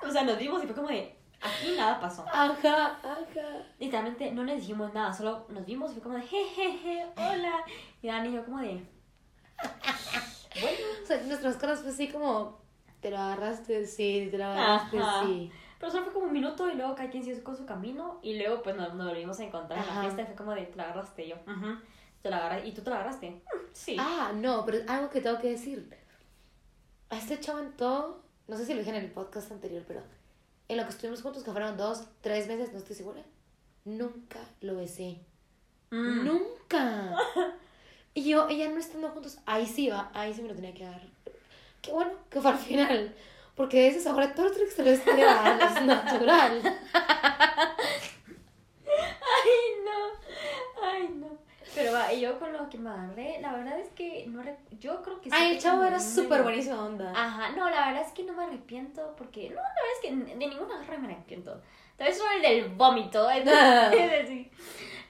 O 0.06 0.10
sea, 0.10 0.22
nos 0.24 0.38
vimos 0.38 0.62
y 0.62 0.66
fue 0.66 0.74
como 0.74 0.88
de... 0.88 1.16
Aquí 1.40 1.74
nada 1.76 2.00
pasó. 2.00 2.24
Ajá, 2.26 2.98
ajá. 3.02 3.18
Literalmente 3.78 4.32
no 4.32 4.44
le 4.44 4.56
dijimos 4.56 4.92
nada, 4.94 5.12
solo 5.12 5.46
nos 5.50 5.64
vimos 5.66 5.90
y 5.90 5.94
fue 5.94 6.02
como 6.02 6.14
de 6.16 6.22
jejeje, 6.22 7.06
hola. 7.16 7.64
Y 8.02 8.06
Dani 8.08 8.28
y 8.30 8.32
yo 8.32 8.44
como 8.44 8.60
de... 8.60 8.82
Bueno. 10.60 10.78
O 11.02 11.06
sea, 11.06 11.20
nuestras 11.22 11.56
caras 11.56 11.80
fue 11.80 11.90
así 11.90 12.08
como. 12.08 12.62
Te 13.00 13.10
lo 13.10 13.18
agarraste, 13.18 13.86
sí, 13.86 14.28
te 14.30 14.38
lo 14.38 14.44
agarraste, 14.46 14.98
Ajá. 14.98 15.24
sí. 15.26 15.50
Pero 15.78 15.92
solo 15.92 16.04
fue 16.04 16.14
como 16.14 16.26
un 16.26 16.32
minuto 16.32 16.70
y 16.70 16.74
luego 16.74 16.94
cada 16.94 17.10
quien 17.10 17.22
siguió 17.22 17.44
con 17.44 17.56
su 17.56 17.66
camino 17.66 18.18
y 18.22 18.38
luego 18.38 18.62
pues 18.62 18.74
nos, 18.76 18.94
nos 18.94 19.08
volvimos 19.08 19.38
a 19.40 19.44
encontrar 19.44 19.80
en 19.80 19.86
la 19.86 19.92
Ajá. 19.92 20.00
fiesta 20.02 20.22
y 20.22 20.26
fue 20.26 20.34
como 20.36 20.52
de, 20.52 20.62
te 20.62 20.76
la 20.76 20.84
agarraste 20.84 21.28
yo. 21.28 21.36
"Ujú". 21.46 21.76
Te 22.24 22.30
la 22.30 22.38
agarraste. 22.38 22.68
¿Y 22.68 22.72
tú 22.72 22.80
te 22.82 22.88
la 22.88 22.96
agarraste? 22.96 23.30
"Mm, 23.30 23.42
Sí. 23.74 23.96
Ah, 24.00 24.32
no, 24.34 24.64
pero 24.64 24.78
algo 24.88 25.10
que 25.10 25.20
tengo 25.20 25.38
que 25.38 25.50
decir. 25.50 25.94
A 27.10 27.18
este 27.18 27.38
chavo 27.38 27.58
en 27.58 27.76
todo, 27.76 28.22
no 28.48 28.56
sé 28.56 28.64
si 28.64 28.72
lo 28.72 28.78
dije 28.78 28.90
en 28.90 28.96
el 29.04 29.10
podcast 29.10 29.52
anterior, 29.52 29.84
pero 29.86 30.02
en 30.68 30.78
lo 30.78 30.84
que 30.84 30.88
estuvimos 30.88 31.20
juntos, 31.20 31.44
que 31.44 31.50
fueron 31.52 31.76
dos, 31.76 32.06
tres 32.22 32.48
meses, 32.48 32.72
no 32.72 32.78
estoy 32.78 32.96
segura, 32.96 33.22
nunca 33.84 34.38
lo 34.62 34.76
besé. 34.76 35.20
Mm. 35.90 36.24
Nunca. 36.24 37.14
Y 38.16 38.30
yo, 38.30 38.48
ella 38.48 38.68
no 38.70 38.78
estando 38.78 39.08
juntos, 39.10 39.38
ahí 39.44 39.66
sí 39.66 39.88
va, 39.90 40.08
ahí 40.14 40.32
sí 40.32 40.40
me 40.40 40.48
lo 40.48 40.54
tenía 40.54 40.72
que 40.72 40.86
agarrar. 40.86 41.08
Qué 41.82 41.90
bueno 41.92 42.12
que 42.30 42.40
fue 42.40 42.52
al 42.52 42.58
final. 42.58 43.12
Porque 43.56 43.76
de 43.80 43.88
ese 43.88 43.98
sabor 44.00 44.22
a 44.22 44.32
Tortrix 44.34 44.76
te 44.76 44.84
lo 44.84 44.90
esperaba, 44.90 45.58
es 45.58 45.84
natural. 45.84 46.62
Ay, 48.86 49.50
no. 49.84 50.82
Ay, 50.82 51.08
no. 51.08 51.38
Pero 51.74 51.92
va, 51.92 52.12
y 52.12 52.20
yo 52.20 52.38
con 52.38 52.52
lo 52.52 52.68
que 52.68 52.78
me 52.78 52.90
agarré, 52.90 53.38
la 53.40 53.52
verdad 53.52 53.78
es 53.78 53.88
que 53.90 54.26
no 54.28 54.42
re- 54.42 54.56
yo 54.78 55.02
creo 55.02 55.20
que 55.20 55.30
sí 55.30 55.36
Ay, 55.38 55.52
el 55.56 55.58
chavo 55.60 55.82
era 55.84 55.96
un 55.96 56.02
súper 56.02 56.42
buenísima 56.42 56.84
onda. 56.84 57.12
Ajá, 57.14 57.50
no, 57.50 57.68
la 57.68 57.86
verdad 57.88 58.02
es 58.06 58.12
que 58.12 58.22
no 58.22 58.32
me 58.34 58.44
arrepiento 58.44 59.14
porque, 59.16 59.48
no, 59.50 59.56
la 59.56 59.62
verdad 59.62 59.92
es 59.94 60.00
que 60.02 60.34
de 60.34 60.36
ninguna 60.36 60.76
agarre 60.76 60.98
me 60.98 61.12
arrepiento. 61.12 61.60
Tal 61.96 62.08
vez 62.08 62.18
solo 62.18 62.30
el 62.36 62.42
del 62.42 62.68
vómito, 62.74 63.30
entonces, 63.30 64.28
sí. 64.28 64.50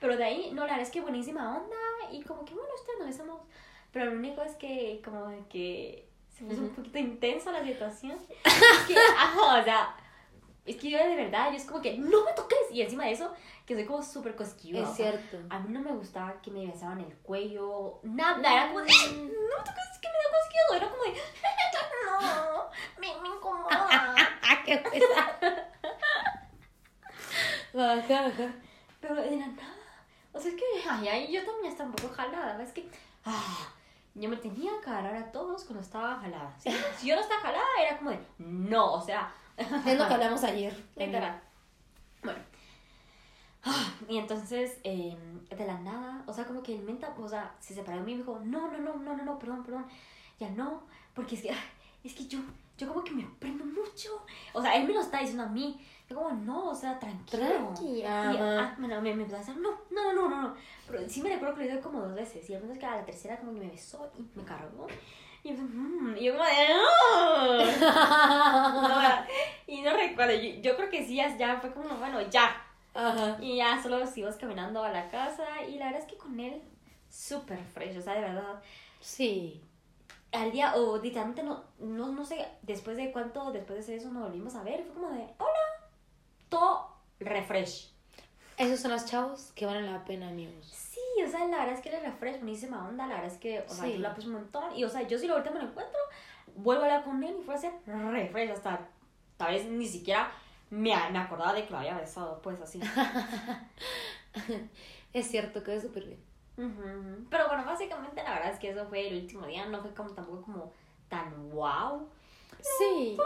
Pero 0.00 0.16
de 0.16 0.24
ahí, 0.24 0.50
no, 0.52 0.62
la 0.62 0.72
verdad 0.74 0.80
es 0.82 0.90
que 0.90 1.00
buenísima 1.00 1.56
onda 1.56 1.76
y 2.12 2.22
como 2.22 2.44
que, 2.44 2.54
bueno, 2.54 2.68
ustedes 2.74 2.98
nos 2.98 3.08
besamos. 3.08 3.40
Pero 3.92 4.06
lo 4.06 4.12
único 4.12 4.42
es 4.42 4.54
que, 4.56 5.00
como 5.04 5.30
que 5.48 6.08
se 6.36 6.44
puso 6.44 6.60
un 6.62 6.66
Ujú. 6.66 6.76
poquito 6.76 6.98
intensa 6.98 7.52
la 7.52 7.62
situación. 7.62 8.18
Es 8.44 8.86
que, 8.86 8.96
ajá, 8.96 9.60
o 9.60 9.62
sea, 9.64 9.96
es 10.66 10.76
que 10.76 10.90
yo 10.90 10.98
de 10.98 11.16
verdad, 11.16 11.50
yo 11.50 11.56
es 11.56 11.64
como 11.64 11.82
que, 11.82 11.98
no 11.98 12.24
me 12.24 12.32
toques. 12.32 12.70
Y 12.70 12.82
encima 12.82 13.04
de 13.04 13.12
eso, 13.12 13.32
que 13.66 13.74
soy 13.74 13.84
como 13.84 14.02
súper 14.02 14.34
cosquilluda. 14.34 14.82
Es 14.82 14.96
cierto. 14.96 15.38
a 15.50 15.58
mí 15.60 15.68
no 15.72 15.80
me 15.80 15.92
gustaba 15.92 16.40
que 16.40 16.50
me 16.50 16.66
besaban 16.66 17.00
el 17.00 17.14
cuello, 17.18 18.00
nada, 18.02 18.38
era 18.40 18.68
como 18.68 18.80
de, 18.80 18.86
no 18.86 19.24
me 19.24 19.64
toques, 19.64 19.84
es 19.92 19.98
que 20.00 20.08
me 20.08 20.14
da 20.14 20.30
cosquillo, 20.32 20.74
era 20.76 20.90
como 20.90 21.02
de, 21.04 21.12
no, 22.56 22.70
me, 22.98 23.20
me 23.22 23.28
incomoda. 23.36 24.14
Qué 24.64 24.78
pesa. 24.78 25.38
Ajá, 27.74 28.26
ajá. 28.26 28.54
Pero 29.00 29.14
de 29.16 29.36
la 29.36 29.46
nada, 29.48 29.74
o 30.32 30.40
sea, 30.40 30.50
es 30.50 30.56
que, 30.56 30.64
ay, 30.88 31.08
ay, 31.08 31.32
yo 31.32 31.44
también 31.44 31.70
estaba 31.70 31.90
un 31.90 31.96
poco 31.96 32.14
jalada, 32.14 32.62
es 32.62 32.72
que, 32.72 32.88
ah, 33.26 33.68
yo 34.14 34.28
me 34.28 34.36
tenía 34.36 34.72
que 34.82 34.88
agarrar 34.88 35.16
a 35.16 35.32
todos 35.32 35.64
cuando 35.64 35.82
estaba 35.82 36.16
jalada. 36.16 36.54
Si, 36.58 36.70
si 36.98 37.08
yo 37.08 37.16
no 37.16 37.20
estaba 37.20 37.42
jalada, 37.42 37.64
era 37.86 37.98
como 37.98 38.10
de, 38.10 38.20
no, 38.38 38.94
o 38.94 39.00
sea, 39.02 39.32
Es 39.56 39.98
lo 39.98 40.08
que 40.08 40.14
hablamos 40.14 40.42
ayer. 40.44 40.74
Literal. 40.96 41.40
Bueno. 42.22 42.38
Ah, 43.64 43.94
Y 44.08 44.18
entonces, 44.18 44.78
eh, 44.84 45.16
de 45.48 45.66
la 45.66 45.78
nada, 45.80 46.22
o 46.26 46.32
sea, 46.32 46.44
como 46.44 46.62
que 46.62 46.74
el 46.74 46.82
menta, 46.82 47.14
o 47.18 47.28
sea, 47.28 47.54
se 47.60 47.74
separó 47.74 47.98
de 47.98 48.04
mí 48.04 48.12
y 48.12 48.14
me 48.16 48.20
dijo, 48.22 48.38
no, 48.44 48.70
no, 48.70 48.78
no, 48.78 48.96
no, 48.96 49.16
no, 49.16 49.24
no, 49.24 49.38
perdón, 49.38 49.64
perdón, 49.64 49.86
ya 50.38 50.50
no, 50.50 50.82
porque 51.14 51.36
es 51.36 51.42
que, 51.42 51.50
ah, 51.50 51.64
es 52.02 52.12
que 52.14 52.26
yo, 52.26 52.40
yo 52.76 52.88
como 52.88 53.02
que 53.02 53.12
me 53.12 53.26
prendo 53.38 53.64
mucho. 53.64 54.24
O 54.52 54.60
sea, 54.60 54.76
él 54.76 54.86
me 54.86 54.92
lo 54.92 55.00
está 55.00 55.20
diciendo 55.20 55.44
a 55.44 55.48
mí. 55.48 55.80
Yo 56.08 56.16
como, 56.16 56.32
no, 56.32 56.68
o 56.68 56.74
sea, 56.74 56.98
tranquilo. 56.98 57.46
Tranqui, 57.46 58.00
Y, 58.00 58.02
ah, 58.04 58.74
me, 58.78 58.88
me 59.00 59.10
empezó 59.12 59.36
a 59.36 59.38
decir, 59.38 59.56
no, 59.56 59.70
no, 59.90 60.12
no, 60.12 60.28
no, 60.28 60.42
no. 60.42 60.54
Pero 60.86 61.08
sí 61.08 61.22
me 61.22 61.30
recuerdo 61.30 61.54
que 61.54 61.64
lo 61.64 61.72
hizo 61.72 61.80
como 61.80 62.00
dos 62.00 62.14
veces. 62.14 62.48
Y 62.50 62.56
punto 62.56 62.74
es 62.74 62.78
que 62.78 62.84
a 62.84 62.96
la 62.96 63.04
tercera 63.06 63.38
como 63.38 63.54
que 63.54 63.60
me 63.60 63.70
besó 63.70 64.10
y 64.18 64.38
me 64.38 64.44
cargó. 64.44 64.86
Y 65.44 65.50
yo, 65.50 65.62
mm, 65.62 66.16
y 66.16 66.24
yo 66.24 66.32
como 66.32 66.44
de, 66.44 66.68
no. 66.68 67.64
No, 68.88 69.26
y 69.66 69.82
no 69.82 69.92
recuerdo, 69.92 70.32
yo, 70.34 70.60
yo 70.62 70.76
creo 70.76 70.88
que 70.88 71.06
sí, 71.06 71.16
ya, 71.16 71.58
fue 71.60 71.70
como, 71.72 71.96
bueno, 71.96 72.22
ya. 72.30 72.64
Ajá. 72.94 73.36
Y 73.40 73.56
ya 73.56 73.80
solo 73.82 74.06
seguimos 74.06 74.36
caminando 74.36 74.82
a 74.82 74.90
la 74.90 75.10
casa 75.10 75.44
y 75.68 75.76
la 75.78 75.86
verdad 75.86 76.00
es 76.00 76.06
que 76.06 76.16
con 76.16 76.40
él, 76.40 76.62
súper 77.10 77.58
fresh, 77.58 77.98
o 77.98 78.00
sea, 78.00 78.14
de 78.14 78.22
verdad. 78.22 78.62
Sí. 79.00 79.60
Al 80.32 80.50
día, 80.50 80.74
o 80.76 80.98
literalmente 80.98 81.42
no, 81.42 81.62
no, 81.78 82.08
no 82.08 82.24
sé, 82.24 82.48
después 82.62 82.96
de 82.96 83.12
cuánto, 83.12 83.52
después 83.52 83.86
de 83.86 83.96
eso 83.96 84.10
nos 84.10 84.22
volvimos 84.22 84.54
a 84.54 84.62
ver, 84.62 84.82
fue 84.84 84.94
como 84.94 85.10
de, 85.10 85.24
hola, 85.38 85.90
todo 86.48 86.88
refresh. 87.20 87.92
Esos 88.56 88.80
son 88.80 88.92
los 88.92 89.04
chavos 89.04 89.52
que 89.54 89.66
valen 89.66 89.92
la 89.92 90.04
pena, 90.04 90.28
amigos. 90.28 90.83
O 91.22 91.28
sea, 91.28 91.46
la 91.46 91.58
verdad 91.58 91.74
es 91.74 91.80
que 91.80 91.88
era 91.90 92.00
refresh, 92.00 92.36
buenísima 92.38 92.88
onda, 92.88 93.06
la 93.06 93.14
verdad 93.16 93.32
es 93.32 93.38
que, 93.38 93.60
o 93.60 93.68
sea, 93.72 93.84
Sí. 93.84 93.92
yo 93.94 93.98
la 94.00 94.14
puse 94.14 94.26
un 94.28 94.34
montón. 94.34 94.74
Y, 94.76 94.84
o 94.84 94.88
sea, 94.88 95.02
yo 95.02 95.18
si 95.18 95.26
lo 95.26 95.34
ahorita 95.34 95.50
me 95.50 95.60
lo 95.60 95.68
encuentro, 95.68 95.98
vuelvo 96.56 96.82
a 96.82 96.86
hablar 96.86 97.04
con 97.04 97.22
él 97.22 97.36
y 97.40 97.42
fue 97.42 97.54
a 97.54 97.58
ser 97.58 97.72
refresh, 97.86 98.50
hasta 98.50 98.80
tal 99.36 99.52
vez 99.52 99.66
ni 99.66 99.86
siquiera 99.86 100.30
me, 100.70 100.94
me 101.10 101.18
acordaba 101.18 101.52
de 101.52 101.64
que 101.64 101.70
lo 101.70 101.78
había 101.78 101.96
besado, 101.98 102.40
pues 102.42 102.60
así. 102.60 102.80
Es 105.12 105.28
cierto, 105.30 105.62
quedó 105.62 105.80
súper 105.80 106.04
bien. 106.06 106.20
Ujú, 106.56 106.66
ujú. 106.66 107.26
Pero 107.30 107.46
bueno, 107.48 107.64
básicamente 107.64 108.22
la 108.22 108.34
verdad 108.34 108.52
es 108.52 108.58
que 108.58 108.70
eso 108.70 108.84
fue 108.86 109.08
el 109.08 109.22
último 109.22 109.46
día, 109.46 109.66
no 109.66 109.80
fue 109.80 109.92
como 109.94 110.10
tampoco 110.10 110.42
como 110.42 110.72
tan 111.08 111.50
wow. 111.50 112.08
Sí. 112.60 113.16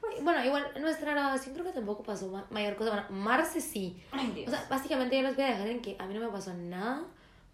Pues, 0.00 0.22
Bueno, 0.22 0.44
igual 0.44 0.70
nuestra 0.80 1.12
grabación 1.12 1.54
creo 1.54 1.66
que 1.66 1.72
tampoco 1.72 2.02
pasó 2.04 2.28
ma- 2.28 2.46
mayor 2.50 2.76
cosa. 2.76 2.90
Bueno, 2.90 3.06
Marce 3.10 3.60
sí. 3.60 4.00
Ay, 4.12 4.30
Dios. 4.32 4.48
O 4.48 4.50
sea, 4.50 4.66
básicamente 4.68 5.16
yo 5.16 5.22
les 5.22 5.34
voy 5.34 5.44
a 5.44 5.48
dejar 5.48 5.66
en 5.68 5.80
que 5.82 5.96
a 5.98 6.06
mí 6.06 6.14
no 6.14 6.20
me 6.20 6.28
pasó 6.28 6.52
nada, 6.54 7.04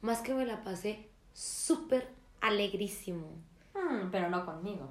más 0.03 0.21
que 0.21 0.35
me 0.35 0.47
la 0.47 0.63
pasé 0.63 1.09
súper 1.35 2.09
alegrísimo. 2.41 3.27
Mm, 3.75 4.11
pero 4.11 4.29
no 4.31 4.45
conmigo. 4.45 4.89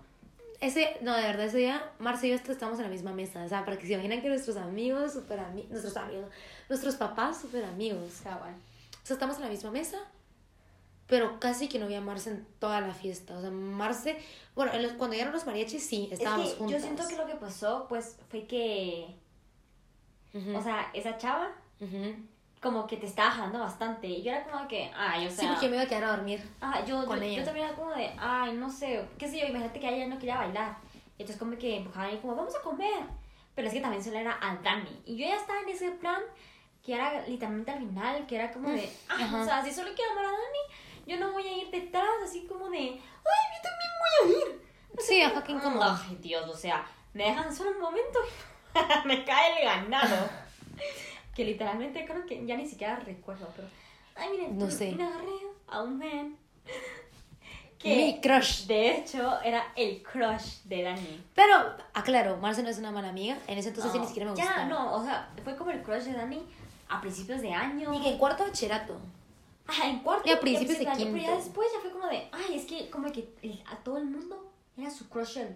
Ese, 0.62 0.98
no, 1.02 1.16
de 1.16 1.22
verdad, 1.22 1.46
ese 1.46 1.58
día, 1.60 1.92
Marce 2.00 2.28
y 2.28 2.30
yo 2.32 2.36
est- 2.36 2.50
estamos 2.50 2.78
en 2.80 2.84
la 2.84 2.90
misma 2.92 3.14
mesa. 3.14 3.44
O 3.44 3.48
sea, 3.50 3.64
para 3.64 3.78
que 3.78 3.88
se 3.88 3.94
imaginen 3.94 4.22
que 4.22 4.28
nuestros 4.30 4.58
amigos, 4.58 5.14
súper 5.14 5.40
amigos, 5.40 5.72
nuestros 5.72 5.96
amigos, 5.98 6.30
nuestros 6.68 6.96
papás, 6.96 7.40
súper 7.40 7.64
amigos. 7.64 8.12
Sea, 8.12 8.38
bueno. 8.38 8.58
O 9.02 9.06
sea, 9.06 9.14
estamos 9.16 9.38
en 9.38 9.44
la 9.44 9.50
misma 9.50 9.72
mesa, 9.72 9.98
pero 11.08 11.40
casi 11.40 11.70
que 11.70 11.80
no 11.80 11.86
había 11.86 12.02
Marce 12.02 12.32
en 12.32 12.46
toda 12.60 12.82
la 12.82 12.94
fiesta. 12.94 13.38
O 13.38 13.42
sea, 13.42 13.52
Marce, 13.52 14.18
bueno, 14.54 14.74
en 14.74 14.84
los- 14.84 14.92
cuando 14.94 15.14
llegaron 15.16 15.34
los 15.34 15.46
mariachis, 15.46 15.84
sí, 15.88 16.10
estábamos 16.12 16.48
es 16.48 16.54
que 16.54 16.60
juntos. 16.60 16.74
yo 16.76 16.84
siento 16.86 17.08
que 17.08 17.16
lo 17.16 17.26
que 17.26 17.36
pasó, 17.36 17.86
pues, 17.88 18.18
fue 18.30 18.46
que, 18.46 19.16
o 20.56 20.62
sea, 20.62 20.92
esa 20.94 21.18
chava 21.18 21.52
ujú. 21.80 22.16
Como 22.62 22.88
que 22.88 22.98
te 22.98 23.06
estaba 23.06 23.32
jalando 23.32 23.60
bastante. 23.60 24.08
Y 24.08 24.22
yo 24.22 24.32
era 24.32 24.44
como 24.44 24.68
que, 24.68 24.92
ay, 24.96 25.28
o 25.28 25.30
sea... 25.30 25.42
Sí, 25.42 25.48
porque 25.48 25.66
yo 25.66 25.70
me 25.70 25.76
iba 25.78 25.86
a 25.86 25.88
quedar 25.88 26.04
a 26.04 26.18
dormir. 26.18 26.50
Ah, 26.62 26.84
yo, 26.86 27.06
con 27.06 27.18
yo, 27.20 27.24
ella. 27.24 27.40
yo 27.40 27.46
también 27.46 27.68
era 27.68 27.76
como 27.76 27.92
de, 27.92 28.12
ay, 28.18 28.54
no 28.54 28.70
sé, 28.70 29.06
qué 29.18 29.28
sé 29.28 29.40
yo, 29.40 29.48
imagínate 29.48 29.80
que 29.80 29.90
ella 29.90 30.08
no 30.08 30.20
quería 30.20 30.38
bailar. 30.38 30.78
Y 31.18 31.24
entonces 31.24 31.38
como 31.38 31.58
que 31.58 31.78
empujaban 31.78 32.14
y 32.14 32.18
como, 32.18 32.36
vamos 32.36 32.56
a 32.56 32.62
comer. 32.62 33.04
Pero 33.56 33.68
es 33.68 33.74
que 33.74 33.82
también 33.82 34.04
solo 34.04 34.18
era 34.18 34.38
a 34.42 34.56
Dani. 34.58 35.02
Y 35.06 35.18
yo 35.18 35.28
ya 35.28 35.36
estaba 35.36 35.60
en 35.62 35.70
ese 35.70 35.92
plan 35.92 36.22
que 36.86 36.94
era 36.96 37.26
literalmente 37.28 37.72
al 37.72 37.80
final, 37.80 38.26
que 38.26 38.36
era 38.36 38.52
como 38.52 38.70
de, 38.70 38.90
ah, 39.10 39.16
Ajá. 39.20 39.42
o 39.42 39.46
sea, 39.46 39.64
si 39.64 39.72
solo 39.72 39.92
quiero 39.96 40.12
amar 40.12 40.26
a 40.26 40.32
Dani, 40.32 41.08
yo 41.08 41.20
no 41.20 41.32
voy 41.32 41.48
a 41.48 41.58
ir 41.58 41.70
detrás, 41.70 42.08
así 42.24 42.46
como 42.46 42.70
de, 42.70 42.78
ay, 42.78 42.92
yo 42.94 43.62
también 43.64 43.92
voy 44.00 44.12
a 44.22 44.38
ir. 44.40 44.70
Sí, 45.00 45.22
ajá, 45.22 45.44
qué 45.44 45.52
incómodo. 45.54 45.84
Ay, 45.84 46.18
Dios, 46.22 46.48
o 46.50 46.56
sea, 46.56 46.86
me 47.14 47.24
dejan 47.26 47.54
solo 47.54 47.72
un 47.72 47.80
momento 47.80 48.20
y 48.74 49.08
me 49.08 49.24
cae 49.24 49.60
el 49.60 49.66
ganado. 49.66 50.30
que 51.40 51.46
literalmente 51.46 52.04
creo 52.06 52.26
que 52.26 52.46
ya 52.46 52.58
ni 52.58 52.68
siquiera 52.68 52.98
recuerdo, 52.98 53.48
pero. 53.56 53.66
Ay, 54.14 54.30
miren, 54.32 54.58
No 54.58 54.70
sé. 54.70 54.92
me 54.92 55.04
agarré 55.06 55.32
a 55.70 55.82
un 55.84 55.98
man 55.98 56.36
Mi 57.82 58.20
que 58.20 58.20
crush. 58.22 58.66
de 58.68 58.98
hecho 58.98 59.40
era 59.42 59.72
el 59.78 60.04
crush 60.04 60.64
de 60.66 60.84
Dani. 60.84 61.24
Pero, 61.34 61.56
aclaro, 61.94 62.36
Marce 62.36 62.62
no 62.62 62.68
es 62.68 62.78
una 62.78 62.92
mala 62.92 63.08
amiga. 63.08 63.38
En 63.48 63.58
ese 63.58 63.70
entonces 63.70 64.02
ni 64.02 64.06
siquiera 64.06 64.30
me 64.30 64.36
Ya, 64.36 64.44
gustaba. 64.44 64.66
no, 64.66 64.96
o 64.96 65.02
sea, 65.06 65.30
fue 65.46 65.56
como 65.56 65.72
el 65.72 65.82
crush 65.82 66.04
de 66.04 66.12
Dani 66.12 66.44
a 66.90 67.00
principios 67.00 67.42
de 67.42 67.54
año. 67.54 67.90
Ni 67.92 68.02
que 68.02 68.10
en 68.10 68.18
cuarto 68.18 68.44
de 68.44 68.50
bachillerato. 68.50 68.98
Ah, 69.66 69.88
en 69.88 70.00
cuarto. 70.00 70.28
Y 70.28 70.32
a 70.34 70.40
principios 70.42 70.78
de 70.78 70.88
año, 70.90 71.06
Pero 71.06 71.16
ya 71.16 71.22
quinto. 71.24 71.38
después 71.38 71.70
ya 71.74 71.80
fue 71.80 71.92
como 71.92 72.08
de, 72.08 72.28
ay, 72.34 72.56
es 72.58 72.66
que 72.66 72.90
como 72.90 73.10
que 73.14 73.34
el- 73.44 73.64
a 73.66 73.78
todo 73.78 73.98
el 73.98 74.06
mundo 74.06 74.52
era 74.78 74.90
su 74.90 75.08
crush 75.08 75.38
él. 75.38 75.56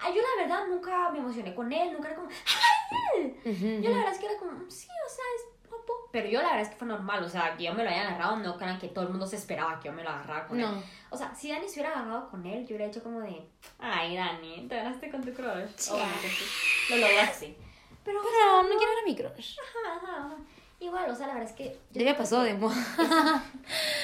Ay, 0.00 0.14
yo 0.14 0.22
la 0.22 0.42
verdad 0.42 0.66
nunca 0.68 1.10
me 1.10 1.18
emocioné 1.18 1.54
con 1.54 1.72
él, 1.72 1.92
nunca 1.92 2.08
era 2.08 2.16
como, 2.16 2.28
ay, 2.28 3.36
él. 3.44 3.82
Yo 3.82 3.90
la 3.90 3.96
verdad 3.96 4.12
es 4.12 4.18
que 4.18 4.26
era 4.26 4.38
como, 4.38 4.52
"Mm, 4.52 4.70
sí, 4.70 4.86
o 4.88 5.08
sea, 5.08 5.24
es 5.36 5.68
guapo. 5.68 5.92
Pero 6.12 6.28
yo 6.28 6.40
la 6.40 6.48
verdad 6.48 6.62
es 6.62 6.68
que 6.70 6.76
fue 6.76 6.88
normal, 6.88 7.22
o 7.22 7.28
sea, 7.28 7.56
que 7.56 7.64
yo 7.64 7.74
me 7.74 7.84
lo 7.84 7.90
haya 7.90 8.08
agarrado, 8.08 8.36
no 8.36 8.56
crean 8.56 8.78
que 8.78 8.88
todo 8.88 9.04
el 9.04 9.10
mundo 9.10 9.26
se 9.26 9.36
esperaba 9.36 9.78
que 9.78 9.88
yo 9.88 9.92
me 9.92 10.02
lo 10.02 10.10
agarrara 10.10 10.46
con 10.48 10.58
él. 10.58 10.66
No. 10.66 10.82
O 11.10 11.16
sea, 11.16 11.34
si 11.34 11.50
Dani 11.50 11.68
se 11.68 11.80
hubiera 11.80 11.90
agarrado 11.98 12.30
con 12.30 12.44
él, 12.46 12.62
yo 12.66 12.76
hubiera 12.76 12.86
hecho 12.86 13.02
como 13.02 13.20
de, 13.20 13.46
ay, 13.78 14.16
Dani, 14.16 14.66
te 14.68 14.76
ganaste 14.76 15.10
con 15.10 15.22
tu 15.22 15.32
crush. 15.32 15.68
Sí. 15.76 15.90
O 15.92 15.96
bueno, 15.96 16.12
que 16.22 16.28
sí, 16.28 16.44
lo 16.90 16.96
lograste. 16.96 17.56
Pero, 18.04 18.20
o 18.20 18.22
sea, 18.22 18.30
Pero 18.32 18.62
no 18.62 18.68
quiero 18.78 18.92
ver 18.92 18.98
a 19.02 19.06
mi 19.06 19.16
crush. 19.16 19.56
ajá, 19.60 19.96
ajá, 19.96 20.16
ajá. 20.26 20.36
Igual, 20.80 21.10
o 21.10 21.14
sea, 21.14 21.26
la 21.26 21.34
verdad 21.34 21.50
es 21.50 21.54
que... 21.56 21.78
yo 21.92 22.00
Ya 22.00 22.12
me 22.12 22.14
pasó 22.14 22.40
de 22.40 22.54
moda. 22.54 22.74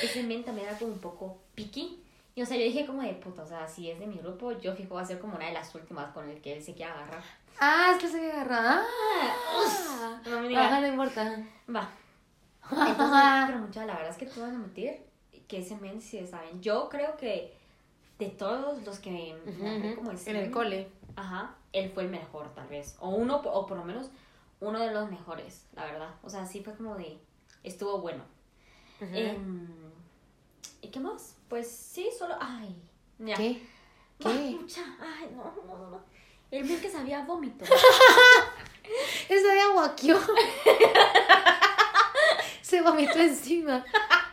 Ese 0.02 0.22
men 0.22 0.44
también 0.44 0.68
era 0.68 0.78
como 0.78 0.92
un 0.92 0.98
poco 1.00 1.38
picky. 1.54 2.02
Y, 2.36 2.42
o 2.42 2.46
sea, 2.46 2.58
yo 2.58 2.64
dije 2.64 2.84
como 2.84 3.00
de 3.00 3.14
puta, 3.14 3.42
o 3.42 3.46
sea, 3.46 3.66
si 3.66 3.90
es 3.90 3.98
de 3.98 4.06
mi 4.06 4.18
grupo, 4.18 4.52
yo 4.52 4.74
fijo 4.74 4.94
va 4.94 5.00
a 5.00 5.06
ser 5.06 5.18
como 5.18 5.36
una 5.36 5.46
de 5.46 5.54
las 5.54 5.74
últimas 5.74 6.12
con 6.12 6.28
el 6.28 6.42
que 6.42 6.52
él 6.52 6.62
se 6.62 6.74
quiera 6.74 6.92
agarrar. 6.92 7.22
Ah, 7.58 7.92
es 7.94 7.98
que 7.98 8.08
se 8.08 8.20
me 8.20 8.30
agarra. 8.30 8.82
Ah. 8.82 10.20
No 10.26 10.40
me 10.42 10.48
digas. 10.48 10.80
No 10.82 10.86
importa. 10.86 11.42
Va. 11.74 11.88
Entonces, 12.70 13.44
pero 13.46 13.58
mucha, 13.58 13.86
la 13.86 13.94
verdad 13.94 14.10
es 14.10 14.18
que 14.18 14.26
tú 14.26 14.42
vas 14.42 14.50
a 14.50 14.52
admitir 14.52 14.98
que 15.48 15.60
ese 15.60 15.76
men, 15.76 16.02
si 16.02 16.26
saben, 16.26 16.60
yo 16.60 16.90
creo 16.90 17.16
que 17.16 17.56
de 18.18 18.26
todos 18.28 18.84
los 18.84 18.98
que 18.98 19.34
ujú. 19.46 19.96
como 19.96 20.10
En 20.10 20.36
el 20.36 20.50
cole. 20.50 20.88
Ajá, 21.16 21.54
él 21.72 21.90
fue 21.94 22.02
el 22.02 22.10
mejor 22.10 22.52
tal 22.54 22.68
vez. 22.68 22.96
O 23.00 23.08
uno, 23.10 23.36
o 23.36 23.66
por 23.66 23.78
lo 23.78 23.84
menos 23.84 24.10
uno 24.60 24.78
de 24.78 24.92
los 24.92 25.10
mejores, 25.10 25.64
la 25.74 25.86
verdad. 25.86 26.10
O 26.22 26.28
sea, 26.28 26.44
sí 26.44 26.62
fue 26.62 26.74
como 26.74 26.96
de, 26.96 27.18
estuvo 27.64 27.98
bueno. 28.00 28.24
Em, 29.00 29.85
¿Y 30.80 30.88
qué 30.88 31.00
más? 31.00 31.36
Pues 31.48 31.70
sí, 31.70 32.08
solo, 32.16 32.36
ay, 32.40 32.74
ya. 33.18 33.36
¿Qué? 33.36 33.62
¿Qué? 34.18 34.28
mucha, 34.28 34.82
ay, 35.00 35.30
no, 35.34 35.44
no, 35.66 35.78
no, 35.78 35.90
no. 35.90 36.00
El 36.50 36.64
men 36.64 36.80
que 36.80 36.90
sabía 36.90 37.24
vómito. 37.24 37.64
Esa 39.28 39.52
de 39.52 39.60
aguaquio. 39.60 40.18
se 42.62 42.80
vomitó 42.82 43.18
encima 43.18 43.84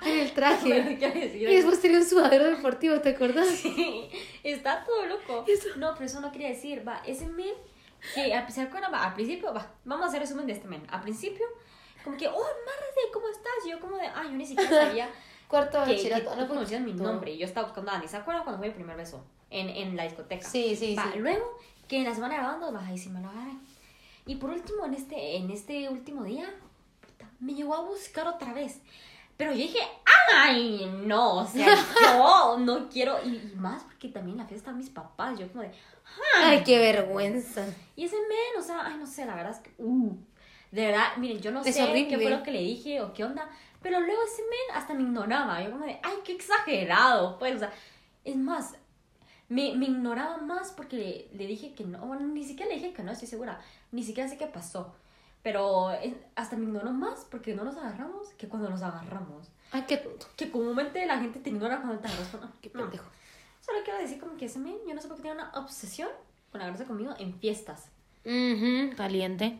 en 0.05 0.19
el 0.19 0.31
traje. 0.33 0.97
¿Qué 0.99 1.11
decir? 1.11 1.49
Y 1.49 1.55
después 1.55 1.81
tenía 1.81 1.99
un 1.99 2.05
sudadero 2.05 2.45
deportivo, 2.45 2.99
¿te 2.99 3.09
acordás? 3.09 3.47
Sí, 3.63 4.09
está 4.43 4.83
todo 4.83 5.05
loco. 5.05 5.45
Eso. 5.47 5.69
No, 5.77 5.93
pero 5.93 6.05
eso 6.05 6.19
no 6.19 6.31
quería 6.31 6.49
decir, 6.49 6.87
va, 6.87 7.01
ese 7.05 7.27
men 7.27 7.53
que 8.13 8.33
a 8.33 8.45
pesar 8.45 8.69
que 8.69 8.79
va, 8.79 9.05
al 9.05 9.13
principio, 9.13 9.53
va, 9.53 9.71
vamos 9.85 10.05
a 10.05 10.09
hacer 10.09 10.21
resumen 10.21 10.45
de 10.45 10.53
este 10.53 10.67
men. 10.67 10.85
Al 10.89 11.01
principio, 11.01 11.45
como 12.03 12.17
que, 12.17 12.27
oh, 12.27 12.33
Marce, 12.33 13.11
¿cómo 13.13 13.29
estás? 13.29 13.53
Y 13.65 13.71
yo 13.71 13.79
como 13.79 13.97
de, 13.97 14.07
ay, 14.07 14.27
yo 14.29 14.33
ni 14.33 14.45
siquiera 14.45 14.69
sabía 14.69 15.09
Cuarto 15.53 15.79
de 15.85 15.93
bachillerato. 15.93 16.35
no 16.35 16.47
conocías 16.47 16.81
mi 16.81 16.93
nombre 16.93 17.31
y 17.31 17.37
yo 17.37 17.45
estaba 17.45 17.67
buscando 17.67 17.91
a 17.91 17.93
Dani. 17.95 18.07
¿Se 18.07 18.17
acuerdan 18.17 18.43
cuando 18.43 18.57
fue 18.59 18.69
mi 18.69 18.73
primer 18.73 18.97
beso? 18.97 19.23
En, 19.51 19.69
en 19.69 19.95
la 19.95 20.03
discoteca. 20.03 20.47
Sí, 20.49 20.75
sí, 20.75 20.95
Va, 20.95 21.11
sí. 21.13 21.19
Luego, 21.19 21.45
que 21.87 21.97
en 21.97 22.05
la 22.05 22.15
semana 22.15 22.35
grabando, 22.37 22.71
vas 22.71 22.87
ahí 22.87 22.97
sí 22.97 23.09
me 23.09 23.21
lo 23.21 23.29
agarré. 23.29 23.51
Y 24.25 24.37
por 24.37 24.49
último, 24.49 24.85
en 24.85 24.95
este, 24.95 25.35
en 25.35 25.51
este 25.51 25.89
último 25.89 26.23
día, 26.23 26.49
puta, 27.01 27.29
me 27.39 27.53
llegó 27.53 27.75
a 27.75 27.81
buscar 27.81 28.27
otra 28.27 28.51
vez. 28.53 28.79
Pero 29.37 29.51
yo 29.51 29.57
dije, 29.57 29.79
¡ay! 30.33 30.91
No, 31.05 31.35
o 31.37 31.45
sea, 31.47 31.67
yo 32.01 32.57
no 32.57 32.89
quiero. 32.89 33.17
Y, 33.23 33.35
y 33.35 33.53
más 33.55 33.83
porque 33.83 34.07
también 34.07 34.37
en 34.37 34.43
la 34.43 34.49
fiesta 34.49 34.71
mis 34.71 34.89
papás. 34.89 35.37
Yo, 35.37 35.47
como 35.49 35.61
de, 35.61 35.71
Ay, 36.41 36.63
qué 36.63 36.79
vergüenza. 36.79 37.65
y 37.95 38.05
ese 38.05 38.15
men, 38.15 38.59
o 38.59 38.63
sea, 38.63 38.87
ay, 38.87 38.97
no 38.97 39.05
sé, 39.05 39.25
la 39.25 39.35
verdad 39.35 39.51
es 39.51 39.59
que, 39.59 39.71
uh, 39.77 40.15
de 40.71 40.87
verdad, 40.87 41.17
miren, 41.17 41.39
yo 41.41 41.51
no 41.51 41.61
Es 41.61 41.75
sé 41.75 41.83
horrible. 41.83 42.07
qué 42.07 42.15
fue 42.17 42.29
lo 42.31 42.41
que 42.43 42.51
le 42.51 42.59
dije 42.61 43.01
o 43.01 43.13
qué 43.13 43.23
onda, 43.23 43.47
pero 43.83 43.99
luego 43.99 44.21
ese 44.23 44.41
men 44.41 44.77
hasta 44.77 44.93
me 44.95 45.03
ignoraba. 45.03 45.61
Yo 45.61 45.71
como 45.71 45.85
de, 45.85 45.99
ay, 46.01 46.15
qué 46.25 46.31
exagerado, 46.33 47.37
pues, 47.37 47.55
o 47.55 47.59
sea, 47.59 47.73
es 48.23 48.35
más, 48.35 48.73
me, 49.49 49.75
me 49.75 49.85
ignoraba 49.85 50.37
más 50.37 50.71
porque 50.71 50.95
le, 51.31 51.37
le 51.37 51.45
dije 51.47 51.73
que 51.75 51.83
no, 51.83 51.99
bueno, 51.99 52.25
ni 52.27 52.43
siquiera 52.43 52.69
le 52.69 52.77
dije 52.79 52.93
que 52.93 53.03
no, 53.03 53.11
estoy 53.11 53.27
segura, 53.27 53.59
ni 53.91 54.01
siquiera 54.03 54.27
sé 54.29 54.37
qué 54.37 54.47
pasó, 54.47 54.95
pero 55.43 55.91
eh, 55.91 56.15
hasta 56.35 56.55
me 56.55 56.63
ignoró 56.63 56.91
más 56.91 57.27
porque 57.29 57.53
no 57.53 57.63
nos 57.65 57.75
agarramos 57.77 58.29
que 58.37 58.47
cuando 58.47 58.69
nos 58.69 58.81
agarramos. 58.81 59.49
Ay, 59.71 59.83
qué 59.87 59.97
tonto. 59.97 60.27
Que 60.37 60.49
comúnmente 60.49 61.05
la 61.05 61.17
gente 61.19 61.39
te 61.39 61.49
ignora 61.49 61.81
cuando 61.81 61.99
te 61.99 62.07
agarras. 62.07 62.33
No, 62.33 62.51
Qué 62.61 62.71
no. 62.73 62.81
pendejo. 62.83 63.05
Solo 63.59 63.79
quiero 63.83 63.99
decir 63.99 64.19
como 64.19 64.37
que 64.37 64.45
ese 64.45 64.59
men, 64.59 64.75
yo 64.87 64.93
no 64.93 65.01
sé 65.01 65.07
por 65.07 65.17
qué 65.17 65.23
tiene 65.23 65.41
una 65.41 65.51
obsesión 65.55 66.09
con 66.51 66.61
agarrarse 66.61 66.85
conmigo 66.85 67.13
en 67.17 67.33
fiestas. 67.39 67.89
Ujú, 68.25 68.95
caliente. 68.95 69.59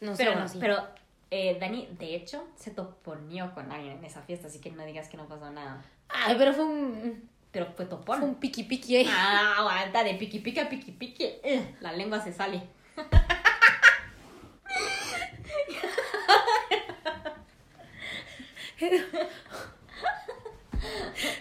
No 0.00 0.14
sé, 0.14 0.24
Pero, 0.24 0.38
no, 0.38 0.48
sí. 0.48 0.58
pero 0.60 0.86
eh, 1.30 1.56
Dani, 1.60 1.88
de 1.98 2.14
hecho, 2.14 2.46
se 2.56 2.70
toponió 2.70 3.52
con 3.54 3.70
alguien 3.72 3.98
en 3.98 4.04
esa 4.04 4.22
fiesta, 4.22 4.48
así 4.48 4.60
que 4.60 4.70
no 4.70 4.84
digas 4.84 5.08
que 5.08 5.16
no 5.16 5.26
pasó 5.26 5.50
nada. 5.50 5.82
Ay, 6.08 6.34
pero 6.38 6.52
fue 6.52 6.64
un, 6.64 7.28
Pero 7.52 7.66
fue 7.76 7.86
topón. 7.86 8.18
fue 8.20 8.28
un 8.28 8.34
piqui 8.36 8.62
piqui 8.64 8.96
ahí. 8.96 9.06
Ah, 9.10 9.56
aguanta, 9.58 10.04
de 10.04 10.14
piqui 10.14 10.38
piqui 10.40 10.60
a 10.60 10.68
piqui 10.68 10.92
piqui. 10.92 11.24
eh, 11.42 11.74
la 11.80 11.92
lengua 11.92 12.20
se 12.22 12.32
sale. 12.32 12.62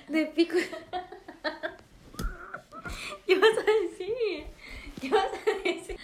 De 0.07 0.25
pico. 0.27 0.55
¿Qué 3.25 3.39
vas 3.39 3.57
a 3.57 3.63
decir? 3.63 4.45
¿Qué 5.01 5.09
vas 5.09 5.25
a 5.25 5.63
decir? 5.63 5.97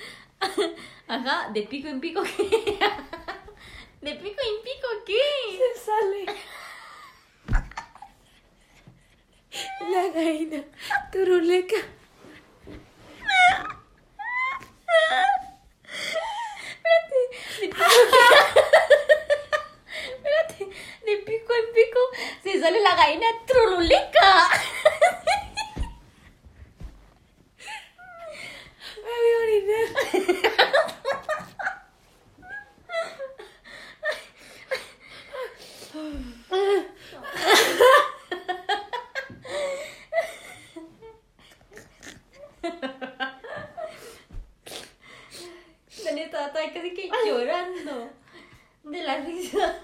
Ajá, 1.08 1.50
de 1.54 1.62
pico 1.64 1.88
en 1.88 2.00
pico, 2.02 2.22
¿qué? 2.24 2.80
¿De 4.02 4.16
pico 4.16 4.42
en 4.42 4.64
pico 4.64 4.88
qué? 5.06 5.22
Se 5.58 5.80
sale. 5.86 6.26
La 9.92 10.04
gallina 10.10 10.64
turuleca. 11.12 11.76
Espérate, 20.12 20.66
de 21.06 21.18
pico 21.18 21.54
en 21.54 21.68
pico 21.74 22.00
se 22.44 22.60
sale 22.60 22.80
la 22.82 22.96
gallina 22.96 23.28
truruleca. 23.46 24.50
Me 28.96 29.02
voy 29.04 29.32
a 29.32 29.38
orinar. 29.44 29.88
Dani 46.04 46.22
estaba 46.22 46.48
estaba 46.48 46.74
casi 46.74 46.94
que 46.94 47.12
llorando 47.26 48.10
de 48.84 49.04
la 49.04 49.18
risa. 49.18 49.80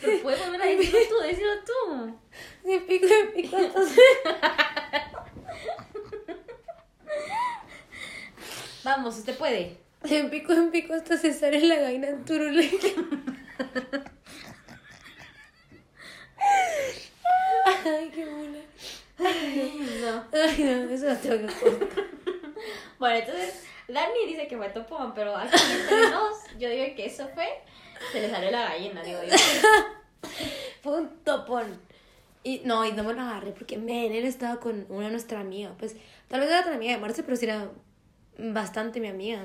Pero 0.00 0.22
puedes 0.22 0.44
volver 0.44 0.62
a 0.62 0.66
decirlo 0.66 0.98
tú, 1.08 1.18
decirlo 1.22 1.52
tú. 1.64 2.20
De 2.64 2.80
pico 2.80 3.06
en 3.06 3.32
pico. 3.32 3.56
Entonces. 3.56 3.98
Vamos, 8.84 9.16
usted 9.16 9.36
puede. 9.38 9.78
De 10.02 10.24
pico 10.24 10.52
en 10.52 10.70
pico 10.70 10.92
hasta 10.94 11.16
se 11.16 11.32
sale 11.32 11.60
la 11.60 11.76
gallina 11.76 12.24
turuleca. 12.24 12.88
Ay, 17.84 18.10
qué 18.14 18.26
buena. 18.26 18.58
No. 19.18 20.24
Ay, 20.32 20.56
no, 20.58 20.90
eso 20.90 21.06
lo 21.06 21.16
tengo 21.16 21.46
que 21.46 21.54
cortar. 21.54 22.04
Bueno, 22.98 23.16
entonces 23.16 23.64
Dani 23.88 24.26
dice 24.26 24.45
que 24.60 24.70
fue 24.70 24.82
topón, 24.82 25.12
pero 25.14 25.36
aquí 25.36 25.56
entre 25.80 26.10
nos, 26.10 26.58
yo 26.58 26.68
digo 26.68 26.84
que 26.96 27.06
eso 27.06 27.28
fue. 27.34 27.46
Se 28.12 28.20
le 28.20 28.30
salió 28.30 28.50
la 28.50 28.68
gallina, 28.68 29.02
digo 29.02 29.20
yo. 29.22 29.32
Fue 30.82 31.00
un 31.00 31.08
topón. 31.24 31.80
Y 32.44 32.60
no, 32.64 32.84
y 32.84 32.92
no 32.92 33.02
me 33.02 33.14
lo 33.14 33.22
agarré 33.22 33.52
porque, 33.52 33.76
men, 33.78 34.12
él 34.12 34.24
estaba 34.24 34.60
con 34.60 34.86
una 34.88 35.08
nuestra 35.08 35.40
amiga. 35.40 35.74
Pues, 35.78 35.96
tal 36.28 36.40
vez 36.40 36.50
era 36.50 36.62
tan 36.62 36.74
amiga 36.74 36.94
de 36.94 37.00
Marce, 37.00 37.22
pero 37.22 37.36
sí 37.36 37.46
era 37.46 37.68
bastante 38.38 39.00
mi 39.00 39.08
amiga. 39.08 39.44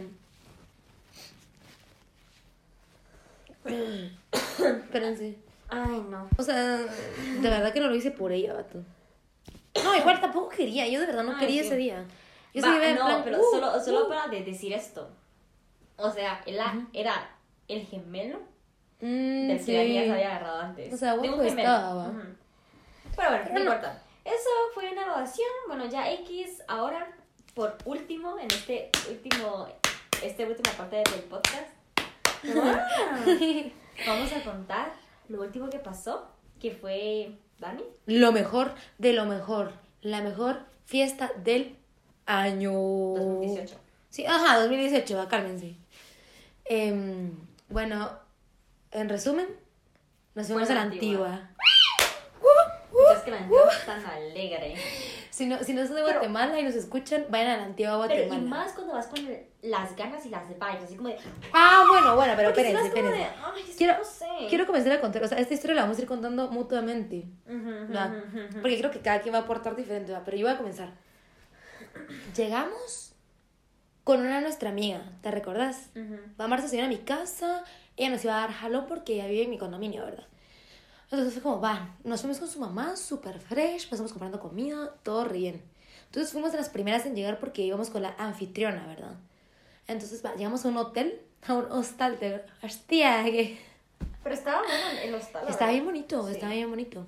Espérense. 3.66 5.38
Ay, 5.70 6.05
no. 6.09 6.28
O 6.38 6.43
sea, 6.43 6.78
de 6.78 7.49
verdad 7.49 7.74
que 7.74 7.80
no 7.80 7.88
lo 7.88 7.95
hice 7.95 8.12
por 8.12 8.32
ella, 8.32 8.53
vato. 8.53 8.84
No, 9.84 9.95
igual 9.95 10.20
tampoco 10.20 10.49
quería. 10.49 10.88
Yo 10.88 10.99
de 10.99 11.05
verdad 11.07 11.24
no 11.24 11.32
Ay, 11.32 11.39
quería 11.39 11.62
sí. 11.62 11.68
ese 11.70 11.78
día. 11.78 12.05
Yo 12.54 12.62
sí 12.64 12.70
iba 12.70 12.86
en 12.88 12.95
no, 12.95 13.06
plan, 13.06 13.22
pero 13.24 13.39
uh, 13.39 13.52
solo, 13.52 13.84
solo 13.84 14.06
uh. 14.06 14.10
para 14.10 14.28
de- 14.28 14.43
decir 14.43 14.74
esto. 14.74 15.10
O 15.97 16.10
sea, 16.12 16.41
él 16.45 16.60
a- 16.60 16.88
era 16.93 17.30
el 17.68 17.86
gemelo 17.86 18.39
Mm, 19.04 19.47
del 19.47 19.60
sí. 19.60 19.66
que 19.72 19.78
Dani 19.78 19.93
ya 19.95 20.04
se 20.04 20.12
había 20.12 20.28
agarrado 20.36 20.60
antes. 20.62 20.93
O 20.93 20.97
sea, 20.97 21.14
De 21.14 21.20
un 21.22 21.28
guapo 21.36 21.43
gemelo. 21.43 22.02
Ujú. 22.02 22.20
Pero 23.16 23.30
bueno, 23.30 23.43
Pero 23.45 23.54
no 23.54 23.54
no. 23.54 23.60
importa. 23.62 24.04
Eso 24.24 24.49
fue 24.76 24.91
una 24.91 25.04
grabación. 25.06 25.47
Bueno, 25.68 25.86
ya 25.86 26.12
X 26.12 26.62
ahora, 26.68 27.12
por 27.56 27.78
último, 27.86 28.38
en 28.38 28.45
este 28.52 28.91
último, 29.10 29.68
esta 30.24 30.43
última 30.43 30.72
parte 30.78 30.97
del 30.97 31.24
podcast, 31.24 31.68
ah, 32.62 32.88
vamos 34.08 34.32
a 34.34 34.43
contar 34.43 34.93
lo 35.30 35.41
último 35.41 35.70
que 35.70 35.80
pasó, 35.80 36.28
que 36.60 36.72
fue 36.72 37.32
Dani. 37.60 37.84
Lo 38.06 38.32
mejor 38.32 38.74
de 38.97 39.14
lo 39.14 39.26
mejor. 39.26 39.74
La 40.02 40.22
mejor 40.22 40.60
fiesta 40.86 41.32
del 41.43 41.76
año. 42.26 42.72
2018. 42.72 43.76
Sí, 44.09 44.26
ajá, 44.26 44.59
2018, 44.59 45.17
va, 45.17 45.28
cálmense. 45.28 45.76
Em, 46.65 47.32
bueno, 47.69 48.11
en 48.91 49.09
resumen, 49.09 49.47
nos 50.36 50.47
fuimos 50.47 50.69
a 50.69 50.74
la 50.74 50.82
la 50.86 50.91
antigua. 50.91 51.47
Es 53.15 53.19
que 53.24 53.32
la 53.32 53.38
antigua 53.38 53.69
es 53.72 53.86
tan 53.86 54.05
alegre. 54.05 54.76
Si 55.30 55.45
no, 55.45 55.63
si 55.63 55.74
no 55.74 55.86
son 55.88 55.95
de 55.95 56.01
Pero- 56.03 56.13
Guatemala 56.19 56.59
y 56.59 56.63
nos 56.63 56.76
escuchan, 56.76 57.26
vayan 57.30 57.51
a 57.51 57.57
la 57.57 57.63
antigua 57.63 58.05
Pero 58.07 58.24
y 58.24 58.28
Guatemala. 58.28 58.49
más 58.63 58.74
cuando 58.74 58.93
vas 58.93 59.07
con 59.07 59.19
las 59.61 59.95
ganas 59.95 60.26
y 60.26 60.30
las 60.30 60.47
vibes, 60.49 60.84
así 60.84 60.95
como 60.95 61.09
de... 61.09 61.17
Ah, 61.53 61.86
bueno, 61.89 62.15
bueno, 62.15 62.34
pero 62.36 62.49
Porque 62.49 62.63
si 62.63 62.67
espérense, 62.72 62.93
de, 63.01 63.07
espérense. 63.09 63.30
ay, 63.43 63.63
es 63.69 63.76
Quiero, 63.78 63.97
no 63.97 64.03
sé. 64.03 64.26
quiero 64.49 64.65
comenzar 64.67 64.91
a 64.91 65.01
contar, 65.01 65.24
o 65.24 65.28
sea, 65.28 65.38
esta 65.39 65.53
historia 65.53 65.76
la 65.78 65.82
vamos 65.84 65.97
a 65.97 66.01
ir 66.01 66.07
contando 66.07 66.49
mutuamente. 66.51 67.26
Ujú, 67.47 67.55
ujú, 67.86 67.93
¿va? 67.95 68.07
ujú, 68.07 68.38
ujú. 68.39 68.61
Porque 68.61 68.78
creo 68.78 68.91
que 68.91 68.99
cada 68.99 69.22
quien 69.22 69.34
va 69.34 69.39
a 69.39 69.41
aportar 69.43 69.76
diferente, 69.76 70.11
¿va? 70.11 70.22
pero 70.26 70.38
yo 70.38 70.45
voy 70.45 70.53
a 70.53 70.57
comenzar. 70.57 70.91
Llegamos 72.36 73.14
con 74.04 74.20
una 74.22 74.38
de 74.38 74.41
nuestra 74.41 74.70
amiga, 74.70 75.02
¿te 75.22 75.32
recordás? 75.32 75.89
Ujú. 75.95 76.18
Va 76.39 76.47
Marta 76.47 76.68
se 76.68 76.76
vino 76.76 76.86
a 76.88 76.89
mi 76.89 76.97
casa, 76.99 77.64
ella 77.97 78.10
nos 78.10 78.24
iba 78.24 78.36
a 78.38 78.41
dar 78.41 78.52
jalón 78.52 78.86
porque 78.88 79.14
ella 79.14 79.28
vive 79.28 79.43
en 79.43 79.49
mi 79.52 79.58
condominio, 79.58 80.04
¿verdad? 80.04 80.26
Entonces 81.12 81.34
fue 81.34 81.43
como, 81.43 81.60
va, 81.62 81.95
nos 82.04 82.22
fuimos 82.22 82.39
con 82.39 82.47
su 82.47 82.60
mamá, 82.60 82.95
súper 82.95 83.39
fresh, 83.39 83.89
pasamos 83.89 84.12
comprando 84.14 84.39
comida, 84.39 84.95
todo 85.04 85.26
re 85.26 85.38
bien. 85.38 85.62
Entonces 86.06 86.32
fuimos 86.32 86.52
de 86.52 86.58
las 86.58 86.70
primeras 86.70 87.06
en 87.06 87.16
llegar 87.16 87.39
porque 87.39 87.62
íbamos 87.64 87.89
con 87.89 88.02
la 88.02 88.16
anfitriona, 88.18 88.86
¿verdad? 88.88 89.16
Entonces 89.88 90.24
va, 90.26 90.34
llegamos 90.36 90.66
a 90.66 90.70
un 90.70 90.78
hotel, 90.78 91.22
a 91.47 91.54
un 91.54 91.66
hostal, 91.72 92.18
de 92.20 92.41
hostia, 92.64 93.24
que 93.26 93.60
Pero 94.24 94.36
estaba 94.36 94.62
bueno 94.62 95.02
el 95.04 95.14
hostal. 95.16 95.47
estaba 95.49 95.72
bien 95.72 95.86
bonito, 95.86 96.26
Sí. 96.28 96.34
estaba 96.34 96.54
bien 96.54 96.70
bonito. 96.70 97.06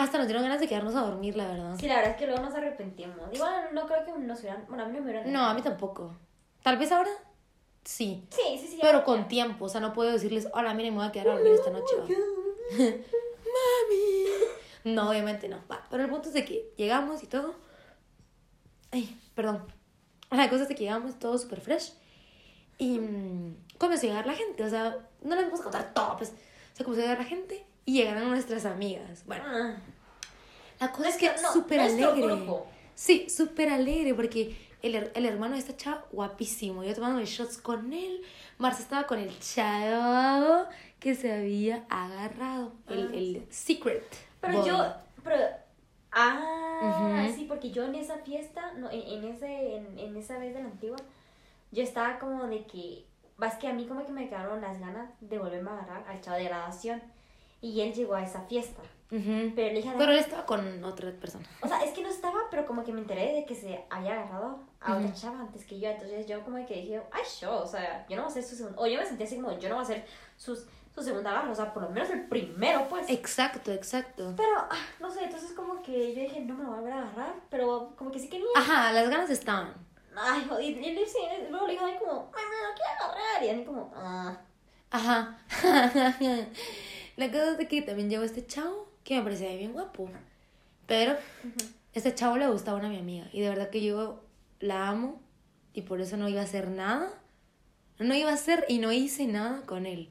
Hasta 0.00 0.16
nos 0.16 0.26
dieron 0.28 0.42
ganas 0.42 0.60
de 0.60 0.66
quedarnos 0.66 0.94
a 0.94 1.02
dormir, 1.02 1.36
la 1.36 1.46
verdad. 1.46 1.76
Sí, 1.78 1.86
la 1.86 1.96
verdad 1.96 2.12
es 2.12 2.16
que 2.16 2.26
luego 2.26 2.40
nos 2.42 2.54
arrepentimos. 2.54 3.16
Igual 3.32 3.74
no 3.74 3.86
creo 3.86 4.02
que 4.02 4.12
nos 4.12 4.40
hubieran... 4.40 4.64
Bueno, 4.66 4.84
a 4.84 4.86
mí 4.86 4.94
no 4.94 5.00
me 5.00 5.10
hubieran... 5.10 5.30
No, 5.30 5.44
a 5.44 5.52
mí 5.52 5.60
tampoco. 5.60 6.16
Tal 6.62 6.78
vez 6.78 6.90
ahora, 6.90 7.10
sí. 7.84 8.26
Sí, 8.30 8.58
sí, 8.58 8.66
sí. 8.66 8.78
Pero 8.80 9.04
con 9.04 9.28
tiempo, 9.28 9.66
o 9.66 9.68
sea, 9.68 9.82
no 9.82 9.92
puedo 9.92 10.10
decirles, 10.10 10.48
hola, 10.54 10.72
miren, 10.72 10.94
me 10.94 11.00
voy 11.00 11.08
a 11.08 11.12
quedar 11.12 11.28
a 11.28 11.32
dormir 11.34 11.52
esta 11.52 11.70
noche. 11.70 11.96
va". 11.98 12.04
Mami. 12.78 12.94
No, 14.94 15.10
obviamente 15.10 15.46
no. 15.46 15.58
Va, 15.70 15.86
pero 15.90 16.04
el 16.04 16.08
punto 16.08 16.28
es 16.28 16.34
de 16.34 16.46
que 16.46 16.72
llegamos 16.78 17.22
y 17.22 17.26
todo. 17.26 17.54
Ay, 18.90 19.20
perdón. 19.34 19.66
La 20.30 20.48
cosa 20.48 20.62
es 20.62 20.68
de 20.70 20.74
que 20.74 20.84
llegamos 20.84 21.18
todo 21.18 21.36
súper 21.36 21.60
fresh. 21.60 21.92
Y 22.78 22.98
mm, 22.98 23.56
comenzó 23.76 24.06
a 24.06 24.08
llegar 24.08 24.26
la 24.26 24.32
gente. 24.32 24.64
O 24.64 24.70
sea, 24.70 24.96
no 25.20 25.34
les 25.34 25.44
vamos 25.44 25.60
a 25.60 25.64
contar 25.64 25.92
todo, 25.92 26.16
pues. 26.16 26.30
O 26.30 26.76
sea, 26.76 26.84
comenzó 26.84 27.02
a 27.02 27.08
llegar 27.10 27.18
la 27.18 27.28
gente. 27.28 27.66
Y 27.90 27.94
llegaron 27.94 28.30
nuestras 28.30 28.64
amigas. 28.66 29.24
Bueno, 29.26 29.44
Ah. 29.46 29.76
la 30.80 30.92
cosa 30.92 31.08
es 31.08 31.16
que 31.16 31.30
No, 31.42 31.52
súper 31.52 31.80
alegre. 31.80 32.22
grupo. 32.22 32.66
Sí, 32.94 33.28
súper 33.30 33.68
alegre 33.70 34.14
porque 34.14 34.56
el, 34.82 34.94
el 35.14 35.26
hermano 35.26 35.54
de 35.54 35.60
esta 35.60 35.76
chava, 35.76 36.04
guapísimo. 36.12 36.84
Yo 36.84 36.94
tomando 36.94 37.20
shots 37.24 37.58
con 37.58 37.92
él. 37.92 38.22
Marcia 38.58 38.82
estaba 38.82 39.06
con 39.06 39.18
el 39.18 39.38
chavo 39.40 40.66
que 40.98 41.14
se 41.14 41.32
había 41.32 41.84
agarrado. 41.88 42.72
El, 42.88 43.06
Ah, 43.06 43.10
el 43.16 43.46
secret. 43.50 44.04
Pero 44.40 44.66
yo, 44.66 44.94
pero, 45.24 45.36
ah, 46.12 47.28
sí, 47.34 47.44
porque 47.48 47.70
yo 47.70 47.84
en 47.84 47.94
esa 47.94 48.18
fiesta, 48.18 48.72
no, 48.76 48.90
en, 48.90 49.00
en 49.02 49.24
ese, 49.34 49.76
en, 49.76 49.98
en 49.98 50.16
esa 50.16 50.38
vez 50.38 50.54
de 50.54 50.60
la 50.62 50.68
antigua, 50.68 50.96
yo 51.72 51.82
estaba 51.82 52.18
como 52.18 52.46
de 52.46 52.64
que, 52.64 53.04
vas 53.36 53.56
que 53.56 53.68
a 53.68 53.72
mí 53.72 53.86
como 53.86 54.04
que 54.04 54.12
me 54.12 54.28
quedaron 54.28 54.60
las 54.60 54.78
ganas 54.80 55.10
de 55.20 55.38
volverme 55.38 55.70
a 55.70 55.74
agarrar 55.78 56.04
al 56.08 56.20
chavo 56.20 56.36
de 56.36 56.44
graduación. 56.44 57.02
Y 57.60 57.80
él 57.80 57.92
llegó 57.92 58.14
a 58.14 58.22
esa 58.22 58.42
fiesta. 58.42 58.82
Pero 59.10 59.20
le 59.54 59.74
dije, 59.74 59.88
a 59.88 59.98
Pero 59.98 60.12
él 60.12 60.18
estaba 60.18 60.46
con 60.46 60.84
otra 60.84 61.10
persona. 61.10 61.44
o 61.60 61.66
sea, 61.66 61.82
es 61.82 61.90
que 61.92 62.02
no 62.02 62.08
estaba, 62.08 62.42
pero 62.48 62.64
como 62.64 62.84
que 62.84 62.92
me 62.92 63.00
enteré 63.00 63.34
de 63.34 63.44
que 63.44 63.56
se 63.56 63.84
había 63.90 64.12
agarrado 64.12 64.60
a 64.80 64.96
otra 64.96 65.12
chava 65.12 65.40
antes 65.40 65.64
que 65.64 65.80
yo. 65.80 65.88
Entonces 65.90 66.28
yo 66.28 66.44
como 66.44 66.64
que 66.64 66.74
dije, 66.74 67.02
ay, 67.10 67.22
yo, 67.40 67.62
o 67.62 67.66
sea, 67.66 68.06
yo 68.08 68.16
no 68.16 68.22
voy 68.22 68.28
a 68.28 68.30
hacer 68.30 68.44
su 68.44 68.54
segundo, 68.54 68.80
o 68.80 68.86
yo 68.86 69.00
me 69.00 69.06
sentí 69.06 69.24
así 69.24 69.36
como, 69.36 69.58
yo 69.58 69.68
no 69.68 69.74
voy 69.74 69.82
a 69.82 69.84
hacer 69.84 70.06
sus, 70.36 70.66
su 70.94 71.02
segunda 71.02 71.30
agarro, 71.30 71.50
o 71.50 71.54
sea, 71.56 71.74
por 71.74 71.82
lo 71.82 71.90
menos 71.90 72.08
el 72.10 72.28
primero, 72.28 72.88
pues. 72.88 73.10
Exacto, 73.10 73.72
exacto. 73.72 74.32
Pero, 74.36 74.56
ah, 74.56 74.86
no 75.00 75.10
sé, 75.10 75.24
entonces 75.24 75.52
como 75.52 75.82
que 75.82 76.14
yo 76.14 76.22
dije, 76.22 76.40
no 76.42 76.54
me 76.54 76.62
lo 76.62 76.68
voy 76.70 76.78
a 76.78 76.80
volver 76.80 76.92
a 76.92 77.02
agarrar, 77.02 77.34
pero 77.50 77.92
como 77.96 78.12
que 78.12 78.20
sí 78.20 78.28
quería. 78.28 78.46
Ajá, 78.54 78.92
las 78.92 79.10
ganas 79.10 79.28
estaban. 79.28 79.74
Ay, 80.16 80.48
y, 80.60 80.64
y, 80.66 80.88
y, 80.88 81.50
luego 81.50 81.66
le 81.66 81.72
dije, 81.72 81.84
ay, 81.84 81.98
como, 81.98 82.30
ay, 82.32 82.44
me 82.48 82.68
lo 82.68 82.74
quiero 82.76 83.12
agarrar. 83.12 83.44
Y 83.44 83.48
así 83.50 83.64
como, 83.64 83.92
ah. 83.96 84.36
Ajá. 84.92 85.38
La 87.20 87.30
cosa 87.30 87.50
es 87.50 87.58
de 87.58 87.68
que 87.68 87.82
también 87.82 88.08
llegó 88.08 88.22
este 88.22 88.46
chavo 88.46 88.88
que 89.04 89.14
me 89.18 89.22
parecía 89.22 89.54
bien 89.54 89.74
guapo. 89.74 90.08
Pero 90.86 91.16
este 91.92 92.14
chavo 92.14 92.38
le 92.38 92.48
gustaba 92.48 92.78
a 92.78 92.88
mi 92.88 92.96
amiga. 92.96 93.28
Y 93.30 93.42
de 93.42 93.50
verdad 93.50 93.68
que 93.68 93.84
yo 93.84 94.24
la 94.58 94.88
amo. 94.88 95.20
Y 95.74 95.82
por 95.82 96.00
eso 96.00 96.16
no 96.16 96.30
iba 96.30 96.40
a 96.40 96.44
hacer 96.44 96.68
nada. 96.68 97.12
No 97.98 98.14
iba 98.14 98.30
a 98.30 98.32
hacer 98.32 98.64
y 98.68 98.78
no 98.78 98.90
hice 98.90 99.26
nada 99.26 99.60
con 99.66 99.84
él. 99.84 100.08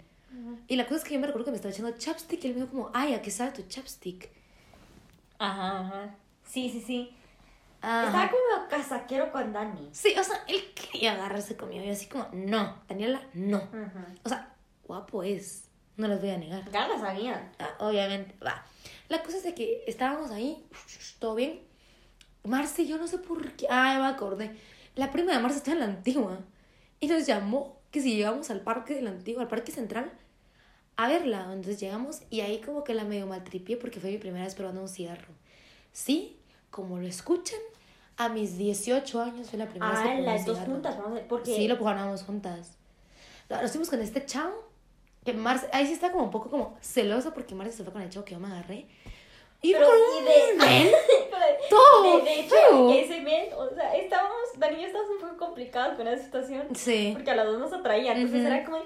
Y 0.68 0.76
la 0.76 0.84
cosa 0.86 0.98
es 0.98 1.04
que 1.04 1.16
yo 1.16 1.20
me 1.20 1.26
recuerdo 1.26 1.46
que 1.46 1.52
me 1.52 1.58
estaba 1.58 1.74
echando 1.74 1.98
chapstick. 1.98 2.44
Y 2.44 2.48
él 2.48 2.54
me 2.54 2.62
dijo 2.62 2.72
como, 2.72 2.92
ay, 2.94 3.16
¿a 3.16 3.24
qué 3.24 3.32
sabe 3.32 3.54
tu 3.54 3.64
chapstick? 3.64 4.30
Ajá, 5.40 5.80
ajá. 5.80 6.16
Sí, 6.44 6.70
sí, 6.70 6.80
sí. 6.80 7.12
Ajá. 7.82 8.06
Estaba 8.06 8.30
como 8.30 8.70
casaquero 8.70 9.32
con 9.32 9.52
Dani. 9.52 9.90
Sí, 9.94 10.14
o 10.16 10.24
sea, 10.24 10.44
él 10.48 10.62
quería 10.76 11.14
agarrarse 11.14 11.58
conmigo. 11.58 11.84
Y 11.84 11.90
así 11.90 12.06
como, 12.06 12.28
no, 12.34 12.84
Daniela, 12.88 13.24
no. 13.34 13.68
O 14.24 14.30
sea, 14.30 14.54
guapo 14.84 15.24
es. 15.24 15.69
No 16.00 16.08
les 16.08 16.22
voy 16.22 16.30
a 16.30 16.38
negar. 16.38 16.64
Ganas 16.72 17.04
habían. 17.04 17.52
Ah, 17.60 17.76
obviamente, 17.80 18.34
va. 18.44 18.64
La 19.10 19.22
cosa 19.22 19.36
es 19.38 19.44
de 19.44 19.54
que 19.54 19.84
estábamos 19.86 20.32
ahí, 20.32 20.66
todo 21.20 21.36
bien. 21.36 21.60
Marce, 22.46 22.86
yo 22.88 22.98
no 22.98 23.06
sé 23.06 23.18
por 23.18 23.52
qué. 23.54 23.68
Ah, 23.70 23.94
ya 23.96 24.00
me 24.00 24.08
acordé. 24.08 24.56
La 24.96 25.12
prima 25.12 25.34
de 25.34 25.40
Marce 25.40 25.58
está 25.58 25.74
en 25.74 25.80
la 25.80 25.86
antigua. 25.86 26.40
Y 27.02 27.08
nos 27.08 27.26
llamó 27.26 27.82
que 27.92 28.02
si 28.02 28.16
llegamos 28.16 28.50
al 28.50 28.62
parque 28.62 28.96
de 28.96 29.02
la 29.02 29.10
antigua, 29.10 29.42
al 29.42 29.50
parque 29.50 29.74
central, 29.74 30.10
a 30.96 31.10
verla. 31.10 31.42
Entonces 31.52 31.82
llegamos 31.82 32.22
y 32.30 32.40
ahí 32.42 32.62
como 32.62 32.86
que 32.86 32.94
la 32.94 33.04
medio 33.04 33.28
maltripié 33.28 33.76
porque 33.76 34.00
fue 34.00 34.12
mi 34.12 34.18
primera 34.20 34.46
vez 34.46 34.56
probando 34.56 34.82
un 34.82 34.88
cigarro. 34.88 35.34
Sí, 35.92 36.40
como 36.70 36.98
lo 36.98 37.08
escuchan, 37.08 37.60
a 38.16 38.30
mis 38.30 38.58
18 38.58 39.22
años 39.22 39.50
fue 39.50 39.60
la 39.60 39.68
primera 39.68 39.92
vez 39.92 40.00
que 40.00 40.06
Ah, 40.08 40.14
probé 40.14 40.20
un 40.22 40.26
las 40.26 40.46
dos 40.46 40.56
cigarro. 40.58 40.72
juntas, 40.74 40.96
vamos 40.98 41.12
a 41.12 41.16
ver, 41.16 41.28
porque... 41.28 41.56
Sí, 41.56 41.68
lo 41.68 41.78
probamos 41.78 42.24
juntas. 42.24 42.78
Lo 43.50 43.68
fuimos 43.68 43.90
con 43.90 44.02
este 44.02 44.26
chavo. 44.26 44.69
Que 45.26 45.34
Marce, 45.34 45.68
ahí 45.74 45.86
sí 45.86 45.94
está 45.94 46.12
como 46.12 46.24
un 46.26 46.32
poco 46.32 46.50
como 46.50 46.78
celoso 46.82 47.34
porque 47.34 47.56
Marce 47.56 47.74
se 47.78 47.84
fue 47.84 47.92
con 47.94 48.02
el 48.02 48.10
chavo 48.10 48.26
que 48.26 48.34
yo 48.34 48.40
me 48.40 48.48
agarré. 48.48 48.88
Y 49.62 49.74
Pero, 49.74 49.88
con 49.88 49.96
y 49.98 50.02
un 50.02 50.58
men 50.58 50.92
todo 51.70 52.22
de, 52.22 52.40
hecho, 52.40 52.56
feo. 52.56 52.92
ese 52.94 53.20
men, 53.22 53.50
o 53.54 53.70
sea, 53.76 53.94
estábamos, 53.98 54.38
Dani 54.58 54.78
y 54.78 54.82
yo 54.82 54.88
estábamos 54.88 55.12
un 55.16 55.20
poco 55.30 55.38
complicados 55.48 55.98
con 55.98 56.08
esa 56.08 56.24
situación. 56.24 56.68
Sí. 56.76 57.12
Porque 57.14 57.32
a 57.32 57.36
las 57.36 57.46
dos 57.46 57.60
nos 57.60 57.74
atraía, 57.74 58.14
entonces 58.14 58.40
Ujú. 58.40 58.48
era 58.54 58.64
como 58.64 58.78
de... 58.78 58.84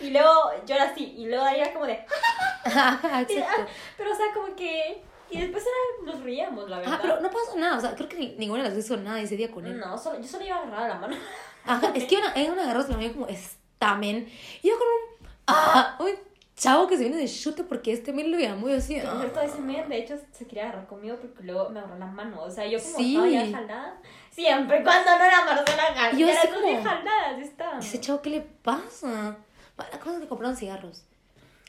Y 0.00 0.10
luego 0.10 0.32
yo 0.66 0.74
era 0.76 0.84
así, 0.84 1.14
y 1.16 1.26
luego 1.26 1.44
ahí 1.44 1.60
era 1.60 1.72
como 1.72 1.86
de... 1.86 1.94
Exacto. 2.64 3.08
ah, 3.08 3.66
Pero 3.96 4.12
o 4.12 4.14
sea, 4.14 4.26
como 4.34 4.54
que... 4.54 5.02
Y 5.30 5.40
después 5.40 5.64
era, 5.64 6.12
nos 6.12 6.22
reíamos, 6.22 6.68
la 6.70 6.78
verdad. 6.78 6.92
Ah, 6.94 6.98
pero 7.02 7.20
no 7.20 7.28
pasó 7.30 7.56
nada. 7.56 7.78
O 7.78 7.80
sea, 7.80 7.94
creo 7.96 8.08
que 8.08 8.16
ni- 8.16 8.36
ninguna 8.36 8.62
de 8.62 8.68
las 8.68 8.76
dos 8.76 8.84
hizo 8.84 8.96
nada 8.98 9.20
ese 9.20 9.36
día 9.36 9.50
con 9.50 9.66
él. 9.66 9.78
No, 9.80 9.98
solo, 9.98 10.20
yo 10.20 10.28
solo 10.28 10.44
iba 10.44 10.56
agarrada 10.58 10.88
la 10.88 10.94
mano. 10.96 11.16
Ajá, 11.64 11.90
es 11.94 12.04
que 12.04 12.16
una, 12.18 12.32
era 12.34 12.52
una 12.52 12.62
agarró, 12.70 12.84
veía 12.96 13.12
como 13.12 13.26
estamen. 13.74 14.28
Y 14.62 14.68
yo 14.68 14.74
con 14.78 14.86
un. 14.88 15.28
Ah, 15.46 15.96
un 16.00 16.08
chavo 16.56 16.86
que 16.86 16.96
se 16.96 17.02
viene 17.04 17.18
de 17.18 17.28
chute 17.28 17.64
porque 17.64 17.92
este 17.92 18.12
men 18.12 18.30
lo 18.30 18.38
llamó 18.38 18.68
y 18.70 18.74
así. 18.74 18.98
Por 19.00 19.38
ah. 19.38 19.44
ese 19.44 19.60
men, 19.60 19.88
de 19.88 19.98
hecho, 19.98 20.16
se 20.32 20.46
quería 20.46 20.64
agarrar 20.64 20.86
conmigo 20.86 21.16
porque 21.20 21.42
luego 21.42 21.68
me 21.70 21.80
agarró 21.80 21.98
la 21.98 22.06
mano. 22.06 22.42
O 22.42 22.50
sea, 22.50 22.66
yo 22.66 22.78
como 22.80 22.96
Sí. 22.96 23.14
estaba 23.14 23.28
ya 23.28 23.50
jalada. 23.50 24.00
Siempre 24.30 24.82
cuando 24.82 25.18
no 25.18 25.24
era 25.24 25.44
Marcela 25.44 25.94
Gal. 25.94 26.12
Yo 26.16 26.26
Yo 26.26 26.32
así 26.32 26.46
era 26.46 26.56
como- 26.56 26.82
jaladas, 26.82 27.38
estaba. 27.40 27.78
Ese 27.78 28.00
chavo, 28.00 28.22
¿qué 28.22 28.30
le 28.30 28.40
pasa? 28.40 29.36
La 29.76 29.98
cosa 29.98 30.14
es 30.14 30.22
que 30.22 30.28
compraron 30.28 30.56
cigarros. 30.56 31.04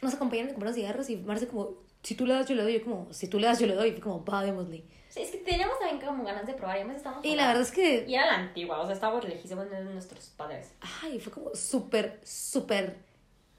Nos 0.01 0.13
acompañaron 0.13 0.51
y 0.51 0.53
compraron 0.53 0.75
cigarros 0.75 1.09
y 1.09 1.17
Marce 1.17 1.47
como, 1.47 1.71
si 2.03 2.15
tú 2.15 2.25
le 2.27 2.35
das, 2.35 2.47
yo 2.47 2.55
le 2.55 2.61
doy. 2.63 2.73
Yo 2.79 2.83
como, 2.83 3.07
si 3.11 3.27
tú 3.27 3.39
le 3.39 3.47
das, 3.47 3.59
yo 3.59 3.67
le 3.67 3.73
doy. 3.73 3.89
Y 3.89 3.91
fue 3.93 4.01
como, 4.01 4.23
va, 4.23 4.43
démosle. 4.43 4.83
Sí, 5.15 5.21
es 5.21 5.31
que 5.31 5.37
teníamos 5.37 5.79
también 5.79 6.01
como 6.05 6.25
ganas 6.25 6.45
de 6.45 6.53
probar. 6.55 6.75
Y 6.75 6.79
además 6.81 6.97
estábamos 6.97 7.23
Y 7.25 7.35
la 7.37 7.47
verdad 7.47 7.61
es 7.63 7.71
que, 7.71 8.03
Y 8.05 8.15
era 8.15 8.25
la 8.25 8.35
antigua, 8.35 8.81
o 8.81 8.85
sea, 8.85 8.93
estábamos 8.95 9.23
lejísimos 9.23 9.69
de 9.69 9.81
nuestros 9.85 10.25
padres. 10.35 10.73
ay, 11.01 11.21
fue 11.21 11.31
como 11.31 11.55
súper, 11.55 12.19
súper 12.25 12.97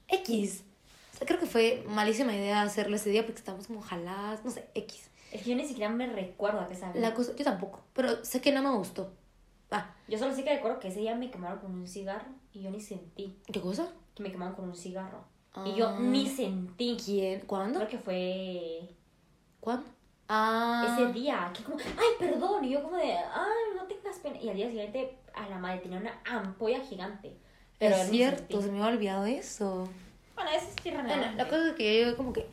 X. 0.07 0.63
O 1.13 1.17
sea, 1.17 1.25
creo 1.25 1.39
que 1.39 1.47
fue 1.47 1.83
malísima 1.87 2.35
idea 2.35 2.61
hacerlo 2.61 2.95
ese 2.95 3.09
día 3.09 3.23
porque 3.25 3.39
estábamos 3.39 3.65
como 3.65 3.81
jaladas, 3.81 4.45
no 4.45 4.51
sé, 4.51 4.67
X. 4.75 5.09
Es 5.31 5.41
que 5.41 5.49
yo 5.49 5.55
ni 5.55 5.65
siquiera 5.67 5.89
me 5.89 6.05
recuerdo 6.05 6.59
a 6.61 6.67
qué 6.67 6.75
sabía. 6.75 7.01
La 7.01 7.15
cosa, 7.15 7.35
yo 7.35 7.43
tampoco, 7.43 7.81
pero 7.93 8.23
sé 8.23 8.39
que 8.39 8.51
no 8.51 8.61
me 8.61 8.69
gustó. 8.77 9.11
Va, 9.73 9.95
Yo 10.07 10.17
solo 10.19 10.33
sí 10.35 10.43
que 10.43 10.53
recuerdo 10.53 10.79
que 10.79 10.89
ese 10.89 10.99
día 10.99 11.15
me 11.15 11.31
quemaron 11.31 11.57
con 11.59 11.73
un 11.73 11.87
cigarro 11.87 12.27
y 12.53 12.61
yo 12.61 12.69
ni 12.69 12.79
sentí 12.79 13.35
¿qué 13.51 13.59
cosa? 13.59 13.89
que 14.15 14.21
me 14.23 14.31
quemaron 14.31 14.53
con 14.55 14.65
un 14.69 14.75
cigarro. 14.75 15.25
Y 15.65 15.73
yo 15.75 15.87
Ah. 15.89 15.97
ni 15.99 16.29
sentí. 16.29 16.95
¿Quién? 17.03 17.39
¿Cuándo? 17.41 17.79
Creo 17.79 17.89
que 17.89 17.97
fue 17.97 18.95
¿Cuándo? 19.59 19.89
Ah. 20.29 20.95
ese 20.99 21.13
día. 21.13 21.51
Que 21.55 21.63
como, 21.63 21.77
ay, 21.79 22.07
perdón. 22.19 22.63
Y 22.65 22.69
yo 22.71 22.83
como 22.83 22.97
de, 22.97 23.13
ay, 23.13 23.75
no 23.75 23.83
tengas 23.83 24.17
pena. 24.19 24.37
Y 24.41 24.49
al 24.49 24.55
día 24.55 24.67
siguiente 24.67 25.17
a 25.33 25.47
la 25.49 25.57
madre 25.57 25.79
tenía 25.79 25.99
una 25.99 26.19
ampolla 26.25 26.79
gigante. 26.81 27.35
Pero 27.79 27.95
es 27.95 28.09
cierto, 28.09 28.61
se 28.61 28.71
me 28.71 28.79
había 28.79 28.95
olvidado 28.95 29.25
eso. 29.25 29.87
Bueno, 30.35 30.49
eso 30.51 30.67
es 30.67 30.83
Bueno, 30.83 30.99
irrelevante. 31.07 31.37
la 31.37 31.47
cosa 31.47 31.69
es 31.69 31.75
que 31.75 31.83
yo 31.83 31.91
llegué 32.05 32.15
como 32.15 32.33
que 32.33 32.47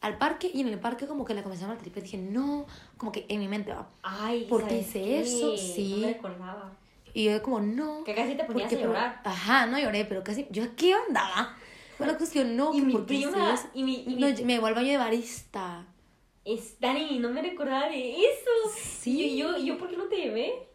al 0.00 0.18
parque 0.18 0.50
y 0.52 0.60
en 0.62 0.68
el 0.68 0.80
parque 0.80 1.06
como 1.06 1.24
que 1.24 1.34
la 1.34 1.42
comenzaron 1.42 1.72
a 1.72 1.74
maltripear. 1.74 2.04
Dije, 2.04 2.18
no, 2.18 2.66
como 2.96 3.12
que 3.12 3.24
en 3.28 3.38
mi 3.38 3.48
mente 3.48 3.72
va. 3.72 3.88
Ay, 4.02 4.46
¿Por 4.48 4.62
qué 4.66 4.82
¿sabes 4.82 4.88
hice 4.88 5.00
qué? 5.02 5.20
eso? 5.20 5.56
Sí. 5.56 5.92
No 6.00 6.06
me 6.06 6.12
recordaba. 6.14 6.72
Y 7.14 7.24
yo 7.24 7.42
como, 7.42 7.60
no. 7.60 8.02
Que 8.04 8.14
casi 8.14 8.34
te 8.34 8.44
ponías 8.44 8.62
porque, 8.70 8.76
a 8.76 8.78
pero- 8.78 8.92
llorar. 8.92 9.20
Ajá, 9.24 9.66
no 9.66 9.78
lloré, 9.78 10.04
pero 10.06 10.24
casi. 10.24 10.46
Yo, 10.50 10.64
¿qué 10.76 10.94
onda? 10.96 11.54
Bueno, 11.98 12.14
la 12.14 12.18
cosa 12.18 12.24
es 12.24 12.30
que 12.30 12.38
yo 12.40 12.44
no, 12.46 12.74
Y 12.74 12.80
mi 12.80 12.92
¿por 12.94 13.04
qué 13.06 13.14
hice 13.14 13.28
prima, 13.28 13.54
y 13.74 13.84
mi, 13.84 13.94
y 14.06 14.16
No, 14.16 14.26
mi- 14.28 14.44
me 14.44 14.58
vuelvo 14.58 14.78
al 14.78 14.84
baño 14.84 14.92
de 14.92 14.96
barista. 14.98 15.84
Es, 16.44 16.78
Dani, 16.80 17.18
no 17.18 17.30
me 17.30 17.42
recordaba 17.42 17.88
de 17.88 18.12
eso. 18.12 18.50
Sí. 18.76 19.32
Y 19.32 19.36
yo, 19.38 19.56
yo, 19.58 19.78
¿por 19.78 19.88
qué 19.90 19.96
no 19.96 20.04
te 20.04 20.16
llevé? 20.16 20.68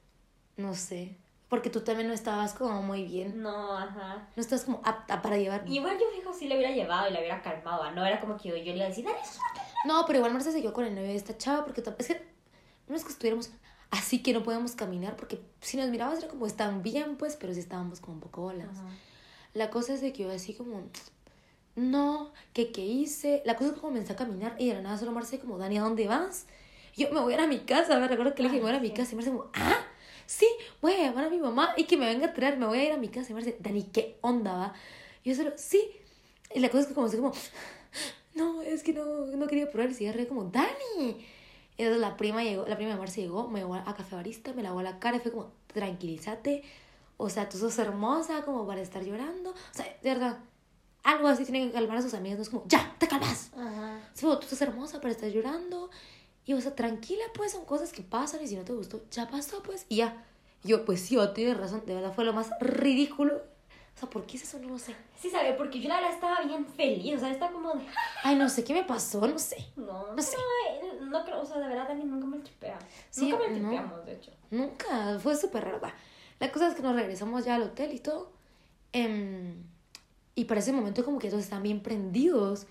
No 0.55 0.73
sé. 0.73 1.15
Porque 1.49 1.69
tú 1.69 1.81
también 1.81 2.07
no 2.07 2.13
estabas 2.13 2.53
como 2.53 2.81
muy 2.81 3.03
bien. 3.03 3.41
No, 3.41 3.77
ajá. 3.77 4.27
No 4.35 4.41
estabas 4.41 4.65
como 4.65 4.81
apta 4.83 5.21
para 5.21 5.37
llevarme. 5.37 5.69
Igual 5.69 5.97
yo 5.97 6.05
fijo 6.13 6.33
sí 6.33 6.47
le 6.47 6.55
hubiera 6.55 6.73
llevado 6.73 7.09
y 7.09 7.13
le 7.13 7.19
hubiera 7.19 7.41
calmado. 7.41 7.83
¿ah? 7.83 7.91
No 7.91 8.05
era 8.05 8.19
como 8.19 8.37
que 8.37 8.49
yo, 8.49 8.57
yo 8.57 8.63
le 8.65 8.77
iba 8.77 8.85
a 8.85 8.89
decir, 8.89 9.05
Dani, 9.05 9.17
No, 9.85 10.03
pero 10.05 10.19
igual 10.19 10.33
Marcia 10.33 10.51
se 10.51 10.61
quedó 10.61 10.73
con 10.73 10.85
el 10.85 10.93
novio 10.93 11.07
de 11.07 11.15
esta 11.15 11.37
chava 11.37 11.63
porque 11.63 11.81
es 11.81 12.07
que 12.07 12.27
no 12.87 12.95
es 12.95 13.03
que 13.03 13.11
estuviéramos 13.11 13.51
así 13.91 14.21
que 14.21 14.33
no 14.33 14.43
podíamos 14.43 14.73
caminar 14.73 15.15
porque 15.15 15.39
si 15.61 15.77
nos 15.77 15.89
mirabas 15.89 16.19
era 16.19 16.27
como 16.27 16.45
están 16.45 16.83
bien 16.83 17.15
pues, 17.15 17.37
pero 17.37 17.53
sí 17.53 17.59
estábamos 17.61 18.01
como 18.01 18.15
un 18.15 18.19
poco 18.19 18.41
bolas. 18.41 18.77
Ajá. 18.77 18.89
La 19.53 19.69
cosa 19.69 19.93
es 19.93 20.01
de 20.01 20.11
que 20.13 20.23
yo 20.23 20.31
así 20.31 20.53
como 20.53 20.83
no, 21.77 22.33
que 22.53 22.71
qué 22.71 22.85
hice. 22.85 23.41
La 23.45 23.55
cosa 23.55 23.69
es 23.69 23.75
que 23.75 23.81
comencé 23.81 24.11
a 24.11 24.15
caminar 24.15 24.55
y 24.59 24.67
de 24.67 24.73
la 24.73 24.81
nada 24.81 24.97
solo 24.97 25.11
Marcia 25.13 25.39
como 25.39 25.57
Dani, 25.57 25.77
¿a 25.77 25.81
dónde 25.81 26.07
vas? 26.07 26.47
Yo 26.95 27.09
me 27.11 27.21
voy 27.21 27.33
a 27.33 27.35
ir 27.37 27.41
a 27.43 27.47
mi 27.47 27.59
casa, 27.59 27.97
me 27.99 28.07
recuerdo 28.07 28.33
que 28.33 28.41
le 28.41 28.49
dije, 28.49 28.57
me 28.59 28.63
voy 28.63 28.71
a 28.71 28.73
ir 28.73 28.79
a 28.79 28.81
mi 28.81 28.89
sí. 28.89 28.93
casa 28.95 29.11
y 29.11 29.15
Marcia 29.15 29.31
como, 29.31 29.49
"Ah, 29.53 29.77
sí, 30.25 30.47
voy 30.81 30.93
a 30.93 31.03
llamar 31.03 31.25
a 31.25 31.29
mi 31.29 31.37
mamá 31.37 31.73
y 31.77 31.83
que 31.83 31.95
me 31.95 32.07
venga 32.07 32.27
a 32.27 32.33
traer, 32.33 32.57
me 32.57 32.65
voy 32.65 32.79
a 32.79 32.83
ir 32.85 32.91
a 32.91 32.97
mi 32.97 33.09
casa." 33.09 33.31
Y 33.31 33.35
Marcia, 33.35 33.53
"Dani, 33.59 33.83
¿qué 33.83 34.17
onda 34.21 34.53
va?" 34.53 34.73
Y 35.23 35.29
yo 35.29 35.35
solo, 35.35 35.53
"Sí." 35.55 35.91
Y 36.53 36.59
la 36.59 36.69
cosa 36.69 36.81
es 36.81 36.87
que 36.87 36.93
comencé 36.95 37.17
como 37.17 37.31
no, 38.35 38.61
es 38.61 38.83
que 38.83 38.93
no, 38.93 39.05
no 39.25 39.47
quería 39.47 39.69
probar 39.69 39.89
el 39.89 39.95
cigarro. 39.95 40.27
Como, 40.27 40.45
Dani. 40.45 41.25
Y 41.77 41.83
entonces 41.83 42.01
la 42.01 42.17
prima 42.17 42.43
llegó, 42.43 42.65
la 42.67 42.75
prima 42.75 42.91
de 42.91 42.97
Marcia 42.97 43.23
llegó, 43.23 43.47
me 43.47 43.59
llevó 43.59 43.75
a 43.75 43.95
café 43.95 44.15
barista, 44.15 44.53
me 44.53 44.63
lavó 44.63 44.81
la 44.81 44.99
cara 44.99 45.17
y 45.17 45.19
fue 45.19 45.31
como, 45.31 45.51
tranquilízate. 45.73 46.63
O 47.17 47.29
sea, 47.29 47.49
tú 47.49 47.57
sos 47.57 47.77
hermosa 47.79 48.43
como 48.43 48.65
para 48.65 48.81
estar 48.81 49.03
llorando. 49.03 49.51
O 49.51 49.73
sea, 49.73 49.85
de 50.01 50.09
verdad, 50.09 50.39
algo 51.11 51.27
así 51.27 51.43
tiene 51.45 51.67
que 51.67 51.71
calmar 51.73 51.97
a 51.97 52.01
sus 52.01 52.13
amigas. 52.13 52.37
No 52.37 52.43
es 52.43 52.49
como, 52.49 52.63
ya, 52.67 52.95
te 52.97 53.07
calmas. 53.07 53.51
Ajá. 53.57 53.99
Como, 54.19 54.37
tú 54.39 54.47
sos 54.47 54.61
hermosa 54.61 54.99
para 54.99 55.11
estar 55.13 55.29
llorando. 55.29 55.89
Y 56.45 56.53
o 56.53 56.61
sea, 56.61 56.75
tranquila, 56.75 57.23
pues 57.33 57.51
son 57.51 57.65
cosas 57.65 57.91
que 57.91 58.01
pasan 58.03 58.41
y 58.41 58.47
si 58.47 58.55
no 58.55 58.63
te 58.63 58.73
gustó, 58.73 59.01
ya 59.11 59.27
pasó, 59.27 59.61
pues. 59.63 59.85
Y 59.89 59.97
ya. 59.97 60.23
Y 60.63 60.69
yo, 60.69 60.85
pues 60.85 61.01
sí, 61.01 61.17
oh, 61.17 61.31
tienes 61.31 61.57
razón. 61.57 61.83
De 61.85 61.93
verdad 61.95 62.13
fue 62.13 62.23
lo 62.25 62.33
más 62.33 62.49
ridículo. 62.59 63.35
O 63.35 63.99
sea, 63.99 64.09
¿por 64.09 64.25
qué 64.25 64.37
es 64.37 64.43
eso? 64.43 64.59
No 64.59 64.69
lo 64.69 64.77
sé. 64.77 64.95
Sí, 65.19 65.29
sabe, 65.29 65.53
porque 65.53 65.79
yo 65.79 65.89
la 65.89 65.95
verdad 65.95 66.13
estaba 66.13 66.41
bien 66.43 66.65
feliz, 66.67 67.15
o 67.15 67.19
sea, 67.19 67.31
estaba 67.31 67.51
como 67.51 67.73
de... 67.73 67.83
Ay, 68.23 68.35
no 68.35 68.47
sé 68.47 68.63
qué 68.63 68.73
me 68.73 68.83
pasó, 68.83 69.25
no 69.27 69.39
sé. 69.39 69.57
No, 69.75 70.13
No 70.13 70.21
sé. 70.21 70.37
No, 70.99 71.05
no 71.07 71.25
creo, 71.25 71.41
o 71.41 71.45
sea, 71.45 71.57
de 71.57 71.67
verdad, 71.67 71.87
Dani 71.87 72.03
nunca 72.05 72.27
me 72.27 72.37
tripea. 72.37 72.77
Sí, 73.09 73.31
nunca 73.31 73.47
me 73.47 73.59
no. 73.59 73.69
tripeamos, 73.69 74.05
de 74.05 74.13
hecho. 74.13 74.31
Nunca, 74.51 75.17
fue 75.19 75.35
súper 75.35 75.63
raro. 75.63 75.79
va. 75.81 75.93
La 76.39 76.51
cosa 76.51 76.67
es 76.67 76.75
que 76.75 76.83
nos 76.83 76.95
regresamos 76.95 77.43
ya 77.45 77.55
al 77.55 77.63
hotel 77.63 77.91
y 77.93 77.99
todo. 77.99 78.31
em, 78.93 79.63
y 80.37 80.45
para 80.45 80.59
ese 80.59 80.71
momento 80.71 81.03
como 81.03 81.17
que 81.19 81.29
todos 81.29 81.43
estaban 81.43 81.63
bien 81.63 81.81
prendidos. 81.81 82.67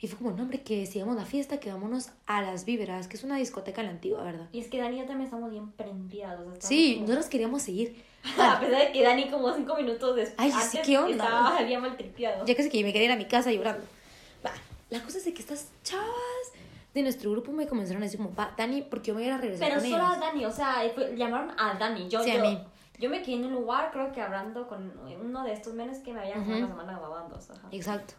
Y 0.00 0.08
fue 0.08 0.18
como, 0.18 0.32
no, 0.32 0.42
hombre, 0.42 0.62
que 0.62 0.84
sigamos 0.86 1.14
la 1.14 1.24
fiesta, 1.24 1.60
que 1.60 1.70
vámonos 1.70 2.08
a 2.26 2.42
Las 2.42 2.64
Víveras, 2.64 3.06
que 3.06 3.16
es 3.16 3.22
una 3.22 3.36
discoteca 3.36 3.82
en 3.82 3.86
la 3.86 3.92
antigua, 3.92 4.24
¿verdad? 4.24 4.48
Y 4.50 4.58
es 4.58 4.66
que 4.66 4.78
Dani 4.80 4.96
y 4.96 4.98
yo 4.98 5.04
también 5.06 5.26
estamos 5.26 5.48
bien 5.52 5.70
prendidas, 5.72 6.40
o 6.40 6.50
sea, 6.52 6.60
Sí, 6.60 6.94
como- 6.94 7.06
nosotros 7.06 7.26
queríamos 7.30 7.62
seguir. 7.62 8.02
A 8.40 8.58
pesar 8.58 8.80
de 8.86 8.90
que 8.92 9.02
Dani 9.04 9.28
como 9.30 9.54
cinco 9.54 9.76
minutos 9.76 10.16
después 10.16 10.34
Ay, 10.38 10.50
sí, 10.68 10.78
¿qué 10.84 10.98
onda? 10.98 11.12
estaba 11.24 11.56
había 11.58 11.78
mal 11.78 11.96
tripeado. 11.96 12.44
Ya 12.46 12.56
casi 12.56 12.68
que 12.68 12.82
me 12.82 12.92
quedé 12.92 13.04
ir 13.04 13.12
a 13.12 13.16
mi 13.16 13.26
casa 13.26 13.52
llorando. 13.52 13.84
Va, 14.44 14.50
la 14.90 15.00
cosa 15.04 15.18
es 15.18 15.24
de 15.24 15.34
que 15.34 15.40
estas 15.40 15.68
chavas 15.84 16.06
de 16.94 17.02
nuestro 17.02 17.30
grupo 17.30 17.52
me 17.52 17.68
comenzaron 17.68 18.02
a 18.02 18.06
decir 18.06 18.18
como, 18.18 18.34
va, 18.34 18.52
Dani, 18.56 18.82
porque 18.82 19.08
yo 19.08 19.14
me 19.14 19.20
voy 19.22 19.30
a 19.30 19.36
a 19.36 19.38
regresar 19.38 19.68
Pero 19.68 19.80
con 19.80 19.88
solo 19.88 20.02
a 20.04 20.08
ellos. 20.16 20.20
Dani, 20.20 20.44
o 20.46 20.50
sea, 20.50 20.82
llamaron 21.14 21.52
a 21.56 21.74
Dani. 21.78 22.08
Yo, 22.08 22.24
Sí, 22.24 22.30
a 22.30 22.38
yo, 22.38 22.42
mí. 22.42 22.58
Yo 23.02 23.10
me 23.10 23.20
quedé 23.22 23.34
en 23.34 23.46
un 23.46 23.52
lugar, 23.52 23.90
creo 23.92 24.12
que 24.12 24.20
hablando 24.22 24.68
con 24.68 24.92
uno 25.20 25.42
de 25.44 25.52
estos 25.52 25.74
menes 25.74 25.98
que 25.98 26.12
me 26.12 26.20
habían 26.20 26.38
dejado 26.38 26.56
Ujú. 26.56 26.64
una 26.64 26.68
semana 26.68 26.98
babando. 27.00 27.34
Ajá. 27.36 27.68
Exacto. 27.72 28.14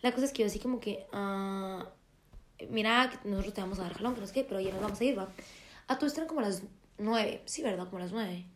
La 0.00 0.12
cosa 0.12 0.26
es 0.26 0.32
que 0.32 0.42
yo 0.42 0.46
así 0.46 0.60
como 0.60 0.78
que, 0.78 1.06
ah, 1.12 1.84
mira, 2.70 3.10
que 3.10 3.28
nosotros 3.28 3.52
te 3.54 3.60
vamos 3.60 3.78
a 3.80 3.82
dar 3.82 3.94
jalón, 3.94 4.14
que 4.14 4.20
no 4.20 4.26
sé 4.28 4.32
qué, 4.32 4.44
pero 4.44 4.60
ya 4.60 4.70
nos 4.72 4.80
vamos 4.80 5.00
a 5.00 5.04
ir, 5.04 5.18
va. 5.18 5.28
A 5.88 5.98
tú 5.98 6.06
eran 6.06 6.28
como 6.28 6.40
las 6.40 6.62
nueve, 6.98 7.42
sí, 7.46 7.62
¿verdad? 7.62 7.86
Como 7.88 7.98
las 7.98 8.12
nueve. 8.12 8.46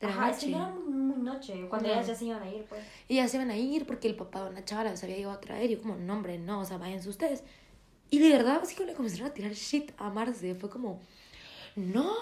De 0.00 0.06
la 0.06 0.12
Ajá, 0.14 0.30
noche. 0.30 0.48
era 0.50 0.68
muy 0.68 1.16
noche, 1.18 1.66
cuando 1.68 1.88
ellas 1.88 2.06
ya 2.06 2.14
se 2.14 2.24
iban 2.24 2.42
a 2.42 2.48
ir, 2.50 2.64
pues. 2.64 2.80
Y 3.08 3.16
ya 3.16 3.28
se 3.28 3.36
van 3.36 3.50
a 3.50 3.56
ir 3.56 3.84
porque 3.86 4.08
el 4.08 4.16
papá 4.16 4.44
de 4.44 4.50
una 4.50 4.64
chava 4.64 4.84
las 4.84 5.02
había 5.04 5.18
ido 5.18 5.30
a 5.30 5.40
traer. 5.40 5.70
Y 5.70 5.74
yo 5.74 5.82
como, 5.82 5.96
no, 5.96 6.14
hombre, 6.14 6.38
no, 6.38 6.60
o 6.60 6.64
sea, 6.64 6.78
váyanse 6.78 7.08
ustedes. 7.10 7.44
Y 8.10 8.18
de 8.18 8.30
verdad, 8.30 8.60
así 8.62 8.74
que 8.74 8.86
le 8.86 8.94
comenzaron 8.94 9.26
a 9.30 9.34
tirar 9.34 9.52
shit 9.52 9.92
a 9.98 10.08
Marce. 10.08 10.54
Fue 10.54 10.70
como, 10.70 11.00
no, 11.76 12.12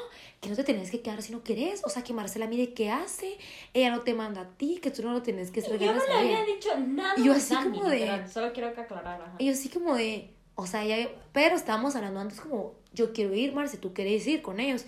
que 0.41 0.49
no 0.49 0.57
te 0.57 0.65
tenés 0.65 0.91
que 0.91 1.01
quedar 1.01 1.23
si 1.23 1.33
no 1.33 1.43
querés. 1.43 1.83
O 1.85 1.89
sea, 1.89 2.03
que 2.05 2.13
Marcela 2.13 2.47
mire 2.47 2.73
qué 2.75 2.91
hace. 2.91 3.39
Ella 3.75 3.91
no 3.91 4.03
te 4.03 4.15
manda 4.15 4.43
a 4.43 4.49
ti, 4.51 4.79
que 4.83 4.91
tú 4.91 5.03
no 5.03 5.13
lo 5.13 5.23
tenés 5.23 5.51
que 5.51 5.61
hacer 5.61 5.79
Yo 5.79 5.93
no 5.93 6.05
le 6.05 6.13
había 6.13 6.43
ella. 6.43 6.55
dicho 6.55 6.77
nada 6.79 7.15
Y 7.17 7.25
yo 7.25 7.33
así 7.33 7.55
Dani, 7.55 7.71
como 7.79 7.89
de- 7.89 7.97
literal, 7.97 8.31
Solo 8.31 8.53
quiero 8.53 8.75
que 8.75 8.81
aclarar, 8.83 9.21
ajá. 9.23 9.35
Y 9.39 9.47
yo 9.47 9.53
así 9.53 9.69
como 9.69 9.95
de, 9.95 10.31
o 10.55 10.67
sea, 10.67 10.85
ya, 10.85 11.09
pero 11.33 11.57
estábamos 11.57 11.97
hablando 11.97 12.21
antes 12.21 12.41
como, 12.41 12.75
yo 12.93 13.13
quiero 13.13 13.35
ir, 13.35 13.53
Marce, 13.55 13.77
tú 13.79 13.93
querés 13.93 14.27
ir 14.27 14.43
con 14.43 14.61
ellos. 14.61 14.85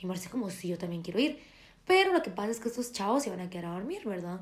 Y 0.00 0.06
Marce 0.06 0.28
como, 0.30 0.50
sí, 0.50 0.68
yo 0.68 0.78
también 0.78 1.02
quiero 1.02 1.20
ir. 1.20 1.38
Pero 1.86 2.12
lo 2.12 2.22
que 2.22 2.30
pasa 2.30 2.50
es 2.50 2.60
que 2.60 2.68
estos 2.68 2.92
chavos 2.92 3.22
se 3.24 3.30
van 3.30 3.40
a 3.40 3.50
quedar 3.50 3.66
a 3.66 3.70
dormir, 3.74 4.02
¿verdad? 4.04 4.40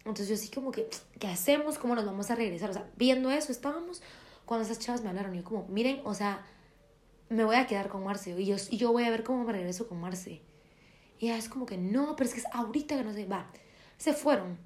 Entonces 0.00 0.28
yo 0.28 0.34
así 0.34 0.50
como 0.50 0.72
que, 0.72 0.88
¿qué 1.20 1.28
hacemos? 1.28 1.78
¿Cómo 1.78 1.94
nos 1.94 2.04
vamos 2.04 2.30
a 2.30 2.34
regresar? 2.34 2.70
O 2.70 2.72
sea, 2.72 2.86
viendo 2.96 3.30
eso 3.30 3.52
estábamos 3.52 4.02
cuando 4.46 4.64
esas 4.66 4.78
chavas 4.80 5.02
me 5.02 5.08
hablaron. 5.10 5.34
Y 5.34 5.38
yo 5.38 5.44
como, 5.44 5.66
miren, 5.68 6.00
o 6.04 6.12
sea, 6.14 6.44
me 7.32 7.44
voy 7.44 7.56
a 7.56 7.66
quedar 7.66 7.88
con 7.88 8.04
Marce. 8.04 8.30
Y 8.40 8.46
yo, 8.46 8.56
y 8.70 8.76
yo 8.76 8.92
voy 8.92 9.04
a 9.04 9.10
ver 9.10 9.24
cómo 9.24 9.44
me 9.44 9.52
regreso 9.52 9.88
con 9.88 10.00
Marce. 10.00 10.42
Y 11.18 11.26
ella 11.26 11.38
es 11.38 11.48
como 11.48 11.66
que, 11.66 11.76
no, 11.78 12.16
pero 12.16 12.28
es 12.28 12.34
que 12.34 12.40
es 12.40 12.46
ahorita 12.52 12.96
que 12.96 13.04
no 13.04 13.12
sé, 13.12 13.26
va. 13.26 13.46
Se 13.96 14.12
fueron. 14.12 14.58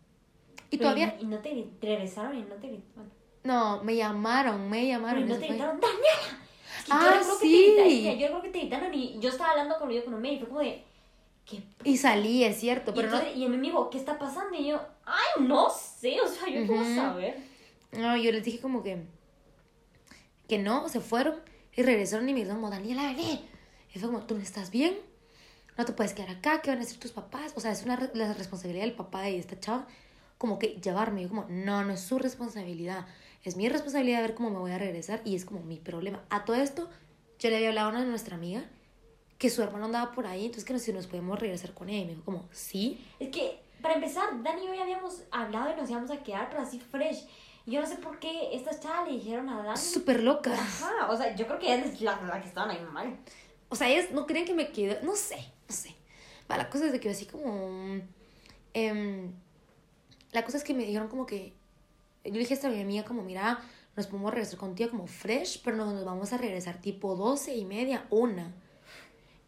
Y 0.70 0.78
Pero 0.78 0.82
todavía, 0.82 1.14
Y, 1.20 1.24
y 1.24 1.26
no 1.26 1.38
te 1.38 1.68
regresaron 1.80 2.36
y 2.38 2.42
no 2.42 2.54
te 2.56 2.68
gritaron. 2.68 3.10
no, 3.44 3.82
me 3.82 3.96
llamaron, 3.96 4.68
me 4.68 4.86
llamaron. 4.86 5.22
Pero 5.22 5.26
y 5.26 5.28
no 5.30 5.34
y 5.36 5.40
te 5.40 5.40
se 5.40 5.46
fue. 5.46 5.56
gritaron, 5.56 5.80
¡Daniela! 5.80 6.42
Que 6.84 6.92
Ah, 6.92 7.18
yo 7.18 7.24
creo 7.24 7.38
que 7.38 7.46
te 7.46 7.48
sí. 7.48 7.64
gritaron, 7.64 8.18
yo 8.18 8.26
creo 8.28 8.42
que 8.42 8.48
te 8.50 8.58
gritaron 8.60 8.94
y 8.94 9.18
yo 9.20 9.28
estaba 9.30 9.50
hablando 9.50 9.78
con 9.78 9.90
yo 9.90 10.04
con 10.04 10.14
Omei 10.14 10.34
y 10.34 10.38
fue 10.38 10.48
como 10.48 10.60
de, 10.60 10.84
¿qué 11.44 11.62
Y 11.84 11.96
salí, 11.96 12.44
es 12.44 12.58
cierto, 12.60 12.92
Y, 12.92 12.94
pero 12.94 13.08
no, 13.08 13.16
entonces, 13.16 13.36
y 13.36 13.48
mi 13.48 13.56
amigo, 13.56 13.90
¿qué 13.90 13.98
está 13.98 14.18
pasando? 14.18 14.56
Y 14.56 14.68
yo, 14.68 14.80
ay, 15.04 15.44
no 15.46 15.68
sé, 15.70 16.20
o 16.20 16.28
sea, 16.28 16.48
yo 16.48 16.66
puedo 16.66 16.82
Ujú. 16.82 16.94
saber. 16.94 17.36
no, 17.92 18.16
yo 18.16 18.32
les 18.32 18.44
dije 18.44 18.60
como 18.60 18.82
que, 18.82 19.04
que 20.48 20.58
no, 20.58 20.88
se 20.88 21.00
fueron 21.00 21.36
y 21.76 21.82
regresaron 21.82 22.28
y 22.28 22.32
me 22.32 22.40
dijeron 22.40 22.60
como, 22.60 22.70
Daniela, 22.70 23.02
vení. 23.04 23.46
Y 23.94 23.98
fue 23.98 24.08
como, 24.08 24.26
¿tú 24.26 24.34
no 24.34 24.42
estás 24.42 24.70
bien? 24.70 24.96
No 25.76 25.84
te 25.84 25.92
puedes 25.92 26.14
quedar 26.14 26.30
acá, 26.30 26.62
¿qué 26.62 26.70
van 26.70 26.78
a 26.78 26.82
decir 26.82 26.98
tus 26.98 27.12
papás? 27.12 27.52
O 27.54 27.60
sea, 27.60 27.70
es 27.70 27.84
una 27.84 28.10
la 28.14 28.32
responsabilidad 28.32 28.84
del 28.84 28.94
papá 28.94 29.22
de 29.22 29.38
esta 29.38 29.60
chava, 29.60 29.86
como 30.38 30.58
que 30.58 30.80
llevarme. 30.82 31.22
Yo 31.22 31.28
como, 31.28 31.44
no, 31.50 31.84
no 31.84 31.92
es 31.92 32.00
su 32.00 32.18
responsabilidad, 32.18 33.06
es 33.44 33.56
mi 33.56 33.68
responsabilidad 33.68 34.22
ver 34.22 34.34
cómo 34.34 34.50
me 34.50 34.58
voy 34.58 34.72
a 34.72 34.78
regresar 34.78 35.20
y 35.24 35.36
es 35.36 35.44
como 35.44 35.60
mi 35.60 35.76
problema. 35.76 36.24
A 36.30 36.44
todo 36.44 36.56
esto, 36.56 36.88
yo 37.38 37.50
le 37.50 37.56
había 37.56 37.68
hablado 37.68 37.88
a 37.88 37.90
una 37.90 38.00
de 38.00 38.08
nuestra 38.08 38.36
amiga 38.36 38.64
que 39.38 39.50
su 39.50 39.62
hermano 39.62 39.84
andaba 39.84 40.12
por 40.12 40.26
ahí, 40.26 40.46
entonces 40.46 40.64
que 40.64 40.72
no, 40.72 40.78
si 40.78 40.92
nos 40.94 41.06
podemos 41.06 41.38
regresar 41.38 41.74
con 41.74 41.90
ella. 41.90 42.02
Y 42.02 42.04
me 42.06 42.10
dijo 42.12 42.24
como, 42.24 42.48
sí. 42.52 43.06
Es 43.20 43.28
que, 43.28 43.60
para 43.82 43.94
empezar, 43.94 44.42
Dani 44.42 44.62
y 44.62 44.66
yo 44.66 44.74
ya 44.74 44.82
habíamos 44.82 45.22
hablado 45.30 45.72
y 45.72 45.76
nos 45.78 45.90
íbamos 45.90 46.10
a 46.10 46.22
quedar, 46.22 46.48
pero 46.48 46.62
así 46.62 46.80
fresh. 46.80 47.26
Y 47.66 47.72
yo 47.72 47.80
no 47.80 47.86
sé 47.86 47.96
por 47.96 48.20
qué 48.20 48.54
estas 48.54 48.80
chavas 48.80 49.08
le 49.08 49.16
dijeron 49.16 49.48
a 49.48 49.62
Dani. 49.62 49.76
Súper 49.76 50.22
loca. 50.22 50.52
Ajá, 50.54 51.10
o 51.10 51.16
sea, 51.16 51.34
yo 51.34 51.48
creo 51.48 51.58
que 51.58 51.74
ella 51.74 51.84
es 51.84 52.00
la, 52.00 52.20
la 52.22 52.40
que 52.40 52.46
estaban 52.46 52.70
ahí 52.70 52.80
mal. 52.92 53.18
O 53.68 53.74
sea, 53.74 53.88
ellas 53.88 54.12
no 54.12 54.24
creen 54.24 54.44
que 54.44 54.54
me 54.54 54.70
quede. 54.70 55.00
No 55.02 55.16
sé, 55.16 55.52
no 55.68 55.74
sé. 55.74 55.96
Va, 56.48 56.56
la 56.56 56.70
cosa 56.70 56.86
es 56.86 56.92
de 56.92 57.00
que 57.00 57.06
yo 57.06 57.10
así 57.12 57.26
como. 57.26 58.00
em, 58.72 59.32
la 60.30 60.44
cosa 60.44 60.58
es 60.58 60.64
que 60.64 60.74
me 60.74 60.84
dijeron 60.86 61.08
como 61.08 61.26
que. 61.26 61.54
Yo 62.24 62.32
le 62.32 62.38
dije 62.38 62.58
a 62.64 62.70
mi 62.70 62.80
amiga, 62.80 63.04
como, 63.04 63.22
mira, 63.22 63.60
nos 63.96 64.06
podemos 64.06 64.32
regresar 64.32 64.58
contigo 64.58 64.90
como 64.90 65.06
fresh, 65.08 65.62
pero 65.64 65.76
nos, 65.76 65.92
nos 65.92 66.04
vamos 66.04 66.32
a 66.32 66.38
regresar 66.38 66.80
tipo 66.80 67.16
12 67.16 67.56
y 67.56 67.64
media, 67.64 68.06
una. 68.10 68.52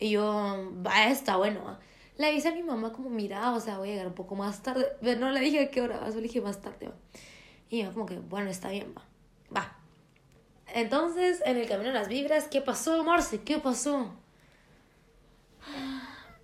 Y 0.00 0.10
yo, 0.10 0.72
va, 0.84 1.08
está 1.08 1.36
bueno. 1.36 1.78
Le 2.16 2.26
avisé 2.26 2.48
a 2.48 2.54
mi 2.54 2.64
mamá, 2.64 2.92
como, 2.92 3.10
mira, 3.10 3.52
o 3.54 3.60
sea, 3.60 3.78
voy 3.78 3.90
a 3.90 3.92
llegar 3.92 4.08
un 4.08 4.14
poco 4.14 4.34
más 4.34 4.62
tarde. 4.62 4.86
Pero 5.00 5.20
no 5.20 5.30
le 5.30 5.40
dije 5.40 5.60
a 5.60 5.70
qué 5.70 5.82
hora, 5.82 6.00
solo 6.06 6.16
le 6.16 6.22
dije 6.22 6.40
más 6.40 6.60
tarde. 6.60 6.88
va. 6.88 6.94
Y 7.70 7.82
yo, 7.82 7.92
como 7.92 8.06
que, 8.06 8.18
bueno, 8.18 8.50
está 8.50 8.70
bien, 8.70 8.94
va. 8.96 9.02
Va. 9.54 9.72
Entonces, 10.74 11.42
en 11.44 11.56
el 11.56 11.68
camino 11.68 11.90
a 11.90 11.94
las 11.94 12.08
vibras, 12.08 12.48
¿qué 12.48 12.60
pasó, 12.60 13.02
Marce? 13.04 13.42
¿Qué 13.42 13.58
pasó? 13.58 14.10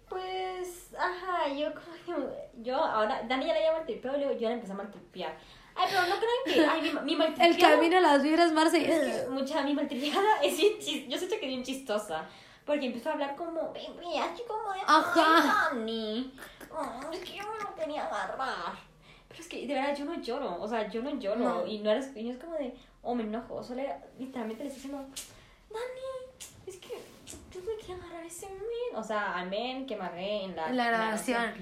Pues, 0.08 0.90
ajá, 0.98 1.48
yo 1.48 1.72
como 1.74 1.96
que- 2.26 2.50
yo 2.62 2.76
ahora, 2.76 3.22
Dani 3.28 3.46
ya 3.46 3.54
le 3.54 3.62
llama 3.62 3.78
luego 3.86 4.32
yo 4.32 4.38
ya 4.38 4.48
le 4.48 4.54
empecé 4.54 4.72
a 4.72 4.76
maltripear. 4.76 5.36
Ay, 5.76 5.88
pero 5.90 6.02
no 6.02 6.14
crean 6.16 6.44
que, 6.46 6.66
ay, 6.66 6.82
mi, 6.82 7.00
mi 7.00 7.12
El 7.12 7.18
maltripeada- 7.18 7.74
camino 7.74 7.96
a 7.96 8.00
las 8.00 8.22
vibras, 8.22 8.52
Marce. 8.52 8.78
Es 8.78 9.24
que 9.24 9.30
mucha 9.30 9.62
mi 9.62 9.74
maltripeada 9.74 10.40
es 10.42 10.56
bien 10.56 10.74
chis- 10.78 11.08
yo 11.08 11.18
siento 11.18 11.36
que 11.36 11.46
es 11.46 11.48
bien 11.48 11.62
chistosa. 11.64 12.26
Porque 12.64 12.86
empezó 12.86 13.10
a 13.10 13.12
hablar 13.12 13.36
como, 13.36 13.60
baby, 13.74 14.16
así 14.18 14.42
como 14.48 14.72
de, 14.72 14.80
Ajá. 14.86 15.68
"Ay, 15.72 15.76
Dani, 15.78 16.34
mm, 16.70 17.12
es 17.12 17.20
que 17.20 17.36
yo 17.36 17.42
me 17.52 17.58
lo 17.62 17.74
quería 17.74 18.06
agarrar. 18.06 18.72
Pero 19.34 19.42
es 19.42 19.48
que 19.48 19.66
de 19.66 19.74
verdad 19.74 19.96
yo 19.96 20.04
no 20.04 20.20
lloro, 20.20 20.60
o 20.62 20.68
sea, 20.68 20.88
yo 20.88 21.02
no 21.02 21.10
lloro. 21.18 21.40
No. 21.40 21.66
Y 21.66 21.78
no 21.78 21.90
eres, 21.90 22.16
y 22.16 22.22
no 22.22 22.30
es 22.30 22.38
como 22.38 22.54
de, 22.54 22.72
oh, 23.02 23.14
me 23.14 23.24
enojo. 23.24 23.62
Solo 23.64 23.82
literalmente 24.18 24.62
le 24.64 24.70
estoy 24.70 24.82
diciendo, 24.90 25.08
Dani, 25.70 26.46
es 26.66 26.76
que 26.76 26.94
yo 27.52 27.60
me 27.62 27.76
quería 27.76 27.96
agarrar 27.96 28.24
ese 28.24 28.48
men. 28.48 28.96
O 28.96 29.02
sea, 29.02 29.36
al 29.38 29.48
men 29.50 29.86
que 29.86 29.96
me 29.96 30.04
agarré 30.04 30.44
en 30.44 30.54
la, 30.56 30.70
La 30.70 30.84
en 30.84 30.92
grabación. 30.92 31.52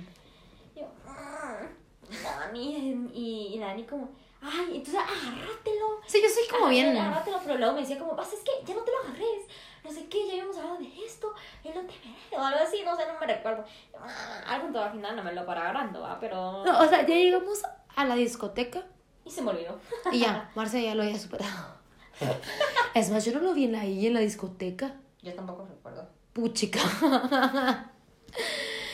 yo, 0.76 0.82
"Mm, 1.06 2.22
Dani, 2.24 3.10
y, 3.14 3.54
y 3.54 3.58
Dani 3.58 3.84
como, 3.84 4.10
ay, 4.42 4.76
entonces 4.76 4.94
agárratelo. 4.96 6.00
Sí, 6.06 6.20
yo 6.22 6.28
soy 6.28 6.48
como 6.50 6.68
bien. 6.68 6.96
Agárratelo, 6.96 7.40
pero 7.44 7.58
luego 7.58 7.74
me 7.74 7.80
decía 7.80 7.98
como, 7.98 8.14
vas, 8.16 8.32
es 8.32 8.40
que 8.40 8.50
ya 8.66 8.74
no 8.74 8.82
te 8.82 8.90
lo 8.90 8.98
agarres. 8.98 9.46
No 9.84 9.90
sé 9.90 10.06
qué, 10.08 10.26
ya 10.26 10.32
habíamos 10.34 10.56
hablado 10.58 10.78
de 10.78 11.04
esto, 11.04 11.34
él 11.64 11.72
no 11.74 11.80
te 11.80 11.94
ve, 11.94 12.36
o 12.36 12.40
algo 12.40 12.60
así, 12.62 12.82
no 12.84 12.96
sé, 12.96 13.02
no 13.06 13.18
me 13.18 13.26
recuerdo. 13.26 13.64
Ah, 13.98 14.42
Algo 14.46 14.68
en 14.68 14.72
todo 14.72 14.84
al 14.84 14.92
final 14.92 15.16
no 15.16 15.24
me 15.24 15.32
lo 15.32 15.44
para 15.44 15.62
agarrando, 15.62 16.00
¿va? 16.02 16.20
Pero... 16.20 16.64
No, 16.64 16.78
o 16.80 16.86
sea, 16.88 17.00
ya 17.04 17.14
llegamos 17.16 17.62
a 17.96 18.04
la 18.04 18.14
discoteca 18.14 18.84
Y 19.24 19.30
se 19.30 19.42
me 19.42 19.50
olvidó. 19.50 19.80
y 20.12 20.20
ya, 20.20 20.50
Marce 20.54 20.80
ya 20.82 20.94
lo 20.94 21.02
había 21.02 21.18
superado. 21.18 21.74
Es 22.94 23.10
más, 23.10 23.24
yo 23.24 23.32
no 23.32 23.40
lo 23.40 23.54
vi 23.54 23.64
en 23.64 23.72
la, 23.72 23.80
ahí 23.80 24.06
en 24.06 24.14
la 24.14 24.20
discoteca. 24.20 24.94
Yo 25.22 25.34
tampoco 25.34 25.64
recuerdo. 25.66 26.08
Puchica. 26.32 26.78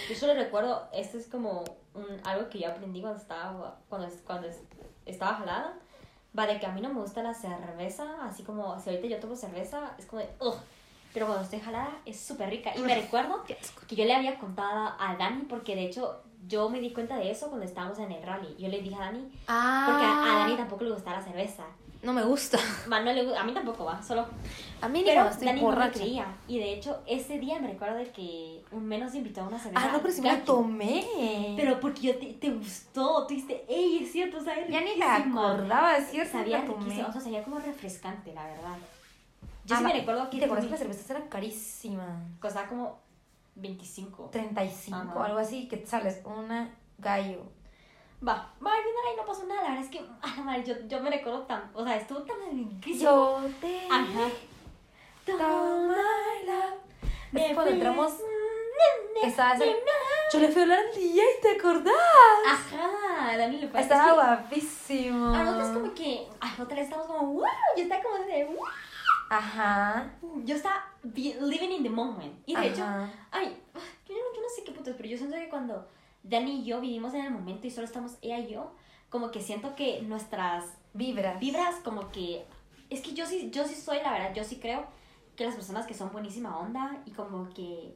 Yo 0.09 0.15
solo 0.15 0.35
recuerdo, 0.35 0.89
esto 0.93 1.19
es 1.19 1.27
como 1.27 1.65
un, 1.95 2.07
algo 2.25 2.49
que 2.49 2.59
yo 2.61 2.69
aprendí 2.71 3.01
cuando 3.01 3.19
estaba, 3.21 3.79
cuando, 3.89 4.09
cuando 4.27 4.49
es- 4.49 4.63
estaba 5.07 5.35
jalada. 5.37 5.75
Va, 6.39 6.47
de 6.47 6.61
que 6.61 6.67
a 6.67 6.73
mí 6.73 6.81
no 6.81 6.89
me 6.91 7.01
gusta 7.01 7.23
la 7.23 7.35
cerveza, 7.35 8.05
así 8.25 8.43
como 8.43 8.79
si 8.81 8.91
ahorita 8.91 9.09
yo 9.09 9.19
tomo 9.21 9.35
cerveza, 9.37 9.95
es 9.99 10.07
como 10.07 10.21
de, 10.23 10.29
ugh. 10.41 10.57
Pero 11.15 11.27
cuando 11.27 11.43
estoy 11.45 11.61
jalada 11.61 11.91
es 12.05 12.21
súper 12.21 12.51
rica. 12.51 12.71
Y 12.77 12.81
me 12.81 12.95
recuerdo 12.95 13.43
que 13.45 13.97
yo 13.97 14.05
le 14.05 14.15
había 14.15 14.39
contado 14.39 14.95
a 14.99 15.17
Dani, 15.19 15.45
porque 15.45 15.75
de 15.75 15.87
hecho 15.87 16.23
yo 16.47 16.69
me 16.69 16.81
di 16.81 16.93
cuenta 16.93 17.17
de 17.17 17.31
eso 17.31 17.49
cuando 17.49 17.65
estábamos 17.67 17.99
en 17.99 18.13
el 18.13 18.23
rally. 18.23 18.55
Yo 18.59 18.69
le 18.69 18.81
dije 18.83 18.95
a 18.95 19.01
Dani, 19.01 19.21
porque 19.87 20.05
a, 20.05 20.35
a 20.35 20.39
Dani 20.41 20.53
Ah, 20.53 20.57
tampoco 20.59 20.85
le 20.85 20.91
gustaba 20.93 21.17
la 21.17 21.23
cerveza. 21.25 21.65
No 22.03 22.13
me 22.13 22.23
gusta. 22.25 22.59
Va, 22.91 23.01
no 23.01 23.13
le 23.13 23.27
gu- 23.29 23.37
a 23.37 23.43
mí 23.45 23.53
tampoco 23.53 23.85
va, 23.85 24.03
solo 24.03 24.27
A 24.81 24.89
mí 24.89 25.01
ni 25.01 25.05
pero 25.07 25.27
estoy 25.29 25.47
Dani 25.47 25.61
no 25.61 25.71
me 25.77 25.91
creía. 25.91 26.27
Y 26.47 26.59
de 26.59 26.73
hecho, 26.75 27.03
ese 27.07 27.39
día 27.39 27.59
me 27.59 27.69
recuerdo 27.69 27.97
de 27.97 28.11
que 28.11 28.63
un 28.71 28.87
menos 28.87 29.15
invitó 29.15 29.41
a 29.43 29.49
una 29.49 29.59
cerveza. 29.59 29.87
Ah, 29.89 29.93
no, 29.93 30.01
pero 30.01 30.15
si 30.15 30.21
me 30.21 30.33
la 30.33 30.45
tomé. 30.45 31.55
Pero 31.57 31.81
porque 31.81 32.01
yo 32.03 32.19
te, 32.19 32.27
te 32.35 32.51
gustó, 32.51 33.27
tú 33.27 33.35
dijiste, 33.35 33.65
ey, 33.69 34.05
es 34.05 34.13
cierto, 34.13 34.43
sabe 34.43 34.67
ya 34.71 34.81
ni 34.81 34.97
la 34.97 35.17
riquísima". 35.17 35.51
acordaba, 35.53 35.97
es 35.97 36.09
cierto. 36.11 36.33
Sabía 36.39 36.61
riquísimo, 36.63 37.09
o 37.09 37.13
sea, 37.13 37.21
sabía 37.21 37.43
como 37.43 37.59
refrescante, 37.59 38.33
la 38.33 38.45
verdad. 38.47 38.77
Yo 39.65 39.75
Ah, 39.75 39.79
sí 39.79 39.85
me 39.85 39.93
recuerdo 39.93 40.31
que 40.31 40.37
¿Y 40.37 40.39
te 40.41 40.45
acuerdas 40.47 40.65
que 40.67 40.71
las 40.71 40.79
cervezas 40.81 41.11
eran 41.11 41.29
carísimas? 41.29 42.23
costaba 42.41 42.69
como 42.69 42.99
25. 43.57 44.29
35, 44.31 44.97
Ajá. 44.97 45.25
algo 45.25 45.39
así, 45.39 45.67
que 45.69 45.85
sales 45.87 46.21
una 46.25 46.71
gallo. 46.99 47.43
Va, 48.27 48.53
va, 48.65 48.73
al 48.73 48.83
final 48.83 49.05
ahí 49.09 49.17
no 49.17 49.25
pasó 49.25 49.45
nada. 49.47 49.63
La 49.63 49.69
verdad 49.71 49.85
es 49.85 49.91
que, 49.91 49.99
a 50.23 50.37
la 50.37 50.43
madre, 50.43 50.65
yo, 50.65 50.75
yo 50.89 51.01
me 51.01 51.11
recuerdo 51.11 51.43
tan. 51.43 51.71
O 51.75 51.85
sea, 51.85 51.97
estuvo 51.97 52.23
tan 52.23 52.41
alegrísimo. 52.43 53.11
Yo 53.11 53.41
te. 53.61 53.87
Ajá. 53.91 54.29
Toma 55.25 55.97
la. 56.47 56.75
Cuando 57.55 57.73
entramos. 57.73 58.13
Ne, 59.23 59.29
Estaba 59.29 59.55
ese- 59.55 59.67
ne, 59.67 59.73
ne. 59.73 59.79
Yo 60.33 60.39
le 60.41 60.49
fui 60.49 60.61
a 60.61 60.63
hablar 60.65 60.79
al 60.79 60.95
DJ, 60.95 61.23
¿te 61.43 61.57
acordás? 61.59 61.95
Ajá, 62.47 63.37
Dani 63.37 63.59
le 63.59 63.69
fue 63.69 63.81
Estaba 63.81 64.13
guapísimo. 64.13 65.35
A 65.35 65.43
nosotros 65.43 65.69
como 65.79 65.95
que, 65.95 66.29
a 66.41 66.51
nosotros 66.51 66.79
estamos 66.79 67.07
como, 67.07 67.33
wow, 67.33 67.45
yo 67.77 67.83
estaba 67.83 68.03
como 68.03 68.25
de, 68.25 68.45
wow. 68.45 68.65
Ajá. 69.31 70.11
Yo 70.45 70.55
estaba 70.55 70.85
vi- 71.03 71.35
living 71.41 71.71
in 71.71 71.83
the 71.83 71.89
moment. 71.91 72.33
Y 72.47 72.55
de 72.55 72.67
hecho, 72.69 72.83
Ajá. 72.85 73.09
ay, 73.33 73.57
yo 74.07 74.15
no, 74.15 74.21
yo 74.37 74.43
no 74.43 74.49
sé 74.55 74.63
qué 74.65 74.73
putos, 74.73 74.95
pero 74.97 75.09
yo 75.09 75.17
siento 75.19 75.37
que 75.37 75.49
cuando 75.49 75.87
Dani 76.29 76.61
y 76.61 76.65
yo 76.65 76.81
vivimos 76.81 77.15
en 77.15 77.25
el 77.25 77.31
momento 77.33 77.67
y 77.67 77.71
solo 77.71 77.87
estamos 77.87 78.17
ella 78.23 78.39
y 78.39 78.53
yo, 78.53 78.73
como 79.11 79.31
que 79.31 79.41
siento 79.41 79.75
que 79.75 80.03
nuestras 80.03 80.65
Vibras. 80.95 81.39
vibras 81.39 81.77
como 81.85 82.11
que 82.11 82.45
es 82.91 83.01
que 83.03 83.13
yo 83.13 83.25
sí 83.27 83.51
yo 83.53 83.65
sí 83.67 83.75
soy 83.75 83.99
la 84.03 84.11
verdad 84.13 84.35
yo 84.35 84.43
sí 84.45 84.57
creo 84.57 84.87
que 85.37 85.45
las 85.45 85.55
personas 85.55 85.87
que 85.87 85.95
son 85.95 86.11
buenísima 86.11 86.59
onda 86.59 87.01
y 87.05 87.11
como 87.13 87.49
que 87.51 87.95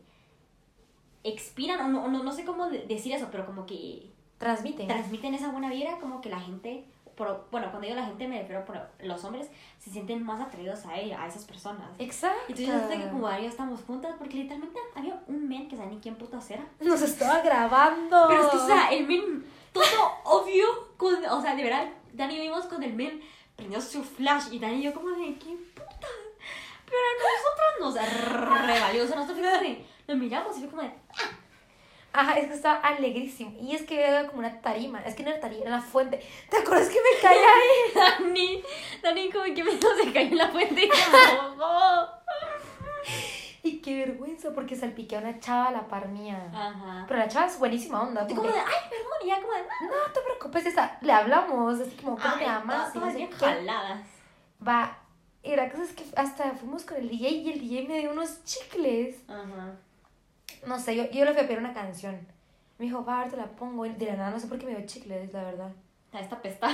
expiran 1.24 1.80
o 1.80 1.88
no, 1.88 2.08
no, 2.08 2.22
no 2.22 2.32
sé 2.32 2.44
cómo 2.44 2.68
de- 2.68 2.86
decir 2.86 3.12
eso 3.14 3.28
pero 3.30 3.46
como 3.46 3.66
que 3.66 4.10
Transmiten. 4.38 4.88
transmiten 4.88 5.34
esa 5.34 5.50
buena 5.50 5.70
vibra 5.70 5.98
como 5.98 6.20
que 6.20 6.28
la 6.28 6.40
gente 6.40 6.84
por, 7.16 7.46
bueno 7.50 7.70
cuando 7.70 7.86
digo 7.86 7.94
la 8.00 8.06
gente 8.06 8.26
me 8.28 8.40
refiero 8.40 8.64
por 8.64 8.80
los 9.00 9.24
hombres 9.24 9.48
se 9.78 9.90
sienten 9.90 10.22
más 10.22 10.40
atraídos 10.40 10.84
a 10.86 10.96
ella 10.96 11.22
a 11.22 11.26
esas 11.26 11.44
personas 11.44 11.88
Exacto. 11.98 12.38
entonces 12.48 12.66
yo 12.66 12.78
siento 12.88 13.04
que 13.04 13.10
como 13.10 13.28
Darío 13.28 13.48
estamos 13.48 13.80
juntas 13.82 14.14
porque 14.18 14.36
literalmente 14.38 14.78
había 14.94 15.22
un 15.26 15.48
men 15.48 15.68
que 15.68 15.76
sabe 15.76 15.90
ni 15.90 15.98
quién 15.98 16.16
puta 16.16 16.38
era 16.48 16.64
Nos 16.80 17.02
estaba 17.02 17.40
grabando. 17.40 18.24
pero 18.28 18.42
es 18.44 18.48
que, 18.50 18.56
o 18.56 18.66
sea, 18.66 18.88
el 18.92 19.06
men, 19.06 19.44
todo 19.72 19.84
obvio, 20.24 20.66
con, 20.96 21.14
o 21.24 21.40
sea, 21.40 21.54
de 21.54 21.62
verdad, 21.64 21.88
Dani 22.12 22.34
y 22.34 22.36
yo 22.38 22.42
vimos 22.44 22.66
con 22.66 22.82
el 22.82 22.94
men, 22.94 23.20
prendió 23.56 23.80
su 23.80 24.02
flash 24.02 24.52
y 24.52 24.58
Dani 24.58 24.76
y 24.76 24.82
yo 24.82 24.94
como 24.94 25.08
de, 25.10 25.34
¿qué 25.38 25.56
puta? 25.74 26.08
Pero 26.84 26.98
a 26.98 27.80
nosotros 27.80 28.04
nos 28.04 28.66
revalió, 28.66 29.04
o 29.04 29.06
sea, 29.06 29.16
nosotros 29.16 29.38
de, 29.38 29.86
nos 30.06 30.16
miramos 30.16 30.56
y 30.56 30.60
fue 30.60 30.68
como 30.68 30.82
de, 30.82 30.92
Ajá, 32.14 32.38
es 32.38 32.46
que 32.48 32.54
estaba 32.54 32.76
alegrísimo. 32.80 33.54
Y 33.60 33.74
es 33.74 33.82
que 33.82 34.00
era 34.06 34.26
como 34.26 34.40
una 34.40 34.60
tarima. 34.60 35.00
Es 35.02 35.14
que 35.14 35.22
no 35.22 35.30
era 35.30 35.40
tarima, 35.40 35.62
era 35.62 35.70
una 35.76 35.82
fuente. 35.82 36.20
¿Te 36.50 36.58
acuerdas 36.58 36.88
que 36.88 36.96
me 37.00 37.20
caí 37.22 37.38
ahí? 37.38 37.94
Dani, 37.94 38.62
Dani 39.02 39.30
como 39.30 39.44
que 39.44 39.64
me 39.64 39.70
se 40.04 40.12
cayó 40.12 40.28
en 40.28 40.36
la 40.38 40.48
fuente 40.48 40.84
y 40.84 40.90
se 40.90 41.34
mojó. 41.36 42.08
Y 43.64 43.78
qué 43.80 43.96
vergüenza, 44.04 44.50
porque 44.52 44.74
salpiqué 44.74 45.16
a 45.16 45.20
una 45.20 45.38
chava 45.38 45.68
a 45.68 45.70
la 45.72 45.86
par 45.86 46.08
mía. 46.08 46.50
Ajá. 46.52 47.04
Pero 47.06 47.20
la 47.20 47.28
chava 47.28 47.46
es 47.46 47.58
buenísima 47.58 48.02
onda. 48.02 48.24
Y 48.28 48.34
como 48.34 48.42
como 48.42 48.52
de, 48.52 48.58
ay, 48.60 48.90
perdón, 48.90 49.12
y 49.22 49.26
ya 49.28 49.40
como 49.40 49.52
de, 49.52 49.60
"Ah, 49.60 49.84
no 50.06 50.12
te 50.12 50.20
preocupes, 50.20 50.66
esa, 50.66 50.98
le 51.00 51.12
hablamos. 51.12 51.80
Así 51.80 51.92
como, 51.96 52.18
¿cómo 52.18 52.34
te 52.34 52.44
no 52.44 52.92
todas 52.92 53.14
bien 53.14 53.30
jaladas. 53.30 54.00
Va. 54.66 54.98
Y 55.44 55.56
la 55.56 55.70
cosa 55.70 55.84
es 55.84 55.92
que 55.92 56.04
hasta 56.16 56.52
fuimos 56.52 56.84
con 56.84 56.96
el 56.98 57.08
DJ 57.08 57.28
y 57.30 57.52
el 57.52 57.60
DJ 57.60 57.88
me 57.88 57.98
dio 58.00 58.10
unos 58.10 58.44
chicles. 58.44 59.16
Ajá. 59.28 59.76
No 60.66 60.78
sé, 60.78 60.96
yo, 60.96 61.10
yo 61.10 61.24
le 61.24 61.32
fui 61.32 61.42
a 61.42 61.46
pedir 61.46 61.58
una 61.58 61.72
canción. 61.74 62.26
Me 62.78 62.86
dijo, 62.86 63.04
va, 63.04 63.18
ahorita 63.20 63.36
la 63.36 63.46
pongo. 63.46 63.86
Y 63.86 63.90
de 63.92 64.06
la 64.06 64.16
nada, 64.16 64.30
no 64.30 64.38
sé 64.40 64.46
por 64.48 64.58
qué 64.58 64.66
me 64.66 64.74
dio 64.76 64.86
chicles, 64.86 65.32
la 65.32 65.44
verdad. 65.44 65.72
A 66.12 66.20
esta 66.20 66.40
pesta. 66.42 66.68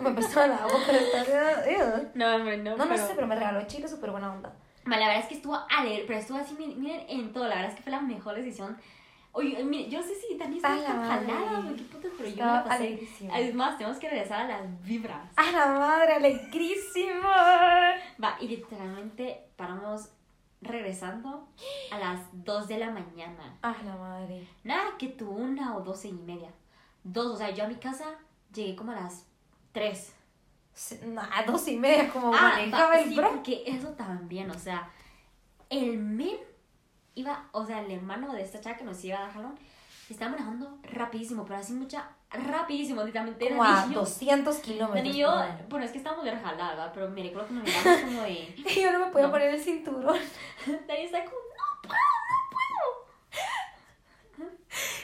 Me 0.00 0.08
empezó 0.10 0.46
la 0.46 0.62
boca. 0.64 1.66
ew. 1.66 2.10
No, 2.14 2.36
hombre, 2.36 2.56
no, 2.58 2.76
No, 2.76 2.84
no 2.84 2.90
pero- 2.90 3.06
sé, 3.06 3.12
pero 3.14 3.26
me 3.26 3.34
regaló 3.36 3.66
chicles 3.66 3.90
súper 3.90 4.10
buena 4.10 4.32
onda. 4.32 4.52
La 4.86 4.96
verdad 4.98 5.18
es 5.18 5.26
que 5.26 5.34
estuvo 5.34 5.56
alegre, 5.70 6.04
pero 6.06 6.18
estuvo 6.18 6.38
así, 6.38 6.54
miren, 6.54 6.80
miren, 6.80 7.04
en 7.08 7.32
todo. 7.32 7.44
La 7.48 7.54
verdad 7.56 7.70
es 7.70 7.76
que 7.76 7.82
fue 7.82 7.92
la 7.92 8.00
mejor 8.00 8.34
decisión. 8.34 8.76
Oye, 9.34 9.62
miren, 9.64 9.88
yo 9.90 10.00
no 10.00 10.04
sé 10.06 10.14
si 10.16 10.34
A 10.34 10.48
la 10.76 10.86
tan 10.86 11.26
jalada 11.26 11.72
qué 11.76 11.82
putas, 11.84 12.10
pero 12.18 12.28
yo 12.28 12.44
me 12.44 12.52
la 12.52 12.64
pasé. 12.64 12.86
alegrísima. 12.86 13.38
Es 13.38 13.54
más, 13.54 13.78
tenemos 13.78 13.98
que 13.98 14.10
regresar 14.10 14.40
a 14.42 14.48
las 14.48 14.82
vibras. 14.84 15.28
¡A 15.36 15.50
la 15.52 15.66
madre, 15.78 16.14
alegrísima! 16.14 17.94
Va, 18.22 18.36
y 18.40 18.48
literalmente 18.48 19.46
paramos 19.56 20.08
regresando 20.62 21.48
a 21.90 21.98
las 21.98 22.20
2 22.32 22.68
de 22.68 22.78
la 22.78 22.90
mañana. 22.90 23.58
¡A 23.62 23.74
la 23.84 23.96
madre! 23.96 24.46
Nada 24.64 24.96
que 24.98 25.08
tú 25.08 25.28
una 25.30 25.76
o 25.76 25.80
doce 25.82 26.08
y 26.08 26.12
media. 26.12 26.50
Dos, 27.04 27.26
o 27.26 27.36
sea, 27.36 27.50
yo 27.50 27.64
a 27.64 27.68
mi 27.68 27.76
casa 27.76 28.04
llegué 28.54 28.74
como 28.76 28.92
a 28.92 28.96
las 28.96 29.26
3. 29.72 30.14
Se- 30.72 31.04
Nah, 31.06 31.42
dos 31.46 31.66
y 31.68 31.76
media, 31.76 32.08
como 32.10 32.32
Ah, 32.34 32.52
manejaba 32.54 32.98
el 32.98 33.08
sí, 33.10 33.16
bro. 33.16 33.30
porque 33.32 33.62
eso 33.66 33.88
también, 33.90 34.50
o 34.50 34.58
sea, 34.58 34.88
el 35.68 35.98
men 35.98 36.36
iba, 37.14 37.48
o 37.52 37.66
sea, 37.66 37.82
el 37.82 37.90
hermano 37.90 38.32
de 38.32 38.42
esta 38.42 38.60
chava 38.60 38.76
que 38.76 38.84
nos 38.84 39.02
iba 39.04 39.18
a 39.18 39.22
dar 39.22 39.32
jalón, 39.32 39.58
estaba 40.12 40.32
manejando 40.32 40.78
rapidísimo, 40.82 41.44
pero 41.44 41.58
así 41.58 41.72
mucha, 41.72 42.08
rapidísimo, 42.30 43.02
literalmente. 43.04 43.48
Como 43.48 43.64
a 43.64 43.72
Dani 43.72 43.92
y 43.92 43.94
yo- 43.94 44.00
200 44.00 44.54
Dani 44.56 44.62
kilómetros. 44.72 45.14
y 45.14 45.18
yo, 45.18 45.32
bueno, 45.68 45.84
es 45.84 45.92
que 45.92 45.98
estábamos 45.98 46.24
de 46.24 46.32
jalada, 46.36 46.70
¿verdad? 46.70 46.90
pero 46.94 47.08
me 47.10 47.22
recuerdo 47.22 47.48
que 47.48 47.54
nos 47.54 47.64
miramos 47.64 48.00
como 48.02 48.22
de, 48.22 48.54
yo 48.82 48.92
no 48.92 48.98
me 49.00 49.06
podía 49.12 49.26
No. 49.26 49.32
poner 49.32 49.50
el 49.54 49.60
cinturón. 49.60 50.18
Dani 50.88 51.02
está 51.02 51.24
como, 51.24 51.36
no 51.36 51.88
puedo, 54.38 54.46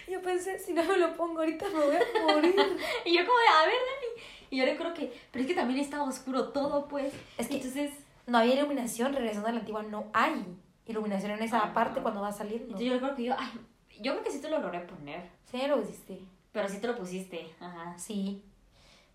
Yo 0.08 0.22
pensé, 0.22 0.58
si 0.58 0.72
no 0.72 0.82
me 0.84 0.96
lo 0.96 1.14
pongo 1.16 1.40
ahorita 1.40 1.66
me 1.68 1.74
voy 1.84 1.96
a 1.96 2.22
morir. 2.34 2.54
no 2.56 2.62
puedo. 2.64 2.76
Y 3.04 3.16
yo 3.18 3.26
como 3.26 3.38
de, 3.38 3.46
a 3.48 3.66
ver, 3.66 3.74
Dani. 3.74 4.22
Y 4.50 4.56
yo 4.56 4.64
recuerdo 4.64 4.94
que, 4.94 5.12
pero 5.30 5.42
es 5.42 5.46
que 5.48 5.54
también 5.54 5.78
estaba 5.80 6.04
oscuro 6.04 6.48
todo, 6.48 6.88
pues. 6.88 7.12
Es 7.36 7.48
que- 7.48 7.56
Entonces, 7.56 7.90
No 8.26 8.38
había 8.38 8.54
iluminación, 8.54 9.12
regresando 9.14 9.48
a 9.48 9.52
la 9.52 9.58
antigua 9.60 9.82
no 9.82 10.04
hay 10.12 10.44
iluminación 10.86 11.32
en 11.32 11.42
esa 11.42 11.58
Ajá. 11.58 11.74
parte 11.74 12.00
cuando 12.00 12.20
va 12.22 12.32
saliendo. 12.32 12.64
entonces 12.64 12.86
yo 12.86 12.94
recuerdo 12.94 13.16
que 13.16 13.24
yo, 13.24 13.34
ay, 13.38 13.50
yo 14.00 14.12
creo 14.12 14.24
que 14.24 14.30
sí 14.30 14.40
te 14.40 14.48
lo 14.50 14.58
logré 14.60 14.80
poner, 14.80 15.28
Sí, 15.50 15.66
lo 15.66 15.80
hiciste. 15.80 16.20
pero 16.52 16.68
sí 16.68 16.80
te 16.80 16.86
lo 16.86 16.96
pusiste, 16.96 17.54
ajá. 17.60 17.96
Sí. 17.98 18.44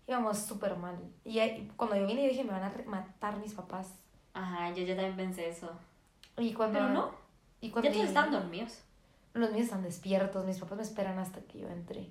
Íbamos 0.06 0.38
súper 0.38 0.76
mal. 0.76 0.98
Y 1.24 1.38
ahí- 1.38 1.70
cuando 1.76 1.96
yo 1.96 2.06
vine, 2.06 2.22
yo 2.22 2.28
dije, 2.28 2.44
me 2.44 2.50
van 2.52 2.64
a 2.64 2.72
matar 2.86 3.36
mis 3.38 3.54
papás. 3.54 3.88
Ajá, 4.34 4.70
yo, 4.70 4.82
yo 4.84 4.94
también 4.94 5.16
pensé 5.16 5.48
eso. 5.48 5.70
Y 6.36 6.52
cuando... 6.52 6.78
Pero 6.78 6.90
no. 6.90 7.10
Y 7.60 7.70
cuando 7.70 7.88
Ya 7.88 7.94
todos 7.94 8.08
están 8.08 8.30
dormidos. 8.30 8.80
Los 9.32 9.50
míos 9.52 9.64
están 9.64 9.82
despiertos, 9.82 10.44
mis 10.44 10.58
papás 10.58 10.76
me 10.76 10.82
esperan 10.84 11.18
hasta 11.18 11.40
que 11.40 11.60
yo 11.60 11.68
entre. 11.68 12.08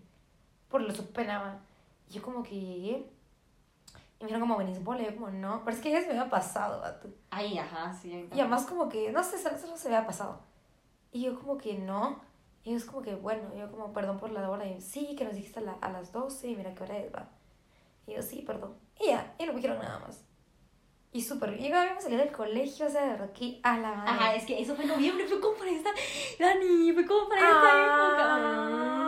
Por 0.70 0.82
lo 0.82 0.94
supenaba. 0.94 1.60
Y 2.10 2.14
yo 2.14 2.22
como 2.24 2.42
que 2.44 2.60
llegué. 2.60 3.10
Y 4.20 4.24
me 4.24 4.28
dijeron 4.28 4.42
como, 4.42 4.58
¿venís 4.58 4.84
bola? 4.84 5.02
Y 5.04 5.06
yo 5.06 5.16
como, 5.16 5.30
no. 5.30 5.62
Pero 5.64 5.78
es 5.78 5.84
que 5.84 5.92
ya 5.92 6.02
se 6.02 6.08
me 6.08 6.14
había 6.18 6.30
pasado, 6.32 6.82
vato. 6.82 7.10
Ay, 7.30 7.58
ajá, 7.58 7.94
sí. 7.94 8.28
Y 8.34 8.40
además 8.40 8.66
como 8.66 8.90
que, 8.90 9.12
no 9.12 9.24
sé, 9.24 9.38
solo 9.38 9.58
se 9.78 9.90
me 9.90 9.96
había 9.96 10.08
pasado. 10.08 10.40
Y 11.12 11.24
yo 11.24 11.40
como 11.40 11.58
que 11.58 11.76
no. 11.78 12.20
Y 12.64 12.70
ellos 12.72 12.86
como 12.86 13.02
que, 13.02 13.16
bueno, 13.16 13.54
yo 13.58 13.70
como, 13.72 13.92
perdón 13.94 14.20
por 14.20 14.32
la 14.32 14.50
hora. 14.50 14.66
Y 14.66 14.76
yo, 14.76 14.82
sí, 14.82 15.16
que 15.18 15.26
nos 15.26 15.36
dijiste 15.36 15.60
a, 15.60 15.64
la- 15.64 15.78
a 15.82 15.90
las 15.92 16.12
12 16.12 16.48
y 16.50 16.56
mira 16.56 16.74
qué 16.74 16.84
hora 16.84 16.98
es, 16.98 17.14
va. 17.14 17.28
Y 18.08 18.14
yo, 18.14 18.22
sí, 18.22 18.42
perdón. 18.46 18.76
Y 19.00 19.08
ya, 19.08 19.34
y 19.38 19.44
no 19.46 19.52
me 19.54 19.58
dijeron 19.58 19.80
nada 19.80 20.00
más. 20.00 20.24
Y 21.12 21.22
súper, 21.22 21.60
y 21.62 21.70
yo 21.70 21.76
salido 22.00 22.22
del 22.24 22.32
colegio, 22.32 22.88
o 22.88 22.90
sea, 22.90 23.16
de 23.18 23.32
que 23.34 23.60
a 23.62 23.78
la 23.78 23.94
madre. 23.94 24.10
Ajá, 24.12 24.36
es 24.36 24.46
que 24.46 24.60
eso 24.60 24.76
fue 24.76 24.86
en 24.86 24.90
noviembre, 24.92 25.28
fue 25.28 25.40
como 25.40 25.56
para 25.58 25.70
esta. 25.70 25.90
Dani, 26.40 26.92
fue 26.94 27.06
como 27.06 27.30
para 27.30 27.42
esta 27.42 27.70
época. 27.84 29.04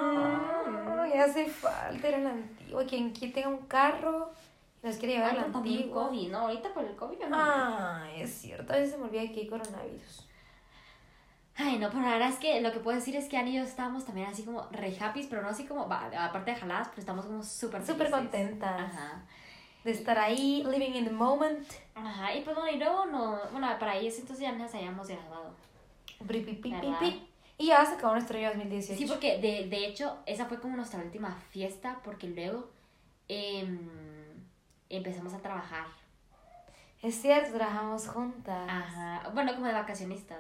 Ah, 0.98 1.08
ya 1.14 1.24
hace 1.26 1.48
falta 1.48 2.08
ir 2.10 2.16
a 2.16 2.20
la 2.20 2.30
antigua. 2.32 2.86
Quien 2.86 3.12
tenga 3.14 3.48
un 3.48 3.66
carro 3.66 4.32
y 4.84 4.88
nos 4.88 4.98
quiere 4.98 5.16
llevar 5.16 5.32
Ay, 5.32 5.38
a 5.38 5.48
la 5.48 5.58
antigua. 5.58 6.08
COVID, 6.10 6.32
¿no? 6.32 6.38
Ahorita 6.40 6.74
por 6.74 6.84
el 6.86 6.96
COVID 6.96 7.18
no. 7.28 7.28
Ah, 7.40 8.08
es 8.16 8.32
cierto. 8.36 8.74
A 8.74 8.76
veces 8.76 8.92
se 8.92 8.98
me 9.00 9.06
olvida 9.06 9.22
que 9.32 9.40
hay 9.42 9.48
coronavirus. 9.48 10.28
Ay, 11.58 11.78
no, 11.78 11.90
pero 11.90 12.02
la 12.02 12.12
verdad 12.12 12.30
es 12.30 12.38
que 12.38 12.60
lo 12.60 12.72
que 12.74 12.80
puedo 12.80 12.98
decir 12.98 13.16
es 13.16 13.30
que 13.30 13.38
Ani 13.38 13.52
y 13.52 13.56
yo 13.56 13.64
estábamos 13.64 14.06
también 14.06 14.28
así 14.28 14.44
como 14.44 14.68
re 14.72 14.96
happy, 15.00 15.24
pero 15.30 15.42
no 15.42 15.50
así 15.50 15.66
como, 15.66 15.88
va, 15.88 16.12
aparte 16.26 16.52
de 16.52 16.58
jaladas, 16.58 16.90
pero 16.90 17.00
estamos 17.00 17.26
como 17.26 17.44
súper 17.44 17.86
Súper 17.86 18.12
contentas 18.12 18.94
Ajá. 18.94 19.24
de 19.86 19.92
estar 19.92 20.20
ahí, 20.20 20.64
living 20.70 20.96
in 20.96 21.06
the 21.06 21.12
moment. 21.12 21.66
Ajá, 21.94 22.36
y 22.36 22.42
pues 22.42 22.56
bueno, 22.56 22.72
y 22.72 22.78
luego 22.78 23.06
no, 23.06 23.40
bueno, 23.52 23.68
para 23.80 23.94
ahí 23.94 24.08
entonces 24.08 24.40
ya 24.40 24.52
nos 24.52 24.74
habíamos 24.76 25.08
graduado. 25.08 25.54
Y 27.58 27.68
ya 27.68 27.86
se 27.86 27.94
acabó 27.94 28.14
nuestro 28.14 28.38
año 28.38 28.50
2018. 28.50 29.00
Sí, 29.00 29.06
porque 29.08 29.38
de, 29.38 29.70
de 29.70 29.86
hecho 29.86 30.18
esa 30.26 30.46
fue 30.46 30.60
como 30.60 30.76
nuestra 30.76 31.02
última 31.02 31.36
fiesta, 31.52 32.02
porque 32.04 32.28
luego 32.28 32.70
em, 33.30 33.80
empezamos 34.90 35.34
a 35.34 35.38
trabajar. 35.40 35.88
Es 37.02 37.22
cierto, 37.22 37.54
trabajamos 37.56 38.08
juntas. 38.10 38.68
Ajá, 38.70 39.30
bueno, 39.34 39.54
como 39.54 39.68
de 39.68 39.74
vacacionistas. 39.74 40.40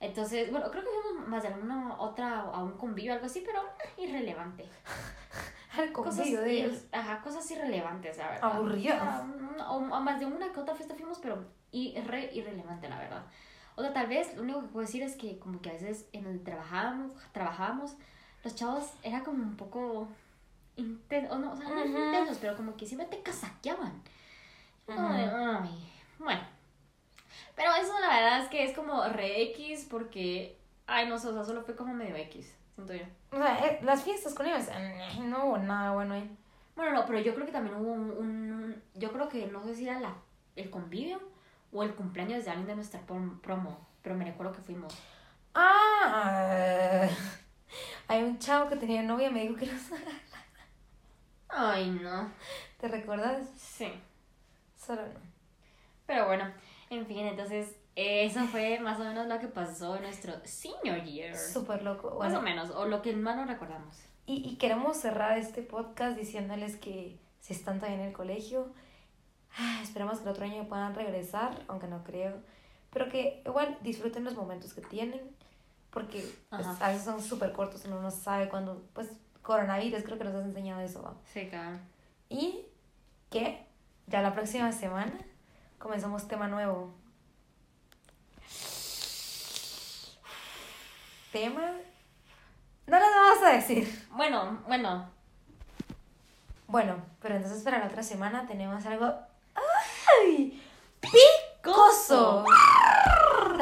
Entonces, 0.00 0.50
bueno, 0.50 0.70
creo 0.70 0.82
que 0.82 0.88
fuimos 1.02 1.28
más 1.28 1.42
de 1.42 1.48
alguna 1.48 1.94
otra, 2.00 2.40
a 2.40 2.62
un 2.62 2.72
convivio, 2.72 3.12
algo 3.12 3.26
así, 3.26 3.42
pero 3.44 3.60
eh, 3.62 4.02
irrelevante. 4.02 4.64
Al 5.78 5.92
Cosas, 5.92 6.16
convivio 6.16 6.40
de 6.40 6.52
ir- 6.52 6.64
ellos. 6.66 6.84
ajá, 6.90 7.20
cosas 7.20 7.48
irrelevantes, 7.50 8.16
la 8.18 8.28
verdad. 8.30 8.52
Aburridas. 8.56 9.22
O, 9.68 9.74
o 9.76 10.00
más 10.00 10.18
de 10.18 10.26
una 10.26 10.50
que 10.52 10.58
otra 10.60 10.74
fiesta 10.74 10.94
fuimos, 10.94 11.18
pero 11.20 11.44
y, 11.70 11.98
re 12.00 12.30
irrelevante, 12.34 12.88
la 12.88 12.98
verdad. 12.98 13.22
O 13.76 13.82
sea, 13.82 13.92
tal 13.92 14.08
vez 14.08 14.34
lo 14.36 14.42
único 14.42 14.62
que 14.62 14.66
puedo 14.68 14.86
decir 14.86 15.02
es 15.02 15.14
que 15.16 15.38
como 15.38 15.60
que 15.60 15.70
a 15.70 15.74
veces 15.74 16.06
en 16.12 16.24
donde 16.24 16.40
trabajábamos, 16.40 17.12
trabajábamos 17.32 17.94
los 18.42 18.54
chavos 18.56 18.90
era 19.02 19.22
como 19.22 19.42
un 19.42 19.56
poco 19.56 20.08
intensos, 20.76 21.38
no, 21.38 21.52
o 21.52 21.56
sea, 21.56 21.68
no 21.68 21.74
Ujú. 21.84 21.88
intensos, 22.06 22.38
pero 22.40 22.56
como 22.56 22.76
que 22.76 22.86
siempre 22.86 23.06
te 23.06 23.22
casaqueaban. 23.22 24.02
Como 24.86 25.12
de, 25.12 25.24
ay, 25.24 25.92
bueno. 26.18 26.40
Pero 27.60 27.74
eso 27.74 27.92
la 28.00 28.08
verdad 28.08 28.42
es 28.42 28.48
que 28.48 28.64
es 28.64 28.74
como 28.74 29.04
re 29.04 29.42
X 29.50 29.86
porque, 29.90 30.56
ay, 30.86 31.06
no 31.10 31.18
sé, 31.18 31.28
o 31.28 31.34
sea, 31.34 31.44
solo 31.44 31.60
fue 31.62 31.76
como 31.76 31.92
medio 31.92 32.16
X, 32.16 32.56
siento 32.74 32.94
yo. 32.94 33.04
O 33.32 33.36
sea, 33.36 33.58
eh, 33.66 33.80
las 33.82 34.02
fiestas 34.02 34.32
con 34.32 34.46
ellos, 34.46 34.64
eh, 34.72 35.18
no 35.24 35.44
hubo 35.44 35.58
nada 35.58 35.92
bueno 35.92 36.14
ahí. 36.14 36.34
Bueno, 36.74 36.92
no, 36.92 37.04
pero 37.04 37.18
yo 37.18 37.34
creo 37.34 37.44
que 37.44 37.52
también 37.52 37.76
hubo 37.76 37.92
un, 37.92 38.10
un- 38.12 38.82
yo 38.94 39.12
creo 39.12 39.28
que 39.28 39.46
no 39.48 39.62
sé 39.62 39.74
si 39.74 39.86
era 39.86 40.00
la, 40.00 40.14
el 40.56 40.70
convivio 40.70 41.20
o 41.70 41.82
el 41.82 41.94
cumpleaños 41.94 42.46
de 42.46 42.50
alguien 42.50 42.66
de 42.68 42.76
nuestra 42.76 43.00
prom- 43.06 43.40
promo, 43.42 43.86
pero 44.02 44.14
me 44.14 44.24
recuerdo 44.24 44.52
que 44.52 44.62
fuimos. 44.62 44.96
Ah, 45.54 47.08
hay 48.08 48.22
un 48.22 48.38
chavo 48.38 48.70
que 48.70 48.76
tenía 48.76 49.02
novia 49.02 49.28
y 49.28 49.32
me 49.32 49.42
dijo 49.42 49.56
que 49.56 49.66
no 49.66 49.72
Ay, 51.48 51.90
no. 51.90 52.30
¿Te 52.78 52.88
recuerdas? 52.88 53.48
Sí. 53.58 53.92
Solo 54.76 55.02
no. 55.02 55.20
Pero 56.06 56.26
bueno, 56.26 56.52
en 56.90 57.06
fin, 57.06 57.26
entonces 57.26 57.76
eso 57.96 58.40
fue 58.46 58.78
más 58.80 59.00
o 59.00 59.04
menos 59.04 59.26
lo 59.26 59.38
que 59.38 59.48
pasó 59.48 59.96
en 59.96 60.02
nuestro 60.02 60.34
senior 60.44 61.02
year. 61.04 61.36
Súper 61.36 61.82
loco. 61.82 62.08
Más 62.10 62.16
Bueno, 62.18 62.38
o 62.38 62.42
menos, 62.42 62.70
o 62.70 62.86
lo 62.86 63.02
que 63.02 63.14
más 63.16 63.36
nos 63.36 63.46
recordamos. 63.48 63.96
y, 64.26 64.48
y 64.48 64.56
queremos 64.56 64.96
cerrar 64.96 65.38
este 65.38 65.62
podcast 65.62 66.16
diciéndoles 66.16 66.76
que 66.76 67.18
si 67.40 67.52
están 67.52 67.78
todavía 67.78 68.00
en 68.02 68.08
el 68.08 68.12
colegio, 68.12 68.68
ah, 69.58 69.80
esperamos 69.82 70.18
que 70.18 70.24
el 70.24 70.30
otro 70.30 70.44
año 70.44 70.68
puedan 70.68 70.94
regresar, 70.94 71.62
aunque 71.68 71.86
no 71.88 72.04
creo. 72.04 72.36
Pero 72.92 73.08
que 73.08 73.42
igual 73.46 73.78
disfruten 73.82 74.24
los 74.24 74.34
momentos 74.34 74.74
que 74.74 74.80
tienen, 74.82 75.20
porque 75.90 76.24
pues, 76.50 76.66
a 76.80 76.88
veces 76.88 77.04
son 77.04 77.22
súper 77.22 77.52
cortos, 77.52 77.84
uno 77.86 78.00
no 78.02 78.10
sabe 78.10 78.48
cuándo, 78.48 78.84
pues 78.94 79.08
coronavirus, 79.42 80.02
creo 80.02 80.18
que 80.18 80.24
nos 80.24 80.34
has 80.34 80.44
enseñado 80.44 80.80
eso. 80.80 81.02
¿va? 81.02 81.14
Sí, 81.32 81.48
claro. 81.48 81.78
Y 82.28 82.64
que 83.30 83.64
ya 84.06 84.22
la 84.22 84.34
próxima 84.34 84.70
semana 84.72 85.12
comenzamos 85.80 86.28
tema 86.28 86.46
nuevo. 86.46 86.92
Tema. 91.32 91.72
No 92.86 92.98
les 92.98 93.08
vamos 93.14 93.42
a 93.44 93.50
decir. 93.52 94.08
Bueno, 94.10 94.62
bueno, 94.68 95.10
Bueno, 96.68 96.96
pero 97.20 97.36
entonces 97.36 97.62
para 97.64 97.78
la 97.78 97.86
otra 97.86 98.02
semana 98.02 98.46
tenemos 98.46 98.84
algo. 98.86 99.12
¡Ay! 99.54 100.62
¡Picoso! 101.00 102.44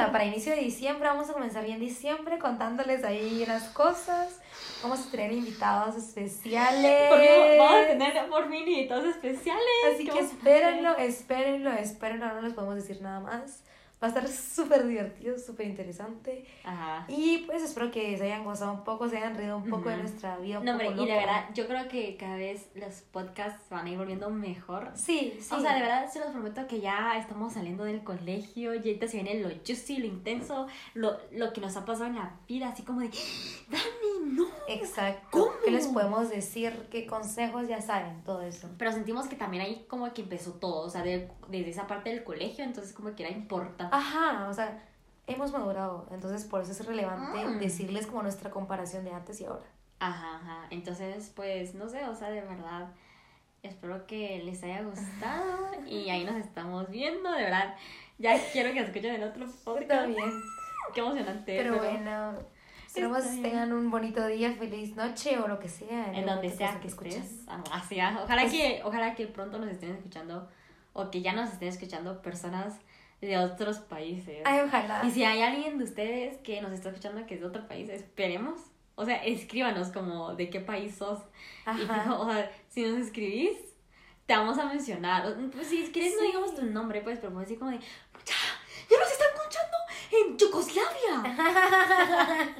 Para 0.06 0.24
inicio 0.24 0.54
de 0.54 0.60
diciembre, 0.60 1.08
vamos 1.08 1.28
a 1.28 1.32
comenzar 1.32 1.64
bien 1.64 1.80
diciembre 1.80 2.38
contándoles 2.38 3.02
ahí 3.02 3.42
unas 3.44 3.64
cosas. 3.70 4.40
Vamos 4.80 5.04
a 5.04 5.10
tener 5.10 5.32
invitados 5.32 5.96
especiales. 5.96 7.10
vamos 7.58 7.82
a 7.82 7.86
tener 7.88 8.28
por 8.28 8.48
fin 8.48 8.68
invitados 8.68 9.06
especiales. 9.06 9.64
Así 9.92 10.04
¿Qué 10.04 10.12
que 10.12 10.20
espérenlo, 10.20 10.96
espérenlo, 10.96 11.72
espérenlo, 11.72 12.32
no 12.32 12.42
les 12.42 12.54
podemos 12.54 12.76
decir 12.76 13.02
nada 13.02 13.18
más. 13.18 13.64
Va 14.00 14.06
a 14.06 14.10
estar 14.10 14.28
súper 14.28 14.86
divertido, 14.86 15.36
súper 15.38 15.66
interesante. 15.66 16.44
Ajá. 16.62 17.04
Y 17.08 17.38
pues 17.46 17.62
espero 17.64 17.90
que 17.90 18.16
se 18.16 18.24
hayan 18.24 18.44
gozado 18.44 18.72
un 18.72 18.84
poco, 18.84 19.08
se 19.08 19.16
hayan 19.16 19.34
reído 19.36 19.56
un 19.56 19.68
poco 19.68 19.88
de 19.88 19.96
Ujú. 19.96 20.02
nuestra 20.04 20.36
vida. 20.38 20.60
Un 20.60 20.66
No, 20.66 20.72
poco 20.78 20.88
hombre, 20.90 21.02
y 21.02 21.06
de 21.06 21.12
loca. 21.14 21.26
verdad, 21.26 21.48
yo 21.54 21.66
creo 21.66 21.88
que 21.88 22.16
cada 22.16 22.36
vez 22.36 22.68
los 22.76 22.94
podcasts 23.10 23.64
van 23.70 23.86
a 23.86 23.90
ir 23.90 23.98
volviendo 23.98 24.30
mejor. 24.30 24.92
Sí, 24.94 25.36
sí. 25.40 25.52
O 25.52 25.60
sea, 25.60 25.74
de 25.74 25.80
verdad, 25.80 26.08
se 26.12 26.20
los 26.20 26.28
prometo 26.30 26.66
que 26.68 26.80
ya 26.80 27.18
estamos 27.18 27.54
saliendo 27.54 27.82
del 27.82 28.04
colegio 28.04 28.72
y 28.74 28.76
ahorita 28.78 29.08
se 29.08 29.20
viene 29.22 29.40
lo 29.42 29.48
juicy, 29.66 29.96
lo 29.96 30.06
intenso, 30.06 30.68
lo, 30.94 31.16
lo 31.32 31.52
que 31.52 31.60
nos 31.60 31.76
ha 31.76 31.84
pasado 31.84 32.06
en 32.06 32.14
la 32.14 32.36
vida, 32.46 32.68
así 32.68 32.84
como 32.84 33.00
de, 33.00 33.08
Dani, 33.68 34.32
no. 34.32 34.46
Exacto. 34.68 35.26
¿Cómo? 35.30 35.50
¿Qué 35.64 35.70
les 35.72 35.88
podemos 35.88 36.28
decir? 36.30 36.86
¿Qué 36.90 37.04
consejos 37.06 37.66
ya 37.66 37.80
saben? 37.80 38.22
Todo 38.22 38.42
eso. 38.42 38.68
Pero 38.78 38.92
sentimos 38.92 39.26
que 39.26 39.34
también 39.34 39.64
ahí 39.64 39.86
como 39.88 40.12
que 40.14 40.22
empezó 40.22 40.52
todo, 40.52 40.86
o 40.86 40.90
sea, 40.90 41.02
de- 41.02 41.28
desde 41.48 41.70
esa 41.70 41.86
parte 41.86 42.10
del 42.10 42.22
colegio, 42.22 42.62
entonces 42.64 42.92
como 42.92 43.14
que 43.16 43.24
era 43.24 43.32
importante. 43.32 43.87
Ajá, 43.92 44.48
o 44.48 44.54
sea, 44.54 44.82
hemos 45.26 45.52
madurado. 45.52 46.06
Entonces, 46.10 46.44
por 46.44 46.60
eso 46.62 46.72
es 46.72 46.84
relevante 46.86 47.44
Mm. 47.46 47.58
decirles 47.58 48.06
como 48.06 48.22
nuestra 48.22 48.50
comparación 48.50 49.04
de 49.04 49.12
antes 49.12 49.40
y 49.40 49.44
ahora. 49.44 49.64
Ajá, 50.00 50.36
ajá. 50.36 50.66
Entonces, 50.70 51.32
pues, 51.34 51.74
no 51.74 51.88
sé, 51.88 52.04
o 52.04 52.14
sea, 52.14 52.30
de 52.30 52.40
verdad, 52.42 52.88
espero 53.62 54.06
que 54.06 54.42
les 54.44 54.62
haya 54.62 54.82
gustado 54.82 55.70
y 55.86 56.08
ahí 56.10 56.24
nos 56.24 56.36
estamos 56.36 56.88
viendo, 56.88 57.30
de 57.32 57.42
verdad. 57.44 57.74
Ya 58.18 58.36
quiero 58.52 58.72
que 58.72 58.80
escuchen 58.80 59.14
el 59.14 59.24
otro 59.24 59.46
podcast. 59.64 59.88
También. 59.88 60.30
Qué 60.94 61.00
emocionante. 61.00 61.56
Pero 61.56 61.76
bueno, 61.76 62.32
esperemos 62.86 63.18
Está 63.18 63.30
bien. 63.32 63.42
tengan 63.42 63.72
un 63.74 63.90
bonito 63.90 64.26
día, 64.26 64.52
feliz 64.54 64.96
noche 64.96 65.38
o 65.38 65.46
lo 65.46 65.58
que 65.58 65.68
sea. 65.68 66.12
En 66.14 66.24
donde 66.24 66.48
sea 66.50 66.80
que 66.80 66.88
estés. 66.88 67.16
estés. 67.16 67.44
Así, 67.70 68.00
ah, 68.00 68.20
ojalá 68.24 68.44
Es- 68.44 68.52
que, 68.52 68.80
ojalá 68.84 69.14
que 69.14 69.26
pronto 69.26 69.58
nos 69.58 69.68
estén 69.68 69.90
escuchando 69.90 70.48
o 70.94 71.10
que 71.10 71.20
ya 71.20 71.32
nos 71.34 71.50
estén 71.52 71.68
escuchando 71.68 72.22
personas 72.22 72.74
de 73.20 73.38
otros 73.38 73.78
países. 73.78 74.42
Ay, 74.44 74.60
ojalá. 74.60 75.02
Y 75.04 75.10
si 75.10 75.24
hay 75.24 75.42
alguien 75.42 75.78
de 75.78 75.84
ustedes 75.84 76.38
que 76.38 76.60
nos 76.60 76.72
está 76.72 76.90
escuchando 76.90 77.26
que 77.26 77.34
es 77.34 77.40
de 77.40 77.46
otro 77.46 77.66
país, 77.66 77.88
esperemos. 77.88 78.60
O 78.94 79.04
sea, 79.04 79.16
escríbanos 79.24 79.88
como 79.88 80.34
de 80.34 80.50
qué 80.50 80.60
país 80.60 80.96
sos. 80.96 81.20
Y 81.66 81.82
Ajá. 81.82 82.02
fijo, 82.02 82.20
o 82.20 82.32
sea, 82.32 82.50
si 82.68 82.82
nos 82.82 82.98
escribís, 82.98 83.56
te 84.26 84.36
vamos 84.36 84.58
a 84.58 84.66
mencionar. 84.66 85.36
Pues 85.52 85.68
si 85.68 85.90
quieres 85.92 86.14
no 86.16 86.22
digamos 86.26 86.54
tu 86.54 86.66
nombre, 86.66 87.00
pues, 87.02 87.18
pero 87.18 87.32
puedes 87.32 87.48
decir 87.48 87.58
como 87.58 87.70
de, 87.70 87.78
¡Ya! 87.78 88.34
¡Ya 88.90 88.98
nos 88.98 89.10
están 89.10 89.28
escuchando 89.34 89.77
en 90.10 90.36
Yugoslavia! 90.38 91.36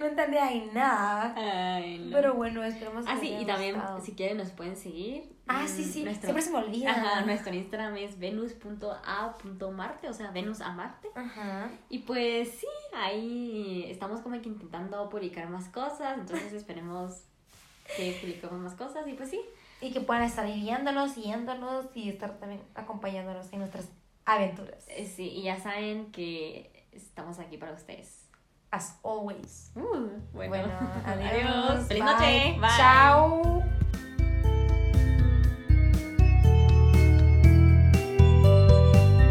No 0.00 0.06
entendí 0.06 0.36
ahí 0.36 0.70
nada. 0.74 1.32
Ay, 1.36 1.98
no. 1.98 2.10
Pero 2.16 2.34
bueno, 2.34 2.62
esperemos 2.64 3.06
que 3.06 3.12
Ah, 3.12 3.16
sí, 3.20 3.32
y 3.40 3.46
también, 3.46 3.74
gustado. 3.76 4.00
si 4.00 4.12
quieren, 4.12 4.36
nos 4.38 4.50
pueden 4.50 4.76
seguir. 4.76 5.32
Ah, 5.46 5.66
sí, 5.68 5.84
sí. 5.84 6.02
nuestro- 6.02 6.24
Siempre 6.26 6.42
se 6.42 6.50
me 6.50 6.58
olvida. 6.58 6.90
Ajá, 6.90 7.20
nuestro 7.22 7.54
Instagram 7.54 7.96
es 7.96 8.18
venus.a.marte, 8.18 10.08
o 10.08 10.12
sea, 10.12 10.30
Venus 10.32 10.60
a 10.60 10.72
Marte. 10.72 11.08
Ajá. 11.14 11.70
Y 11.88 12.00
pues 12.00 12.50
sí, 12.50 12.66
ahí 12.94 13.86
estamos 13.88 14.20
como 14.20 14.40
que 14.42 14.48
intentando 14.48 15.08
publicar 15.08 15.48
más 15.48 15.68
cosas, 15.68 16.18
entonces 16.18 16.52
esperemos 16.54 17.22
que 17.96 18.18
publiquemos 18.20 18.58
más 18.58 18.74
cosas 18.74 19.06
y 19.06 19.12
pues 19.14 19.30
sí. 19.30 19.40
Y 19.80 19.92
que 19.92 20.00
puedan 20.00 20.24
estar 20.24 20.44
viéndonos, 20.46 21.12
siguiéndonos 21.12 21.86
y 21.94 22.08
estar 22.08 22.38
también 22.38 22.62
acompañándonos 22.74 23.52
en 23.52 23.60
nuestras 23.60 23.88
aventuras. 24.26 24.84
Eh, 24.88 25.06
Sí, 25.06 25.28
y 25.28 25.42
ya 25.42 25.58
saben 25.60 26.10
que 26.12 26.86
estamos 26.92 27.38
aquí 27.38 27.56
para 27.58 27.72
ustedes. 27.72 28.20
As 28.70 28.98
always. 29.04 29.70
Uh, 29.76 29.80
bueno, 30.32 30.48
Bueno, 30.48 30.78
adiós. 31.06 31.86
Feliz 31.86 32.04
noche. 32.04 32.56
Bye. 32.60 32.70
Chao. 32.76 33.62